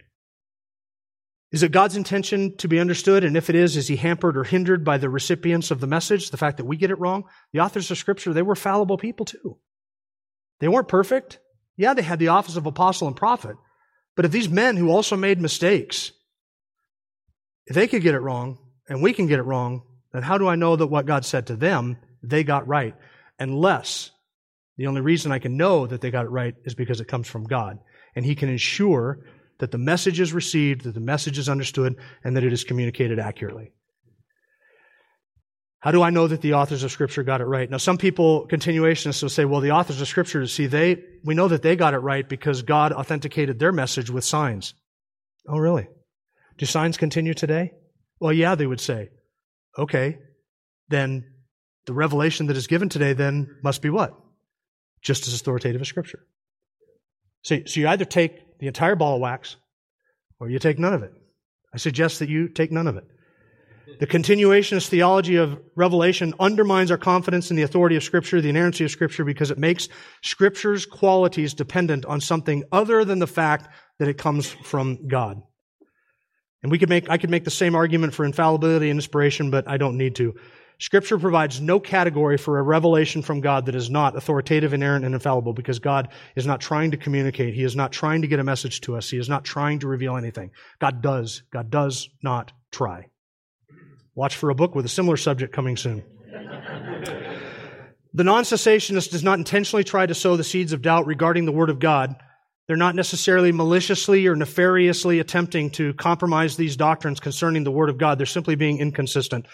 Is 1.50 1.62
it 1.62 1.72
God's 1.72 1.96
intention 1.96 2.56
to 2.56 2.68
be 2.68 2.80
understood? 2.80 3.22
And 3.22 3.36
if 3.36 3.48
it 3.48 3.54
is, 3.54 3.76
is 3.76 3.86
he 3.86 3.96
hampered 3.96 4.36
or 4.36 4.44
hindered 4.44 4.84
by 4.84 4.98
the 4.98 5.08
recipients 5.08 5.70
of 5.70 5.80
the 5.80 5.86
message? 5.86 6.30
The 6.30 6.36
fact 6.36 6.56
that 6.56 6.64
we 6.64 6.76
get 6.76 6.90
it 6.90 6.98
wrong? 6.98 7.24
The 7.52 7.60
authors 7.60 7.90
of 7.90 7.98
Scripture, 7.98 8.32
they 8.32 8.42
were 8.42 8.56
fallible 8.56 8.98
people 8.98 9.24
too. 9.24 9.58
They 10.58 10.68
weren't 10.68 10.88
perfect. 10.88 11.38
Yeah, 11.76 11.94
they 11.94 12.02
had 12.02 12.18
the 12.18 12.28
office 12.28 12.56
of 12.56 12.66
apostle 12.66 13.06
and 13.06 13.16
prophet. 13.16 13.56
But 14.16 14.24
if 14.24 14.32
these 14.32 14.48
men 14.48 14.76
who 14.76 14.90
also 14.90 15.16
made 15.16 15.40
mistakes, 15.40 16.12
if 17.66 17.74
they 17.74 17.86
could 17.86 18.02
get 18.02 18.14
it 18.14 18.20
wrong 18.20 18.58
and 18.88 19.02
we 19.02 19.12
can 19.12 19.26
get 19.26 19.38
it 19.38 19.44
wrong, 19.44 19.82
then 20.14 20.22
how 20.22 20.38
do 20.38 20.46
I 20.46 20.54
know 20.54 20.76
that 20.76 20.86
what 20.86 21.06
God 21.06 21.24
said 21.24 21.48
to 21.48 21.56
them, 21.56 21.98
they 22.22 22.44
got 22.44 22.68
right? 22.68 22.94
Unless 23.40 24.12
the 24.76 24.86
only 24.86 25.00
reason 25.00 25.32
I 25.32 25.40
can 25.40 25.56
know 25.56 25.88
that 25.88 26.00
they 26.00 26.12
got 26.12 26.24
it 26.24 26.30
right 26.30 26.54
is 26.64 26.76
because 26.76 27.00
it 27.00 27.08
comes 27.08 27.26
from 27.26 27.44
God. 27.44 27.78
And 28.14 28.24
He 28.24 28.36
can 28.36 28.48
ensure 28.48 29.26
that 29.58 29.72
the 29.72 29.78
message 29.78 30.20
is 30.20 30.32
received, 30.32 30.84
that 30.84 30.94
the 30.94 31.00
message 31.00 31.36
is 31.36 31.48
understood, 31.48 31.96
and 32.22 32.36
that 32.36 32.44
it 32.44 32.52
is 32.52 32.62
communicated 32.62 33.18
accurately. 33.18 33.72
How 35.80 35.90
do 35.90 36.00
I 36.00 36.10
know 36.10 36.28
that 36.28 36.42
the 36.42 36.54
authors 36.54 36.84
of 36.84 36.92
Scripture 36.92 37.24
got 37.24 37.40
it 37.40 37.46
right? 37.46 37.68
Now, 37.68 37.76
some 37.78 37.98
people, 37.98 38.46
continuationists, 38.48 39.20
will 39.20 39.28
say, 39.28 39.44
well, 39.44 39.60
the 39.60 39.72
authors 39.72 40.00
of 40.00 40.06
Scripture, 40.06 40.46
see, 40.46 40.66
they, 40.66 41.02
we 41.24 41.34
know 41.34 41.48
that 41.48 41.62
they 41.62 41.74
got 41.74 41.92
it 41.92 41.98
right 41.98 42.26
because 42.26 42.62
God 42.62 42.92
authenticated 42.92 43.58
their 43.58 43.72
message 43.72 44.10
with 44.10 44.24
signs. 44.24 44.74
Oh, 45.48 45.58
really? 45.58 45.88
Do 46.56 46.66
signs 46.66 46.96
continue 46.96 47.34
today? 47.34 47.72
Well, 48.20 48.32
yeah, 48.32 48.54
they 48.54 48.66
would 48.66 48.80
say. 48.80 49.10
Okay, 49.78 50.18
then 50.88 51.24
the 51.86 51.94
revelation 51.94 52.46
that 52.46 52.56
is 52.56 52.66
given 52.66 52.88
today 52.88 53.12
then 53.12 53.48
must 53.62 53.82
be 53.82 53.90
what? 53.90 54.14
Just 55.02 55.26
as 55.26 55.34
authoritative 55.34 55.80
as 55.80 55.88
Scripture. 55.88 56.20
So, 57.42 57.58
so 57.66 57.80
you 57.80 57.88
either 57.88 58.04
take 58.04 58.58
the 58.58 58.68
entire 58.68 58.96
ball 58.96 59.16
of 59.16 59.20
wax, 59.20 59.56
or 60.40 60.48
you 60.48 60.58
take 60.58 60.78
none 60.78 60.94
of 60.94 61.02
it. 61.02 61.12
I 61.72 61.78
suggest 61.78 62.20
that 62.20 62.28
you 62.28 62.48
take 62.48 62.72
none 62.72 62.86
of 62.86 62.96
it. 62.96 63.04
The 64.00 64.06
continuationist 64.06 64.88
theology 64.88 65.36
of 65.36 65.60
Revelation 65.76 66.34
undermines 66.40 66.90
our 66.90 66.96
confidence 66.96 67.50
in 67.50 67.56
the 67.56 67.62
authority 67.62 67.96
of 67.96 68.02
Scripture, 68.02 68.40
the 68.40 68.48
inerrancy 68.48 68.84
of 68.84 68.90
Scripture, 68.90 69.24
because 69.24 69.50
it 69.50 69.58
makes 69.58 69.88
Scripture's 70.22 70.86
qualities 70.86 71.54
dependent 71.54 72.04
on 72.06 72.20
something 72.20 72.64
other 72.72 73.04
than 73.04 73.18
the 73.18 73.26
fact 73.26 73.68
that 73.98 74.08
it 74.08 74.18
comes 74.18 74.48
from 74.48 75.06
God. 75.06 75.42
And 76.64 76.70
we 76.70 76.78
could 76.78 76.88
make, 76.88 77.10
I 77.10 77.18
could 77.18 77.28
make 77.28 77.44
the 77.44 77.50
same 77.50 77.74
argument 77.74 78.14
for 78.14 78.24
infallibility 78.24 78.88
and 78.88 78.96
inspiration, 78.96 79.50
but 79.50 79.68
I 79.68 79.76
don't 79.76 79.98
need 79.98 80.14
to. 80.16 80.34
Scripture 80.78 81.18
provides 81.18 81.60
no 81.60 81.78
category 81.78 82.38
for 82.38 82.58
a 82.58 82.62
revelation 82.62 83.20
from 83.20 83.42
God 83.42 83.66
that 83.66 83.74
is 83.74 83.90
not 83.90 84.16
authoritative, 84.16 84.72
inerrant, 84.72 85.04
and 85.04 85.14
infallible 85.14 85.52
because 85.52 85.78
God 85.78 86.08
is 86.34 86.46
not 86.46 86.62
trying 86.62 86.92
to 86.92 86.96
communicate. 86.96 87.52
He 87.52 87.64
is 87.64 87.76
not 87.76 87.92
trying 87.92 88.22
to 88.22 88.28
get 88.28 88.40
a 88.40 88.44
message 88.44 88.80
to 88.80 88.96
us. 88.96 89.10
He 89.10 89.18
is 89.18 89.28
not 89.28 89.44
trying 89.44 89.80
to 89.80 89.88
reveal 89.88 90.16
anything. 90.16 90.52
God 90.80 91.02
does. 91.02 91.42
God 91.52 91.70
does 91.70 92.08
not 92.22 92.50
try. 92.72 93.08
Watch 94.14 94.36
for 94.36 94.48
a 94.48 94.54
book 94.54 94.74
with 94.74 94.86
a 94.86 94.88
similar 94.88 95.18
subject 95.18 95.54
coming 95.54 95.76
soon. 95.76 96.02
the 98.14 98.24
non 98.24 98.44
cessationist 98.44 99.10
does 99.10 99.22
not 99.22 99.38
intentionally 99.38 99.84
try 99.84 100.06
to 100.06 100.14
sow 100.14 100.38
the 100.38 100.44
seeds 100.44 100.72
of 100.72 100.80
doubt 100.80 101.04
regarding 101.04 101.44
the 101.44 101.52
Word 101.52 101.68
of 101.68 101.78
God. 101.78 102.16
They're 102.66 102.76
not 102.76 102.94
necessarily 102.94 103.52
maliciously 103.52 104.26
or 104.26 104.34
nefariously 104.34 105.20
attempting 105.20 105.70
to 105.72 105.92
compromise 105.94 106.56
these 106.56 106.76
doctrines 106.76 107.20
concerning 107.20 107.64
the 107.64 107.70
Word 107.70 107.90
of 107.90 107.98
God. 107.98 108.18
They're 108.18 108.26
simply 108.26 108.54
being 108.54 108.78
inconsistent. 108.78 109.46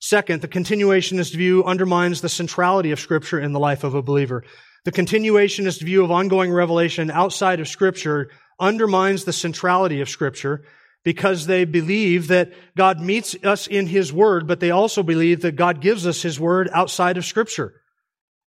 Second, 0.00 0.42
the 0.42 0.48
continuationist 0.48 1.34
view 1.34 1.64
undermines 1.64 2.20
the 2.20 2.28
centrality 2.28 2.90
of 2.90 3.00
Scripture 3.00 3.38
in 3.38 3.52
the 3.52 3.60
life 3.60 3.84
of 3.84 3.94
a 3.94 4.02
believer. 4.02 4.44
The 4.84 4.92
continuationist 4.92 5.82
view 5.82 6.02
of 6.02 6.10
ongoing 6.10 6.52
revelation 6.52 7.10
outside 7.10 7.60
of 7.60 7.68
Scripture 7.68 8.30
undermines 8.58 9.24
the 9.24 9.32
centrality 9.32 10.00
of 10.00 10.08
Scripture 10.08 10.64
because 11.04 11.46
they 11.46 11.64
believe 11.64 12.28
that 12.28 12.52
God 12.76 13.00
meets 13.00 13.36
us 13.44 13.66
in 13.66 13.86
His 13.86 14.12
Word, 14.12 14.48
but 14.48 14.60
they 14.60 14.70
also 14.70 15.02
believe 15.02 15.42
that 15.42 15.56
God 15.56 15.80
gives 15.80 16.06
us 16.06 16.22
His 16.22 16.40
Word 16.40 16.68
outside 16.72 17.16
of 17.16 17.24
Scripture. 17.24 17.74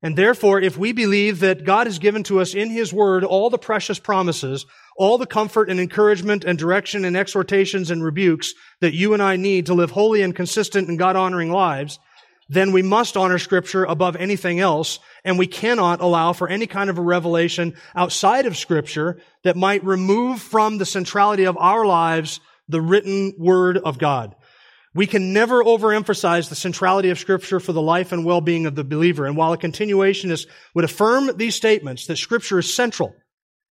And 0.03 0.17
therefore, 0.17 0.61
if 0.61 0.79
we 0.79 0.93
believe 0.93 1.41
that 1.41 1.65
God 1.65 1.87
has 1.89 1.99
given 1.99 2.23
to 2.25 2.41
us 2.41 2.55
in 2.55 2.71
His 2.71 2.93
Word 2.93 3.25
all 3.25 3.51
the 3.51 3.59
precious 3.59 3.99
promises, 3.99 4.65
all 4.97 5.19
the 5.19 5.27
comfort 5.27 5.69
and 5.69 5.81
encouragement 5.81 6.45
and 6.45 6.59
direction 6.59 7.05
and 7.05 7.17
exhortations 7.17 7.91
and 7.91 8.05
rebukes 8.05 8.53
that 8.81 8.95
you 8.95 9.13
and 9.13 9.23
I 9.23 9.37
need 9.37 9.67
to 9.67 9.75
live 9.75 9.91
holy 9.91 10.23
and 10.23 10.35
consistent 10.35 10.89
and 10.89 10.99
God 10.99 11.17
honoring 11.17 11.51
lives, 11.51 11.99
then 12.49 12.73
we 12.73 12.83
must 12.83 13.17
honor 13.17 13.39
scripture 13.39 13.85
above 13.85 14.17
anything 14.17 14.61
else. 14.61 15.01
And 15.25 15.39
we 15.39 15.47
cannot 15.47 16.01
allow 16.01 16.33
for 16.33 16.49
any 16.49 16.67
kind 16.67 16.89
of 16.89 16.99
a 16.99 17.03
revelation 17.03 17.75
outside 17.95 18.47
of 18.47 18.57
scripture 18.57 19.21
that 19.43 19.57
might 19.57 19.85
remove 19.85 20.41
from 20.41 20.79
the 20.79 20.87
centrality 20.87 21.45
of 21.45 21.59
our 21.59 21.85
lives 21.85 22.41
the 22.69 22.81
written 22.81 23.35
word 23.37 23.79
of 23.79 23.99
God. 23.99 24.35
We 24.95 25.07
can 25.07 25.33
never 25.33 25.63
overemphasize 25.63 26.49
the 26.49 26.55
centrality 26.55 27.11
of 27.11 27.19
scripture 27.19 27.61
for 27.61 27.73
the 27.73 27.83
life 27.83 28.11
and 28.11 28.25
well-being 28.25 28.67
of 28.67 28.75
the 28.75 28.85
believer. 28.85 29.27
And 29.27 29.37
while 29.37 29.53
a 29.53 29.59
continuationist 29.59 30.47
would 30.75 30.85
affirm 30.85 31.37
these 31.37 31.55
statements 31.55 32.07
that 32.07 32.17
scripture 32.17 32.59
is 32.59 32.75
central, 32.75 33.15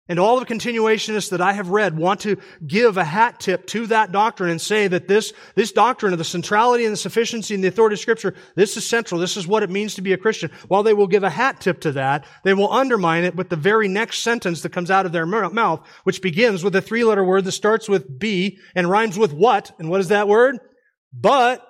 And 0.09 0.21
all 0.21 0.39
the 0.39 0.47
continuationists 0.47 1.31
that 1.31 1.41
I 1.41 1.53
have 1.53 1.71
read 1.71 1.97
want 1.97 2.21
to 2.21 2.37
give 2.65 2.97
a 2.97 3.05
hat 3.05 3.41
tip 3.41 3.67
to 3.69 3.89
that 3.89 4.13
doctrine 4.13 4.51
and 4.51 4.61
say 4.61 4.87
that 4.87 5.09
this, 5.09 5.33
this 5.57 5.73
doctrine 5.73 6.13
of 6.13 6.19
the 6.19 6.25
centrality 6.25 6.85
and 6.85 6.93
the 6.93 6.99
sufficiency 6.99 7.55
and 7.55 7.65
the 7.65 7.69
authority 7.69 7.95
of 7.95 8.01
scripture, 8.01 8.35
this 8.55 8.77
is 8.77 8.89
central. 8.89 9.21
This 9.21 9.37
is 9.37 9.49
what 9.49 9.65
it 9.65 9.71
means 9.71 9.97
to 9.97 10.03
be 10.03 10.13
a 10.13 10.17
Christian. 10.17 10.53
While 10.69 10.85
they 10.85 10.95
will 10.95 11.09
give 11.09 11.25
a 11.25 11.31
hat 11.31 11.61
tip 11.61 11.81
to 11.81 11.93
that, 11.93 12.25
they 12.45 12.55
will 12.55 12.73
undermine 12.73 13.25
it 13.25 13.35
with 13.35 13.49
the 13.49 13.57
very 13.57 13.89
next 13.89 14.19
sentence 14.19 14.63
that 14.63 14.73
comes 14.73 14.93
out 14.93 15.07
of 15.07 15.13
their 15.13 15.27
mouth, 15.27 15.85
which 16.05 16.23
begins 16.23 16.63
with 16.63 16.77
a 16.77 16.83
three 16.83 17.03
letter 17.03 17.25
word 17.25 17.45
that 17.45 17.53
starts 17.53 17.89
with 17.89 18.19
B 18.19 18.59
and 18.77 18.89
rhymes 18.89 19.19
with 19.19 19.33
what? 19.33 19.73
And 19.81 19.91
what 19.91 20.01
is 20.01 20.09
that 20.09 20.29
word? 20.29 20.59
But 21.19 21.67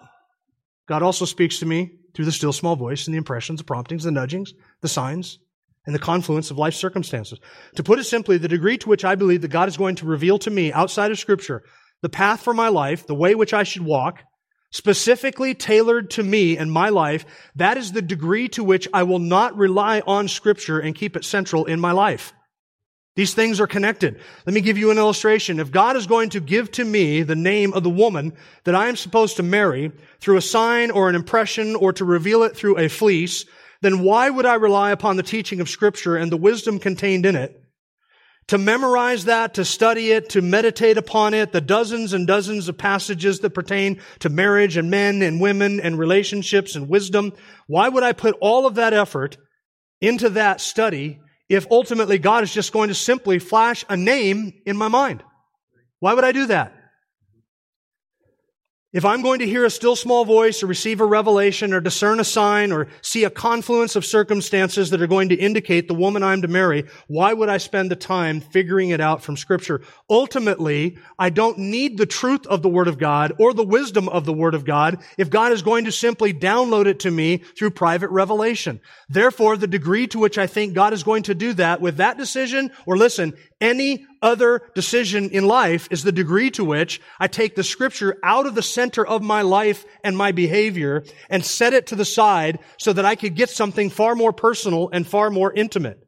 God 0.87 1.03
also 1.03 1.25
speaks 1.25 1.61
to 1.61 1.67
me 1.67 1.93
through 2.15 2.25
the 2.25 2.33
still 2.33 2.53
small 2.53 2.77
voice 2.77 3.07
and 3.07 3.15
the 3.15 3.19
impressions, 3.19 3.61
the 3.61 3.65
promptings, 3.65 4.05
the 4.05 4.11
nudgings, 4.11 4.55
the 4.81 4.89
signs, 4.89 5.39
and 5.85 5.95
the 5.95 6.01
confluence 6.01 6.51
of 6.51 6.59
life 6.59 6.75
circumstances. 6.75 7.39
To 7.77 7.85
put 7.85 7.99
it 7.99 8.05
simply, 8.05 8.39
the 8.39 8.49
degree 8.49 8.77
to 8.79 8.89
which 8.89 9.05
I 9.05 9.15
believe 9.15 9.43
that 9.43 9.49
God 9.49 9.69
is 9.69 9.77
going 9.77 9.97
to 9.97 10.07
reveal 10.07 10.39
to 10.41 10.51
me 10.51 10.73
outside 10.73 11.11
of 11.11 11.19
scripture 11.19 11.63
the 12.03 12.09
path 12.11 12.43
for 12.43 12.53
my 12.53 12.69
life, 12.69 13.07
the 13.07 13.15
way 13.15 13.35
which 13.35 13.55
I 13.55 13.63
should 13.63 13.83
walk, 13.83 14.23
specifically 14.71 15.55
tailored 15.55 16.11
to 16.11 16.23
me 16.23 16.59
and 16.59 16.71
my 16.71 16.91
life, 16.91 17.25
that 17.55 17.79
is 17.79 17.93
the 17.93 18.03
degree 18.03 18.49
to 18.49 18.63
which 18.63 18.87
I 18.93 19.05
will 19.05 19.19
not 19.19 19.57
rely 19.57 20.03
on 20.07 20.29
scripture 20.29 20.79
and 20.79 20.95
keep 20.95 21.17
it 21.17 21.25
central 21.25 21.65
in 21.65 21.81
my 21.81 21.93
life. 21.93 22.35
These 23.17 23.33
things 23.33 23.61
are 23.61 23.67
connected. 23.67 24.21
Let 24.45 24.53
me 24.53 24.61
give 24.61 24.77
you 24.77 24.91
an 24.91 24.99
illustration. 24.99 25.59
If 25.59 25.73
God 25.73 25.97
is 25.97 26.07
going 26.07 26.31
to 26.31 26.41
give 26.41 26.71
to 26.73 26.85
me 26.85 27.23
the 27.23 27.35
name 27.35 27.73
of 27.73 27.83
the 27.83 27.91
woman 27.91 28.35
that 28.65 28.75
I 28.75 28.89
am 28.89 28.97
supposed 28.97 29.37
to 29.37 29.43
marry 29.43 29.91
through 30.21 30.37
a 30.37 30.43
sign 30.43 30.91
or 30.91 31.09
an 31.09 31.15
impression 31.15 31.75
or 31.77 31.95
to 31.95 32.05
reveal 32.05 32.43
it 32.43 32.55
through 32.55 32.77
a 32.77 32.89
fleece, 32.89 33.47
then 33.81 34.01
why 34.01 34.29
would 34.29 34.45
I 34.45 34.55
rely 34.55 34.91
upon 34.91 35.17
the 35.17 35.23
teaching 35.23 35.63
of 35.63 35.71
scripture 35.71 36.17
and 36.17 36.31
the 36.31 36.37
wisdom 36.37 36.79
contained 36.79 37.25
in 37.25 37.37
it 37.37 37.59
to 38.49 38.59
memorize 38.59 39.25
that, 39.25 39.55
to 39.55 39.65
study 39.65 40.13
it, 40.13 40.29
to 40.31 40.43
meditate 40.43 40.99
upon 40.99 41.33
it, 41.33 41.53
the 41.53 41.61
dozens 41.63 42.13
and 42.13 42.27
dozens 42.27 42.69
of 42.69 42.77
passages 42.77 43.41
that 43.41 43.51
pertain 43.51 44.01
to 44.21 44.29
marriage 44.29 44.77
and 44.77 44.91
men 44.91 45.23
and 45.23 45.41
women 45.41 45.81
and 45.81 45.99
relationships 45.99 46.77
and 46.77 46.87
wisdom? 46.87 47.33
Why 47.67 47.89
would 47.89 48.03
I 48.03 48.13
put 48.13 48.37
all 48.43 48.67
of 48.67 48.75
that 48.75 48.93
effort 48.93 49.39
into 50.03 50.29
that 50.31 50.61
study 50.61 51.21
if 51.49 51.67
ultimately 51.71 52.19
God 52.19 52.43
is 52.43 52.53
just 52.53 52.73
going 52.73 52.89
to 52.89 52.95
simply 52.95 53.39
flash 53.39 53.85
a 53.89 53.97
name 53.97 54.61
in 54.67 54.77
my 54.77 54.89
mind? 54.89 55.23
Why 56.01 56.15
would 56.15 56.25
I 56.25 56.33
do 56.33 56.47
that? 56.47 56.76
If 58.97 59.05
I'm 59.05 59.21
going 59.21 59.41
to 59.41 59.47
hear 59.47 59.67
a 59.67 59.71
still 59.71 59.95
small 59.95 60.25
voice 60.25 60.63
or 60.63 60.69
receive 60.69 61.03
a 61.03 61.05
revelation 61.05 61.75
or 61.75 61.83
discern 61.83 62.19
a 62.19 62.25
sign 62.25 62.73
or 62.73 62.89
see 63.03 63.25
a 63.25 63.31
confluence 63.31 63.95
of 63.95 64.07
circumstances 64.07 64.89
that 64.89 65.03
are 65.03 65.07
going 65.07 65.29
to 65.29 65.35
indicate 65.35 65.87
the 65.87 65.93
woman 65.93 66.23
I'm 66.23 66.41
to 66.41 66.49
marry, 66.49 66.87
why 67.07 67.35
would 67.35 67.51
I 67.51 67.59
spend 67.59 67.91
the 67.91 67.97
time 67.97 68.41
figuring 68.41 68.89
it 68.89 69.01
out 69.03 69.23
from 69.23 69.37
scripture? 69.37 69.83
Ultimately, 70.09 70.97
I 71.19 71.29
don't 71.29 71.59
need 71.59 71.99
the 71.99 72.07
truth 72.07 72.47
of 72.47 72.63
the 72.63 72.71
word 72.71 72.89
of 72.89 72.97
God 72.97 73.35
or 73.39 73.53
the 73.53 73.67
wisdom 73.67 74.09
of 74.09 74.25
the 74.25 74.33
word 74.33 74.55
of 74.55 74.65
God 74.65 75.03
if 75.19 75.29
God 75.29 75.53
is 75.53 75.61
going 75.61 75.85
to 75.85 75.93
simply 75.93 76.33
download 76.33 76.87
it 76.87 77.01
to 77.01 77.11
me 77.11 77.43
through 77.59 77.73
private 77.73 78.09
revelation. 78.09 78.81
Therefore, 79.11 79.59
the 79.59 79.67
degree 79.67 80.07
to 80.07 80.19
which 80.19 80.39
I 80.39 80.47
think 80.47 80.73
God 80.73 80.95
is 80.95 81.03
going 81.03 81.25
to 81.25 81.35
do 81.35 81.53
that 81.53 81.83
with 81.83 81.99
that 81.99 82.17
decision, 82.17 82.71
or 82.87 82.97
listen, 82.97 83.35
any 83.61 84.07
other 84.21 84.61
decision 84.75 85.31
in 85.31 85.47
life 85.47 85.89
is 85.91 86.03
the 86.03 86.13
degree 86.13 86.51
to 86.51 86.65
which 86.65 87.01
I 87.19 87.29
take 87.29 87.55
the 87.55 87.65
scripture 87.65 88.19
out 88.23 88.47
of 88.47 88.55
the 88.55 88.63
center 88.63 89.07
of 89.07 89.23
my 89.23 89.43
life 89.43 89.85
and 90.05 90.17
my 90.17 90.33
behavior 90.33 91.05
and 91.31 91.45
set 91.45 91.73
it 91.73 91.87
to 91.89 91.97
the 91.97 92.05
side 92.05 92.59
so 92.79 92.93
that 92.93 93.05
I 93.05 93.15
could 93.15 93.35
get 93.35 93.49
something 93.49 93.89
far 93.91 94.15
more 94.15 94.33
personal 94.33 94.91
and 94.93 95.07
far 95.07 95.31
more 95.31 95.53
intimate. 95.53 95.99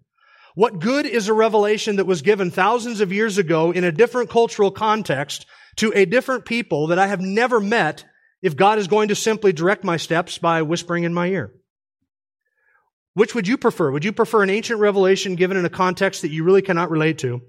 What 0.55 0.81
good 0.81 1.07
is 1.07 1.29
a 1.29 1.35
revelation 1.35 1.97
that 1.97 2.07
was 2.07 2.23
given 2.23 2.51
thousands 2.51 3.01
of 3.01 3.13
years 3.13 3.39
ago 3.39 3.71
in 3.71 3.85
a 3.85 3.93
different 3.93 4.29
cultural 4.29 4.71
context 4.71 5.47
to 5.77 5.93
a 5.95 6.05
different 6.05 6.45
people 6.45 6.89
that 6.89 6.99
I 6.99 7.07
have 7.07 7.21
never 7.21 7.61
met 7.61 8.05
if 8.43 8.57
God 8.57 8.79
is 8.79 8.89
going 8.89 9.09
to 9.09 9.15
simply 9.15 9.53
direct 9.53 9.85
my 9.85 9.97
steps 9.97 10.39
by 10.39 10.63
whispering 10.63 11.05
in 11.05 11.15
my 11.15 11.29
ear? 11.29 11.53
Which 13.19 13.35
would 13.35 13.49
you 13.49 13.57
prefer? 13.57 13.91
Would 13.91 14.05
you 14.05 14.12
prefer 14.12 14.45
an 14.45 14.51
ancient 14.51 14.79
revelation 14.79 15.35
given 15.35 15.57
in 15.57 15.64
a 15.64 15.71
context 15.71 16.23
that 16.23 16.31
you 16.31 16.45
really 16.45 16.62
cannot 16.62 16.89
relate 16.89 17.19
to, 17.19 17.43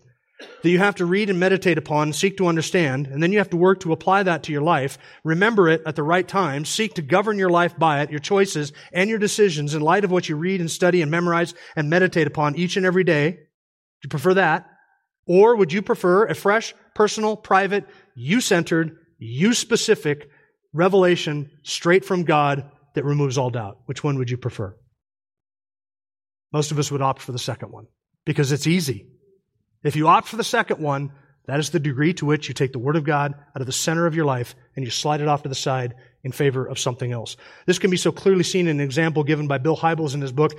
that 0.63 0.69
you 0.69 0.79
have 0.79 0.95
to 0.95 1.05
read 1.05 1.29
and 1.29 1.39
meditate 1.39 1.77
upon, 1.77 2.11
seek 2.11 2.37
to 2.37 2.47
understand, 2.47 3.05
and 3.05 3.21
then 3.21 3.31
you 3.31 3.37
have 3.37 3.51
to 3.51 3.55
work 3.55 3.79
to 3.81 3.91
apply 3.91 4.23
that 4.23 4.41
to 4.41 4.51
your 4.51 4.63
life, 4.63 4.97
remember 5.23 5.69
it 5.69 5.83
at 5.85 5.95
the 5.95 6.01
right 6.01 6.27
time, 6.27 6.65
seek 6.65 6.95
to 6.95 7.03
govern 7.03 7.37
your 7.37 7.51
life 7.51 7.77
by 7.77 8.01
it, 8.01 8.09
your 8.09 8.19
choices 8.19 8.73
and 8.91 9.11
your 9.11 9.19
decisions 9.19 9.75
in 9.75 9.83
light 9.83 10.03
of 10.03 10.09
what 10.09 10.27
you 10.27 10.35
read 10.35 10.59
and 10.59 10.71
study 10.71 11.03
and 11.03 11.11
memorize 11.11 11.53
and 11.75 11.87
meditate 11.87 12.25
upon 12.25 12.55
each 12.55 12.75
and 12.75 12.83
every 12.83 13.03
day? 13.03 13.29
Do 13.29 13.37
you 14.05 14.09
prefer 14.09 14.33
that? 14.33 14.65
Or 15.27 15.55
would 15.55 15.71
you 15.71 15.83
prefer 15.83 16.25
a 16.25 16.33
fresh, 16.33 16.73
personal, 16.95 17.37
private, 17.37 17.85
you-centered, 18.15 18.97
you-specific 19.19 20.31
revelation 20.73 21.51
straight 21.61 22.05
from 22.05 22.23
God 22.23 22.71
that 22.95 23.05
removes 23.05 23.37
all 23.37 23.51
doubt? 23.51 23.77
Which 23.85 24.03
one 24.03 24.17
would 24.17 24.31
you 24.31 24.37
prefer? 24.37 24.75
Most 26.51 26.71
of 26.71 26.79
us 26.79 26.91
would 26.91 27.01
opt 27.01 27.21
for 27.21 27.31
the 27.31 27.39
second 27.39 27.71
one 27.71 27.87
because 28.25 28.51
it's 28.51 28.67
easy. 28.67 29.07
If 29.83 29.95
you 29.95 30.07
opt 30.07 30.27
for 30.27 30.35
the 30.35 30.43
second 30.43 30.81
one, 30.81 31.11
that 31.45 31.59
is 31.59 31.69
the 31.71 31.79
degree 31.79 32.13
to 32.13 32.25
which 32.25 32.47
you 32.47 32.53
take 32.53 32.73
the 32.73 32.79
Word 32.79 32.95
of 32.95 33.03
God 33.03 33.33
out 33.33 33.61
of 33.61 33.65
the 33.65 33.71
center 33.71 34.05
of 34.05 34.15
your 34.15 34.25
life 34.25 34.55
and 34.75 34.85
you 34.85 34.91
slide 34.91 35.21
it 35.21 35.27
off 35.27 35.43
to 35.43 35.49
the 35.49 35.55
side 35.55 35.95
in 36.23 36.31
favor 36.31 36.65
of 36.65 36.77
something 36.77 37.11
else. 37.11 37.37
This 37.65 37.79
can 37.79 37.89
be 37.89 37.97
so 37.97 38.11
clearly 38.11 38.43
seen 38.43 38.67
in 38.67 38.79
an 38.79 38.85
example 38.85 39.23
given 39.23 39.47
by 39.47 39.57
Bill 39.57 39.77
Hybels 39.77 40.13
in 40.13 40.21
his 40.21 40.31
book, 40.31 40.53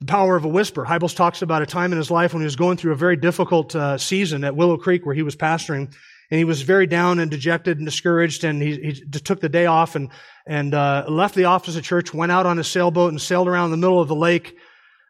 The 0.00 0.06
Power 0.06 0.36
of 0.36 0.44
a 0.44 0.48
Whisper. 0.48 0.84
Hybels 0.84 1.14
talks 1.14 1.42
about 1.42 1.60
a 1.60 1.66
time 1.66 1.92
in 1.92 1.98
his 1.98 2.10
life 2.10 2.32
when 2.32 2.40
he 2.40 2.46
was 2.46 2.56
going 2.56 2.76
through 2.76 2.92
a 2.92 2.96
very 2.96 3.16
difficult 3.16 3.74
uh, 3.74 3.98
season 3.98 4.44
at 4.44 4.56
Willow 4.56 4.76
Creek 4.76 5.04
where 5.04 5.14
he 5.14 5.22
was 5.22 5.36
pastoring 5.36 5.92
and 6.30 6.38
he 6.38 6.44
was 6.44 6.62
very 6.62 6.86
down 6.86 7.18
and 7.18 7.30
dejected 7.30 7.78
and 7.78 7.86
discouraged 7.86 8.44
and 8.44 8.62
he, 8.62 8.76
he 8.76 8.92
took 8.92 9.40
the 9.40 9.50
day 9.50 9.66
off 9.66 9.96
and, 9.96 10.08
and 10.46 10.72
uh, 10.72 11.04
left 11.08 11.34
the 11.34 11.44
office 11.44 11.76
of 11.76 11.82
church, 11.82 12.14
went 12.14 12.32
out 12.32 12.46
on 12.46 12.58
a 12.58 12.64
sailboat 12.64 13.10
and 13.10 13.20
sailed 13.20 13.48
around 13.48 13.70
the 13.70 13.76
middle 13.76 14.00
of 14.00 14.08
the 14.08 14.16
lake 14.16 14.56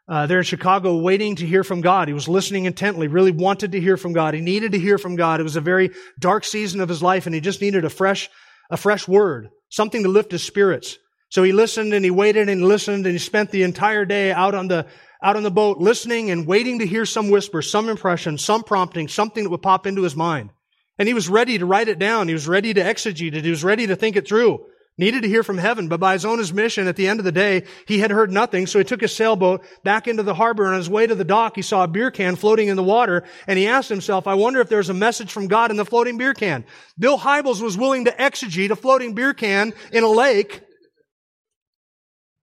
uh, 0.09 0.27
there 0.27 0.39
in 0.39 0.45
Chicago 0.45 0.97
waiting 0.97 1.37
to 1.37 1.47
hear 1.47 1.63
from 1.63 1.81
God. 1.81 2.09
He 2.09 2.15
was 2.15 2.29
listening 2.29 2.65
intently, 2.65 3.09
really 3.09 3.31
wanted 3.31 3.73
to 3.73 3.81
hear 3.81 3.97
from 3.97 4.13
God. 4.13 4.35
He 4.35 4.41
needed 4.41 4.73
to 4.73 4.79
hear 4.79 4.99
from 4.99 5.17
God. 5.17 5.41
It 5.41 5.45
was 5.45 5.57
a 5.57 5.61
very 5.61 5.91
dark 6.19 6.45
season 6.45 6.81
of 6.81 6.89
his 6.89 7.03
life 7.03 7.27
and 7.27 7.35
he 7.35 7.41
just 7.41 7.61
needed 7.61 7.85
a 7.85 7.91
fresh, 7.91 8.29
a 8.71 8.77
fresh 8.77 9.07
word, 9.07 9.49
something 9.71 10.03
to 10.03 10.09
lift 10.09 10.33
his 10.33 10.43
spirits. 10.43 10.99
So 11.31 11.43
he 11.43 11.53
listened 11.53 11.95
and 11.95 12.05
he 12.05 12.11
waited 12.11 12.49
and 12.49 12.67
listened 12.67 13.07
and 13.07 13.15
he 13.15 13.19
spent 13.19 13.51
the 13.51 13.63
entire 13.63 14.05
day 14.05 14.33
out 14.33 14.55
on 14.55 14.69
the, 14.69 14.87
out 15.23 15.37
on 15.37 15.45
the 15.45 15.51
boat 15.51 15.79
listening 15.79 16.31
and 16.31 16.47
waiting 16.47 16.81
to 16.81 16.87
hear 16.87 17.07
some 17.07 17.31
whisper, 17.31 17.63
some 17.63 17.89
impression, 17.89 18.37
some 18.39 18.65
prompting, 18.65 19.09
something 19.09 19.45
that 19.45 19.51
would 19.51 19.63
pop 19.63 19.87
into 19.87 20.03
his 20.03 20.17
mind. 20.17 20.51
And 20.99 21.09
he 21.09 21.15
was 21.15 21.29
ready 21.29 21.59
to 21.59 21.65
write 21.65 21.89
it 21.89 21.99
down. 21.99 22.29
He 22.29 22.35
was 22.35 22.49
ready 22.49 22.75
to 22.75 22.83
exegete 22.83 23.35
it. 23.35 23.45
He 23.45 23.51
was 23.51 23.65
ready 23.65 23.87
to 23.87 23.97
think 23.97 24.17
it 24.17 24.29
through 24.29 24.67
needed 24.99 25.23
to 25.23 25.29
hear 25.29 25.43
from 25.43 25.59
heaven, 25.59 25.89
but 25.89 26.01
by 26.01 26.13
his 26.13 26.25
own 26.25 26.39
admission, 26.39 26.87
at 26.87 26.97
the 26.97 27.09
end 27.09 27.19
of 27.19 27.25
the 27.25 27.33
day, 27.33 27.65
he 27.87 27.99
had 27.99 28.11
heard 28.11 28.31
nothing, 28.31 28.67
so 28.67 28.79
he 28.79 28.85
took 28.85 29.01
his 29.01 29.15
sailboat 29.15 29.65
back 29.85 30.07
into 30.07 30.23
the 30.23 30.35
harbor, 30.35 30.65
and 30.65 30.75
on 30.75 30.79
his 30.79 30.91
way 30.91 31.07
to 31.07 31.15
the 31.15 31.25
dock, 31.25 31.57
he 31.57 31.63
saw 31.63 31.85
a 31.85 31.89
beer 31.89 32.11
can 32.11 32.37
floating 32.37 32.69
in 32.69 32.77
the 32.77 32.83
water, 32.83 33.25
and 33.47 33.59
he 33.59 33.67
asked 33.67 33.89
himself, 33.89 34.27
I 34.27 34.35
wonder 34.35 34.61
if 34.61 34.69
there's 34.69 34.91
a 34.91 34.95
message 34.95 35.33
from 35.33 35.49
God 35.49 35.71
in 35.71 35.77
the 35.77 35.85
floating 35.85 36.19
beer 36.19 36.35
can. 36.35 36.65
Bill 36.99 37.19
Hybels 37.19 37.63
was 37.63 37.77
willing 37.77 38.05
to 38.05 38.13
exegete 38.13 38.71
a 38.71 38.77
floating 38.77 39.15
beer 39.15 39.33
can 39.33 39.73
in 39.93 40.05
a 40.05 40.11
lake 40.11 40.63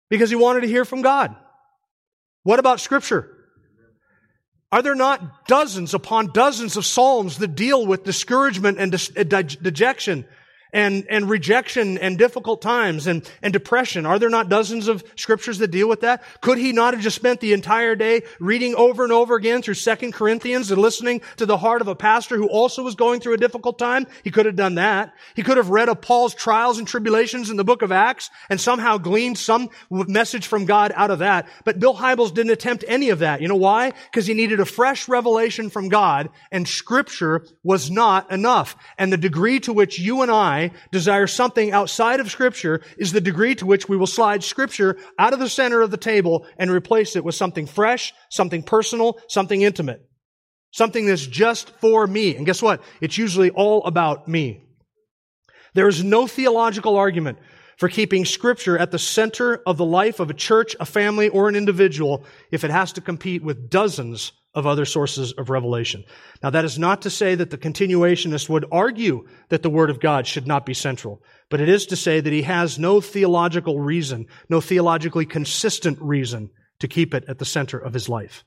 because 0.09 0.29
he 0.29 0.35
wanted 0.35 0.61
to 0.61 0.67
hear 0.67 0.85
from 0.85 1.01
God. 1.01 1.35
What 2.43 2.59
about 2.59 2.79
scripture? 2.79 3.35
Are 4.71 4.81
there 4.81 4.95
not 4.95 5.47
dozens 5.47 5.93
upon 5.93 6.31
dozens 6.31 6.77
of 6.77 6.85
psalms 6.85 7.37
that 7.37 7.55
deal 7.55 7.85
with 7.85 8.03
discouragement 8.03 8.79
and 8.79 8.93
uh, 8.93 9.41
dejection 9.41 10.25
and, 10.73 11.05
and 11.09 11.29
rejection 11.29 11.97
and 11.97 12.17
difficult 12.17 12.61
times 12.61 13.07
and, 13.07 13.29
and 13.41 13.53
depression. 13.53 14.05
Are 14.05 14.19
there 14.19 14.29
not 14.29 14.49
dozens 14.49 14.87
of 14.87 15.03
scriptures 15.15 15.59
that 15.59 15.71
deal 15.71 15.89
with 15.89 16.01
that? 16.01 16.23
Could 16.41 16.57
he 16.57 16.71
not 16.71 16.93
have 16.93 17.03
just 17.03 17.15
spent 17.15 17.39
the 17.39 17.53
entire 17.53 17.95
day 17.95 18.23
reading 18.39 18.75
over 18.75 19.03
and 19.03 19.11
over 19.11 19.35
again 19.35 19.61
through 19.61 19.75
Second 19.75 20.13
Corinthians 20.13 20.71
and 20.71 20.81
listening 20.81 21.21
to 21.37 21.45
the 21.45 21.57
heart 21.57 21.81
of 21.81 21.87
a 21.87 21.95
pastor 21.95 22.37
who 22.37 22.47
also 22.47 22.83
was 22.83 22.95
going 22.95 23.19
through 23.19 23.33
a 23.33 23.37
difficult 23.37 23.79
time? 23.79 24.07
He 24.23 24.31
could 24.31 24.45
have 24.45 24.55
done 24.55 24.75
that. 24.75 25.13
He 25.35 25.43
could 25.43 25.57
have 25.57 25.69
read 25.69 25.89
of 25.89 26.01
Paul's 26.01 26.35
trials 26.35 26.77
and 26.77 26.87
tribulations 26.87 27.49
in 27.49 27.57
the 27.57 27.63
book 27.63 27.81
of 27.81 27.91
Acts 27.91 28.29
and 28.49 28.59
somehow 28.59 28.97
gleaned 28.97 29.37
some 29.37 29.69
message 29.89 30.47
from 30.47 30.65
God 30.65 30.91
out 30.95 31.11
of 31.11 31.19
that. 31.19 31.47
But 31.63 31.79
Bill 31.79 31.95
Hybels 31.95 32.33
didn't 32.33 32.51
attempt 32.51 32.83
any 32.87 33.09
of 33.09 33.19
that. 33.19 33.41
You 33.41 33.47
know 33.47 33.55
why? 33.55 33.93
Because 34.11 34.27
he 34.27 34.33
needed 34.33 34.59
a 34.59 34.65
fresh 34.65 35.07
revelation 35.07 35.69
from 35.69 35.89
God 35.89 36.29
and 36.51 36.67
scripture 36.67 37.45
was 37.63 37.89
not 37.89 38.31
enough. 38.31 38.75
And 38.97 39.11
the 39.11 39.17
degree 39.17 39.59
to 39.61 39.73
which 39.73 39.99
you 39.99 40.21
and 40.21 40.31
I 40.31 40.58
desire 40.91 41.27
something 41.27 41.71
outside 41.71 42.19
of 42.19 42.31
Scripture 42.31 42.81
is 42.97 43.11
the 43.11 43.21
degree 43.21 43.55
to 43.55 43.65
which 43.65 43.89
we 43.89 43.97
will 43.97 44.07
slide 44.07 44.43
Scripture 44.43 44.97
out 45.17 45.33
of 45.33 45.39
the 45.39 45.49
center 45.49 45.81
of 45.81 45.91
the 45.91 45.97
table 45.97 46.45
and 46.57 46.69
replace 46.69 47.15
it 47.15 47.23
with 47.23 47.35
something 47.35 47.65
fresh, 47.65 48.13
something 48.29 48.63
personal, 48.63 49.19
something 49.27 49.61
intimate. 49.61 50.05
Something 50.71 51.07
that's 51.07 51.25
just 51.25 51.71
for 51.79 52.05
me. 52.05 52.35
And 52.35 52.45
guess 52.45 52.61
what? 52.61 52.81
It's 53.01 53.17
usually 53.17 53.49
all 53.49 53.83
about 53.85 54.27
me. 54.27 54.63
There 55.73 55.87
is 55.87 56.03
no 56.03 56.27
theological 56.27 56.95
argument 56.95 57.39
for 57.77 57.89
keeping 57.89 58.25
Scripture 58.25 58.77
at 58.77 58.91
the 58.91 58.99
center 58.99 59.61
of 59.65 59.77
the 59.77 59.85
life 59.85 60.19
of 60.19 60.29
a 60.29 60.33
church, 60.33 60.75
a 60.79 60.85
family, 60.85 61.29
or 61.29 61.47
an 61.47 61.55
individual 61.55 62.23
if 62.51 62.63
it 62.63 62.71
has 62.71 62.93
to 62.93 63.01
compete 63.01 63.43
with 63.43 63.69
dozens 63.69 64.33
of 64.53 64.65
other 64.65 64.85
sources 64.85 65.31
of 65.33 65.49
revelation. 65.49 66.03
Now 66.41 66.49
that 66.49 66.65
is 66.65 66.79
not 66.79 67.03
to 67.03 67.09
say 67.09 67.35
that 67.35 67.51
the 67.51 67.57
continuationist 67.57 68.49
would 68.49 68.65
argue 68.71 69.27
that 69.49 69.61
the 69.61 69.69
Word 69.69 69.89
of 69.89 69.99
God 69.99 70.25
should 70.25 70.47
not 70.47 70.65
be 70.65 70.73
central, 70.73 71.21
but 71.49 71.61
it 71.61 71.69
is 71.69 71.85
to 71.87 71.95
say 71.95 72.19
that 72.19 72.33
he 72.33 72.41
has 72.41 72.79
no 72.79 72.99
theological 72.99 73.79
reason, 73.79 74.25
no 74.49 74.59
theologically 74.59 75.25
consistent 75.25 75.99
reason 76.01 76.49
to 76.79 76.87
keep 76.87 77.13
it 77.13 77.25
at 77.27 77.37
the 77.37 77.45
center 77.45 77.77
of 77.77 77.93
his 77.93 78.09
life. 78.09 78.43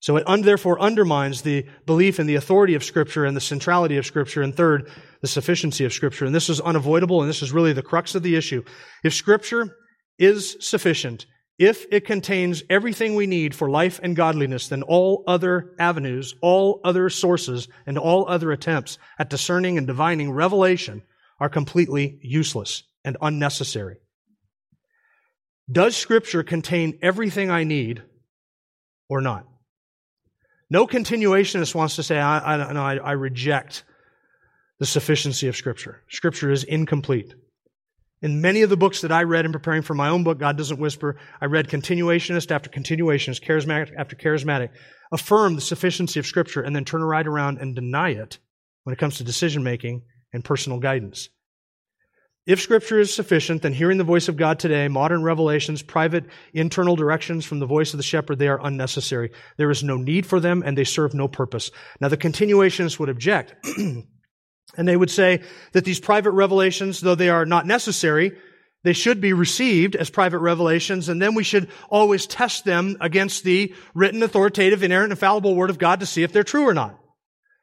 So 0.00 0.16
it 0.16 0.24
un- 0.26 0.42
therefore 0.42 0.80
undermines 0.80 1.42
the 1.42 1.66
belief 1.86 2.20
in 2.20 2.26
the 2.26 2.34
authority 2.34 2.74
of 2.74 2.84
Scripture 2.84 3.24
and 3.24 3.36
the 3.36 3.40
centrality 3.40 3.96
of 3.96 4.04
Scripture, 4.04 4.42
and 4.42 4.54
third, 4.54 4.90
the 5.22 5.26
sufficiency 5.26 5.84
of 5.86 5.94
Scripture. 5.94 6.26
And 6.26 6.34
this 6.34 6.50
is 6.50 6.60
unavoidable, 6.60 7.22
and 7.22 7.28
this 7.28 7.42
is 7.42 7.52
really 7.52 7.72
the 7.72 7.82
crux 7.82 8.14
of 8.14 8.22
the 8.22 8.36
issue. 8.36 8.62
If 9.02 9.14
Scripture 9.14 9.76
is 10.18 10.58
sufficient, 10.60 11.24
if 11.58 11.86
it 11.92 12.04
contains 12.04 12.64
everything 12.68 13.14
we 13.14 13.26
need 13.26 13.54
for 13.54 13.70
life 13.70 14.00
and 14.02 14.16
godliness, 14.16 14.68
then 14.68 14.82
all 14.82 15.22
other 15.26 15.74
avenues, 15.78 16.34
all 16.40 16.80
other 16.82 17.08
sources, 17.08 17.68
and 17.86 17.96
all 17.96 18.28
other 18.28 18.50
attempts 18.50 18.98
at 19.18 19.30
discerning 19.30 19.78
and 19.78 19.86
divining 19.86 20.32
revelation 20.32 21.02
are 21.38 21.48
completely 21.48 22.18
useless 22.22 22.82
and 23.04 23.16
unnecessary. 23.20 23.98
Does 25.70 25.96
Scripture 25.96 26.42
contain 26.42 26.98
everything 27.02 27.50
I 27.50 27.64
need 27.64 28.02
or 29.08 29.20
not? 29.20 29.46
No 30.68 30.86
continuationist 30.86 31.74
wants 31.74 31.96
to 31.96 32.02
say, 32.02 32.18
I, 32.18 32.54
I, 32.54 32.72
no, 32.72 32.82
I, 32.82 32.96
I 32.96 33.12
reject 33.12 33.84
the 34.80 34.86
sufficiency 34.86 35.46
of 35.46 35.56
Scripture. 35.56 36.02
Scripture 36.08 36.50
is 36.50 36.64
incomplete. 36.64 37.34
In 38.24 38.40
many 38.40 38.62
of 38.62 38.70
the 38.70 38.76
books 38.78 39.02
that 39.02 39.12
I 39.12 39.24
read 39.24 39.44
in 39.44 39.52
preparing 39.52 39.82
for 39.82 39.92
my 39.92 40.08
own 40.08 40.24
book, 40.24 40.38
God 40.38 40.56
Doesn't 40.56 40.80
Whisper, 40.80 41.16
I 41.42 41.44
read 41.44 41.68
continuationist 41.68 42.50
after 42.50 42.70
continuationist, 42.70 43.44
charismatic 43.44 43.92
after 43.98 44.16
charismatic, 44.16 44.70
affirm 45.12 45.56
the 45.56 45.60
sufficiency 45.60 46.18
of 46.18 46.24
Scripture 46.24 46.62
and 46.62 46.74
then 46.74 46.86
turn 46.86 47.04
right 47.04 47.26
around 47.26 47.58
and 47.58 47.74
deny 47.74 48.12
it 48.12 48.38
when 48.84 48.94
it 48.94 48.98
comes 48.98 49.18
to 49.18 49.24
decision 49.24 49.62
making 49.62 50.04
and 50.32 50.42
personal 50.42 50.78
guidance. 50.78 51.28
If 52.46 52.62
Scripture 52.62 52.98
is 52.98 53.12
sufficient, 53.12 53.60
then 53.60 53.74
hearing 53.74 53.98
the 53.98 54.04
voice 54.04 54.28
of 54.28 54.38
God 54.38 54.58
today, 54.58 54.88
modern 54.88 55.22
revelations, 55.22 55.82
private 55.82 56.24
internal 56.54 56.96
directions 56.96 57.44
from 57.44 57.58
the 57.58 57.66
voice 57.66 57.92
of 57.92 57.98
the 57.98 58.02
shepherd, 58.02 58.38
they 58.38 58.48
are 58.48 58.66
unnecessary. 58.66 59.32
There 59.58 59.70
is 59.70 59.84
no 59.84 59.98
need 59.98 60.24
for 60.24 60.40
them 60.40 60.62
and 60.64 60.78
they 60.78 60.84
serve 60.84 61.12
no 61.12 61.28
purpose. 61.28 61.70
Now 62.00 62.08
the 62.08 62.16
continuationists 62.16 62.98
would 62.98 63.10
object. 63.10 63.54
And 64.76 64.86
they 64.86 64.96
would 64.96 65.10
say 65.10 65.42
that 65.72 65.84
these 65.84 66.00
private 66.00 66.32
revelations, 66.32 67.00
though 67.00 67.14
they 67.14 67.28
are 67.28 67.46
not 67.46 67.66
necessary, 67.66 68.32
they 68.84 68.92
should 68.92 69.20
be 69.20 69.32
received 69.32 69.96
as 69.96 70.10
private 70.10 70.40
revelations, 70.40 71.08
and 71.08 71.20
then 71.20 71.34
we 71.34 71.42
should 71.42 71.68
always 71.88 72.26
test 72.26 72.66
them 72.66 72.98
against 73.00 73.42
the 73.42 73.74
written, 73.94 74.22
authoritative, 74.22 74.82
inerrant, 74.82 75.10
infallible 75.10 75.54
Word 75.54 75.70
of 75.70 75.78
God 75.78 76.00
to 76.00 76.06
see 76.06 76.22
if 76.22 76.32
they're 76.32 76.44
true 76.44 76.68
or 76.68 76.74
not. 76.74 76.98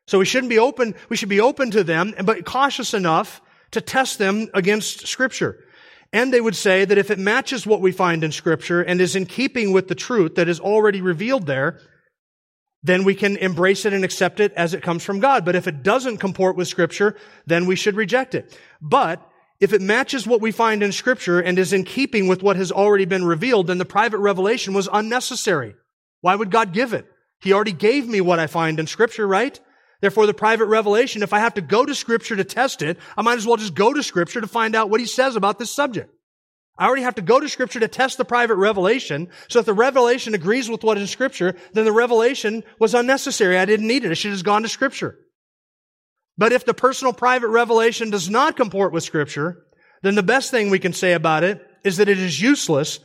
So 0.07 0.17
we 0.17 0.25
shouldn't 0.25 0.49
be 0.49 0.57
open, 0.57 0.95
we 1.09 1.15
should 1.15 1.29
be 1.29 1.39
open 1.39 1.71
to 1.71 1.83
them, 1.83 2.15
but 2.25 2.43
cautious 2.43 2.95
enough 2.95 3.39
to 3.71 3.81
test 3.81 4.17
them 4.17 4.49
against 4.55 5.07
Scripture. 5.07 5.63
And 6.11 6.33
they 6.33 6.41
would 6.41 6.55
say 6.55 6.83
that 6.85 6.97
if 6.97 7.11
it 7.11 7.19
matches 7.19 7.67
what 7.67 7.81
we 7.81 7.91
find 7.91 8.23
in 8.23 8.31
Scripture 8.31 8.81
and 8.81 8.99
is 8.99 9.15
in 9.15 9.27
keeping 9.27 9.71
with 9.71 9.87
the 9.87 9.95
truth 9.95 10.35
that 10.35 10.49
is 10.49 10.59
already 10.59 11.01
revealed 11.01 11.45
there, 11.45 11.79
then 12.83 13.03
we 13.03 13.15
can 13.15 13.37
embrace 13.37 13.85
it 13.85 13.93
and 13.93 14.03
accept 14.03 14.39
it 14.39 14.53
as 14.53 14.73
it 14.73 14.81
comes 14.81 15.03
from 15.03 15.19
God. 15.19 15.45
But 15.45 15.55
if 15.55 15.67
it 15.67 15.83
doesn't 15.83 16.17
comport 16.17 16.55
with 16.55 16.67
scripture, 16.67 17.15
then 17.45 17.65
we 17.65 17.75
should 17.75 17.95
reject 17.95 18.33
it. 18.35 18.57
But 18.81 19.25
if 19.59 19.73
it 19.73 19.81
matches 19.81 20.25
what 20.25 20.41
we 20.41 20.51
find 20.51 20.81
in 20.81 20.91
scripture 20.91 21.39
and 21.39 21.59
is 21.59 21.73
in 21.73 21.83
keeping 21.83 22.27
with 22.27 22.41
what 22.41 22.55
has 22.55 22.71
already 22.71 23.05
been 23.05 23.25
revealed, 23.25 23.67
then 23.67 23.77
the 23.77 23.85
private 23.85 24.17
revelation 24.17 24.73
was 24.73 24.89
unnecessary. 24.91 25.75
Why 26.21 26.35
would 26.35 26.49
God 26.49 26.73
give 26.73 26.93
it? 26.93 27.05
He 27.39 27.53
already 27.53 27.71
gave 27.71 28.07
me 28.07 28.21
what 28.21 28.39
I 28.39 28.47
find 28.47 28.79
in 28.79 28.87
scripture, 28.87 29.27
right? 29.27 29.59
Therefore, 29.99 30.25
the 30.25 30.33
private 30.33 30.65
revelation, 30.65 31.21
if 31.21 31.33
I 31.33 31.39
have 31.39 31.53
to 31.55 31.61
go 31.61 31.85
to 31.85 31.93
scripture 31.93 32.35
to 32.35 32.43
test 32.43 32.81
it, 32.81 32.97
I 33.15 33.21
might 33.21 33.37
as 33.37 33.45
well 33.45 33.57
just 33.57 33.75
go 33.75 33.93
to 33.93 34.01
scripture 34.01 34.41
to 34.41 34.47
find 34.47 34.75
out 34.75 34.89
what 34.89 34.99
he 34.99 35.05
says 35.05 35.35
about 35.35 35.59
this 35.59 35.69
subject. 35.69 36.11
I 36.81 36.87
already 36.87 37.03
have 37.03 37.13
to 37.15 37.21
go 37.21 37.39
to 37.39 37.47
scripture 37.47 37.79
to 37.79 37.87
test 37.87 38.17
the 38.17 38.25
private 38.25 38.55
revelation. 38.55 39.29
So 39.49 39.59
if 39.59 39.67
the 39.67 39.73
revelation 39.73 40.33
agrees 40.33 40.67
with 40.67 40.83
what 40.83 40.97
is 40.97 41.01
in 41.01 41.07
scripture, 41.07 41.55
then 41.73 41.85
the 41.85 41.91
revelation 41.91 42.63
was 42.79 42.95
unnecessary. 42.95 43.59
I 43.59 43.65
didn't 43.65 43.87
need 43.87 44.03
it. 44.03 44.09
I 44.09 44.15
should 44.15 44.29
have 44.29 44.37
just 44.37 44.45
gone 44.45 44.63
to 44.63 44.67
scripture. 44.67 45.15
But 46.39 46.53
if 46.53 46.65
the 46.65 46.73
personal 46.73 47.13
private 47.13 47.49
revelation 47.49 48.09
does 48.09 48.31
not 48.31 48.57
comport 48.57 48.93
with 48.93 49.03
scripture, 49.03 49.63
then 50.01 50.15
the 50.15 50.23
best 50.23 50.49
thing 50.49 50.71
we 50.71 50.79
can 50.79 50.91
say 50.91 51.13
about 51.13 51.43
it 51.43 51.63
is 51.83 51.97
that 51.97 52.09
it 52.09 52.17
is 52.17 52.41
useless. 52.41 52.99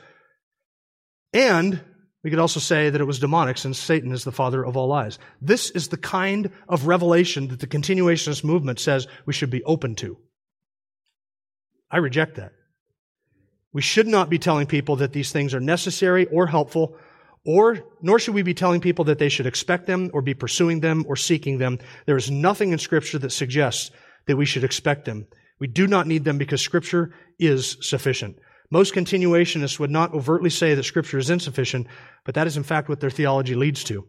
And 1.34 1.84
we 2.24 2.30
could 2.30 2.38
also 2.38 2.60
say 2.60 2.88
that 2.88 3.00
it 3.02 3.06
was 3.06 3.18
demonic 3.18 3.58
since 3.58 3.78
Satan 3.78 4.10
is 4.10 4.24
the 4.24 4.32
father 4.32 4.64
of 4.64 4.78
all 4.78 4.88
lies. 4.88 5.18
This 5.42 5.68
is 5.68 5.88
the 5.88 5.98
kind 5.98 6.50
of 6.66 6.86
revelation 6.86 7.48
that 7.48 7.60
the 7.60 7.66
continuationist 7.66 8.42
movement 8.42 8.80
says 8.80 9.06
we 9.26 9.34
should 9.34 9.50
be 9.50 9.62
open 9.64 9.96
to. 9.96 10.16
I 11.90 11.98
reject 11.98 12.36
that. 12.36 12.52
We 13.76 13.82
should 13.82 14.06
not 14.06 14.30
be 14.30 14.38
telling 14.38 14.66
people 14.66 14.96
that 14.96 15.12
these 15.12 15.32
things 15.32 15.52
are 15.52 15.60
necessary 15.60 16.24
or 16.28 16.46
helpful, 16.46 16.96
or 17.44 17.84
nor 18.00 18.18
should 18.18 18.32
we 18.32 18.40
be 18.40 18.54
telling 18.54 18.80
people 18.80 19.04
that 19.04 19.18
they 19.18 19.28
should 19.28 19.44
expect 19.44 19.86
them 19.86 20.10
or 20.14 20.22
be 20.22 20.32
pursuing 20.32 20.80
them 20.80 21.04
or 21.06 21.14
seeking 21.14 21.58
them. 21.58 21.80
There 22.06 22.16
is 22.16 22.30
nothing 22.30 22.72
in 22.72 22.78
Scripture 22.78 23.18
that 23.18 23.32
suggests 23.32 23.90
that 24.28 24.38
we 24.38 24.46
should 24.46 24.64
expect 24.64 25.04
them. 25.04 25.26
We 25.60 25.66
do 25.66 25.86
not 25.86 26.06
need 26.06 26.24
them 26.24 26.38
because 26.38 26.62
Scripture 26.62 27.12
is 27.38 27.76
sufficient. 27.82 28.38
Most 28.70 28.94
continuationists 28.94 29.78
would 29.78 29.90
not 29.90 30.14
overtly 30.14 30.48
say 30.48 30.74
that 30.74 30.84
Scripture 30.84 31.18
is 31.18 31.28
insufficient, 31.28 31.86
but 32.24 32.34
that 32.34 32.46
is 32.46 32.56
in 32.56 32.62
fact 32.62 32.88
what 32.88 33.00
their 33.00 33.10
theology 33.10 33.54
leads 33.54 33.84
to. 33.84 34.06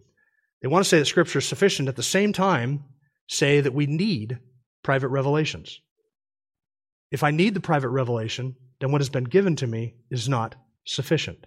They 0.62 0.70
want 0.70 0.86
to 0.86 0.90
say 0.90 1.00
that 1.00 1.08
Scripture 1.08 1.40
is 1.40 1.46
sufficient, 1.46 1.90
at 1.90 1.98
the 1.98 2.04
same 2.04 2.32
time, 2.32 2.86
say 3.28 3.60
that 3.60 3.74
we 3.74 3.86
need 3.86 4.40
private 4.82 5.10
revelations. 5.10 5.82
If 7.12 7.22
I 7.22 7.32
need 7.32 7.54
the 7.54 7.60
private 7.60 7.90
revelation, 7.90 8.56
then 8.80 8.92
what 8.92 9.02
has 9.02 9.10
been 9.10 9.24
given 9.24 9.56
to 9.58 9.68
me 9.68 9.96
is 10.10 10.30
not 10.30 10.56
sufficient. 10.86 11.46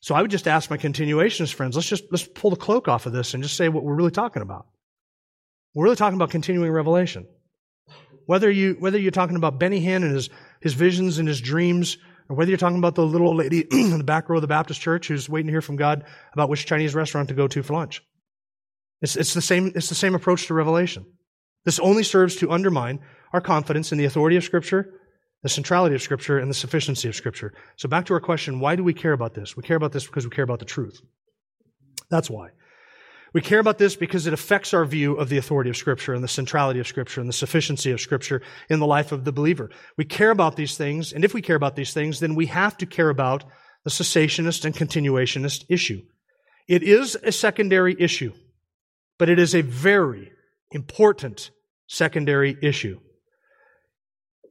So 0.00 0.14
I 0.14 0.22
would 0.22 0.30
just 0.30 0.48
ask 0.48 0.70
my 0.70 0.76
continuationist 0.76 1.54
friends, 1.54 1.76
let's 1.76 1.88
just 1.88 2.04
let's 2.10 2.24
pull 2.24 2.50
the 2.50 2.56
cloak 2.56 2.88
off 2.88 3.06
of 3.06 3.12
this 3.12 3.34
and 3.34 3.42
just 3.42 3.56
say 3.56 3.68
what 3.68 3.84
we're 3.84 3.94
really 3.94 4.10
talking 4.10 4.42
about. 4.42 4.66
We're 5.74 5.84
really 5.84 5.96
talking 5.96 6.16
about 6.16 6.30
continuing 6.30 6.70
revelation. 6.70 7.26
Whether 8.26 8.50
you 8.50 8.76
whether 8.78 8.98
you're 8.98 9.10
talking 9.10 9.36
about 9.36 9.58
Benny 9.58 9.84
Hinn 9.84 10.04
and 10.04 10.14
his 10.14 10.28
his 10.60 10.74
visions 10.74 11.18
and 11.18 11.26
his 11.26 11.40
dreams, 11.40 11.96
or 12.28 12.36
whether 12.36 12.50
you're 12.50 12.58
talking 12.58 12.78
about 12.78 12.94
the 12.94 13.06
little 13.06 13.28
old 13.28 13.36
lady 13.36 13.60
in 13.70 13.98
the 13.98 14.04
back 14.04 14.28
row 14.28 14.36
of 14.36 14.42
the 14.42 14.48
Baptist 14.48 14.80
church 14.80 15.08
who's 15.08 15.28
waiting 15.28 15.46
to 15.46 15.52
hear 15.52 15.62
from 15.62 15.76
God 15.76 16.04
about 16.32 16.48
which 16.48 16.66
Chinese 16.66 16.94
restaurant 16.94 17.28
to 17.28 17.34
go 17.34 17.48
to 17.48 17.62
for 17.62 17.74
lunch. 17.74 18.02
It's, 19.00 19.16
it's, 19.16 19.34
the 19.34 19.42
same, 19.42 19.72
it's 19.74 19.90
the 19.90 19.94
same 19.94 20.14
approach 20.14 20.46
to 20.46 20.54
revelation. 20.54 21.04
This 21.64 21.78
only 21.78 22.02
serves 22.04 22.36
to 22.36 22.50
undermine 22.50 23.00
our 23.32 23.40
confidence 23.40 23.92
in 23.92 23.98
the 23.98 24.06
authority 24.06 24.36
of 24.36 24.44
Scripture 24.44 24.94
the 25.44 25.50
centrality 25.50 25.94
of 25.94 26.00
Scripture 26.00 26.38
and 26.38 26.50
the 26.50 26.54
sufficiency 26.54 27.06
of 27.06 27.14
Scripture. 27.14 27.52
So 27.76 27.86
back 27.86 28.06
to 28.06 28.14
our 28.14 28.20
question, 28.20 28.60
why 28.60 28.76
do 28.76 28.82
we 28.82 28.94
care 28.94 29.12
about 29.12 29.34
this? 29.34 29.54
We 29.54 29.62
care 29.62 29.76
about 29.76 29.92
this 29.92 30.06
because 30.06 30.24
we 30.24 30.30
care 30.30 30.42
about 30.42 30.58
the 30.58 30.64
truth. 30.64 31.02
That's 32.10 32.30
why. 32.30 32.48
We 33.34 33.42
care 33.42 33.58
about 33.58 33.76
this 33.76 33.94
because 33.94 34.26
it 34.26 34.32
affects 34.32 34.72
our 34.72 34.86
view 34.86 35.16
of 35.16 35.28
the 35.28 35.36
authority 35.36 35.68
of 35.68 35.76
Scripture 35.76 36.14
and 36.14 36.24
the 36.24 36.28
centrality 36.28 36.80
of 36.80 36.88
Scripture 36.88 37.20
and 37.20 37.28
the 37.28 37.34
sufficiency 37.34 37.90
of 37.90 38.00
Scripture 38.00 38.40
in 38.70 38.80
the 38.80 38.86
life 38.86 39.12
of 39.12 39.24
the 39.24 39.32
believer. 39.32 39.68
We 39.98 40.06
care 40.06 40.30
about 40.30 40.56
these 40.56 40.78
things, 40.78 41.12
and 41.12 41.26
if 41.26 41.34
we 41.34 41.42
care 41.42 41.56
about 41.56 41.76
these 41.76 41.92
things, 41.92 42.20
then 42.20 42.34
we 42.34 42.46
have 42.46 42.78
to 42.78 42.86
care 42.86 43.10
about 43.10 43.44
the 43.84 43.90
cessationist 43.90 44.64
and 44.64 44.74
continuationist 44.74 45.66
issue. 45.68 46.00
It 46.68 46.82
is 46.82 47.18
a 47.22 47.32
secondary 47.32 47.94
issue, 47.98 48.32
but 49.18 49.28
it 49.28 49.38
is 49.38 49.54
a 49.54 49.60
very 49.60 50.32
important 50.70 51.50
secondary 51.86 52.56
issue. 52.62 52.98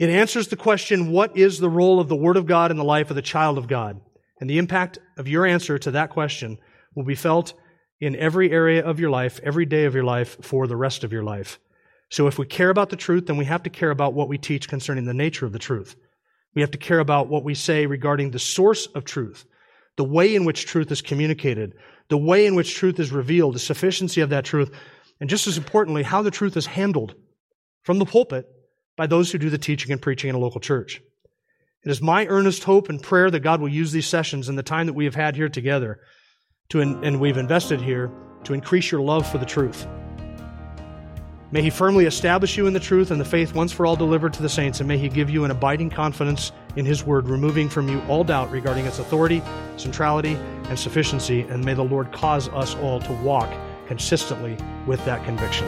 It 0.04 0.10
answers 0.10 0.50
the 0.50 0.58
question, 0.58 1.12
what 1.12 1.38
is 1.38 1.60
the 1.60 1.70
role 1.70 2.02
of 2.02 2.10
the 2.10 2.16
Word 2.18 2.36
of 2.36 2.46
God 2.46 2.72
in 2.72 2.76
the 2.78 2.84
life 2.84 3.10
of 3.10 3.16
the 3.16 3.22
child 3.22 3.58
of 3.58 3.70
God? 3.70 4.02
And 4.42 4.50
the 4.50 4.58
impact 4.58 5.00
of 5.16 5.30
your 5.30 5.46
answer 5.46 5.80
to 5.80 5.92
that 5.92 6.10
question 6.10 6.58
will 6.94 7.06
be 7.06 7.16
felt 7.16 7.54
in 8.02 8.14
every 8.18 8.52
area 8.52 8.84
of 8.86 9.00
your 9.00 9.10
life, 9.10 9.40
every 9.44 9.66
day 9.66 9.86
of 9.86 9.96
your 9.96 10.04
life, 10.04 10.36
for 10.42 10.68
the 10.68 10.76
rest 10.76 11.06
of 11.06 11.14
your 11.14 11.24
life. 11.24 11.58
So 12.10 12.28
if 12.28 12.38
we 12.38 12.46
care 12.46 12.70
about 12.70 12.90
the 12.90 12.98
truth, 12.98 13.28
then 13.28 13.38
we 13.38 13.46
have 13.46 13.64
to 13.64 13.70
care 13.70 13.92
about 13.92 14.14
what 14.14 14.28
we 14.28 14.38
teach 14.38 14.68
concerning 14.68 15.06
the 15.06 15.14
nature 15.14 15.46
of 15.46 15.54
the 15.54 15.58
truth. 15.58 15.96
We 16.54 16.62
have 16.64 16.72
to 16.72 16.78
care 16.78 17.00
about 17.00 17.30
what 17.30 17.46
we 17.46 17.56
say 17.56 17.86
regarding 17.86 18.32
the 18.32 18.40
source 18.40 18.88
of 18.88 19.06
truth, 19.06 19.46
the 19.96 20.04
way 20.04 20.36
in 20.36 20.44
which 20.44 20.66
truth 20.66 20.92
is 20.92 21.02
communicated, 21.02 21.76
the 22.10 22.18
way 22.18 22.46
in 22.46 22.56
which 22.56 22.76
truth 22.76 23.00
is 23.00 23.14
revealed, 23.14 23.56
the 23.56 23.60
sufficiency 23.60 24.20
of 24.20 24.32
that 24.32 24.44
truth, 24.44 24.70
and 25.22 25.30
just 25.30 25.48
as 25.48 25.58
importantly, 25.58 26.04
how 26.04 26.22
the 26.22 26.30
truth 26.30 26.58
is 26.58 26.66
handled 26.66 27.16
from 27.84 28.00
the 28.00 28.06
pulpit 28.06 28.50
by 28.96 29.08
those 29.08 29.32
who 29.32 29.38
do 29.38 29.50
the 29.50 29.58
teaching 29.58 29.92
and 29.92 30.02
preaching 30.02 30.30
in 30.30 30.36
a 30.36 30.40
local 30.40 30.62
church. 30.62 31.02
It 31.84 31.92
is 31.92 32.02
my 32.02 32.28
earnest 32.28 32.64
hope 32.64 32.90
and 32.90 33.02
prayer 33.02 33.30
that 33.30 33.42
God 33.42 33.60
will 33.60 33.70
use 33.70 33.92
these 33.92 34.08
sessions 34.08 34.48
and 34.48 34.58
the 34.58 34.64
time 34.64 34.86
that 34.88 34.94
we 34.94 35.06
have 35.06 35.16
had 35.16 35.36
here 35.36 35.50
together 35.50 36.00
to, 36.70 36.80
and 36.80 37.20
we've 37.20 37.38
invested 37.38 37.82
here 37.82 38.10
to 38.46 38.54
increase 38.54 38.92
your 38.92 39.02
love 39.02 39.30
for 39.30 39.38
the 39.38 39.46
truth. 39.46 39.86
May 41.52 41.62
He 41.62 41.70
firmly 41.70 42.06
establish 42.06 42.58
you 42.58 42.66
in 42.66 42.74
the 42.74 42.80
truth 42.80 43.12
and 43.12 43.22
the 43.22 43.26
faith 43.26 43.54
once 43.54 43.72
for 43.72 43.86
all 43.86 43.96
delivered 43.96 44.34
to 44.34 44.42
the 44.42 44.50
saints, 44.50 44.80
and 44.80 44.88
may 44.88 44.98
He 44.98 45.08
give 45.08 45.30
you 45.30 45.44
an 45.46 45.52
abiding 45.52 45.92
confidence 45.92 46.52
in 46.76 46.86
His 46.86 47.04
Word, 47.04 47.28
removing 47.28 47.70
from 47.70 47.88
you 47.90 48.02
all 48.08 48.24
doubt 48.24 48.50
regarding 48.50 48.86
its 48.86 48.98
authority, 48.98 49.44
centrality, 49.78 50.34
and 50.70 50.80
sufficiency, 50.80 51.42
and 51.42 51.64
may 51.64 51.76
the 51.76 51.84
Lord 51.84 52.12
cause 52.12 52.50
us 52.50 52.76
all 52.76 53.00
to 53.02 53.14
walk 53.22 53.54
consistently 53.88 54.58
with 54.88 55.04
that 55.06 55.24
conviction. 55.26 55.68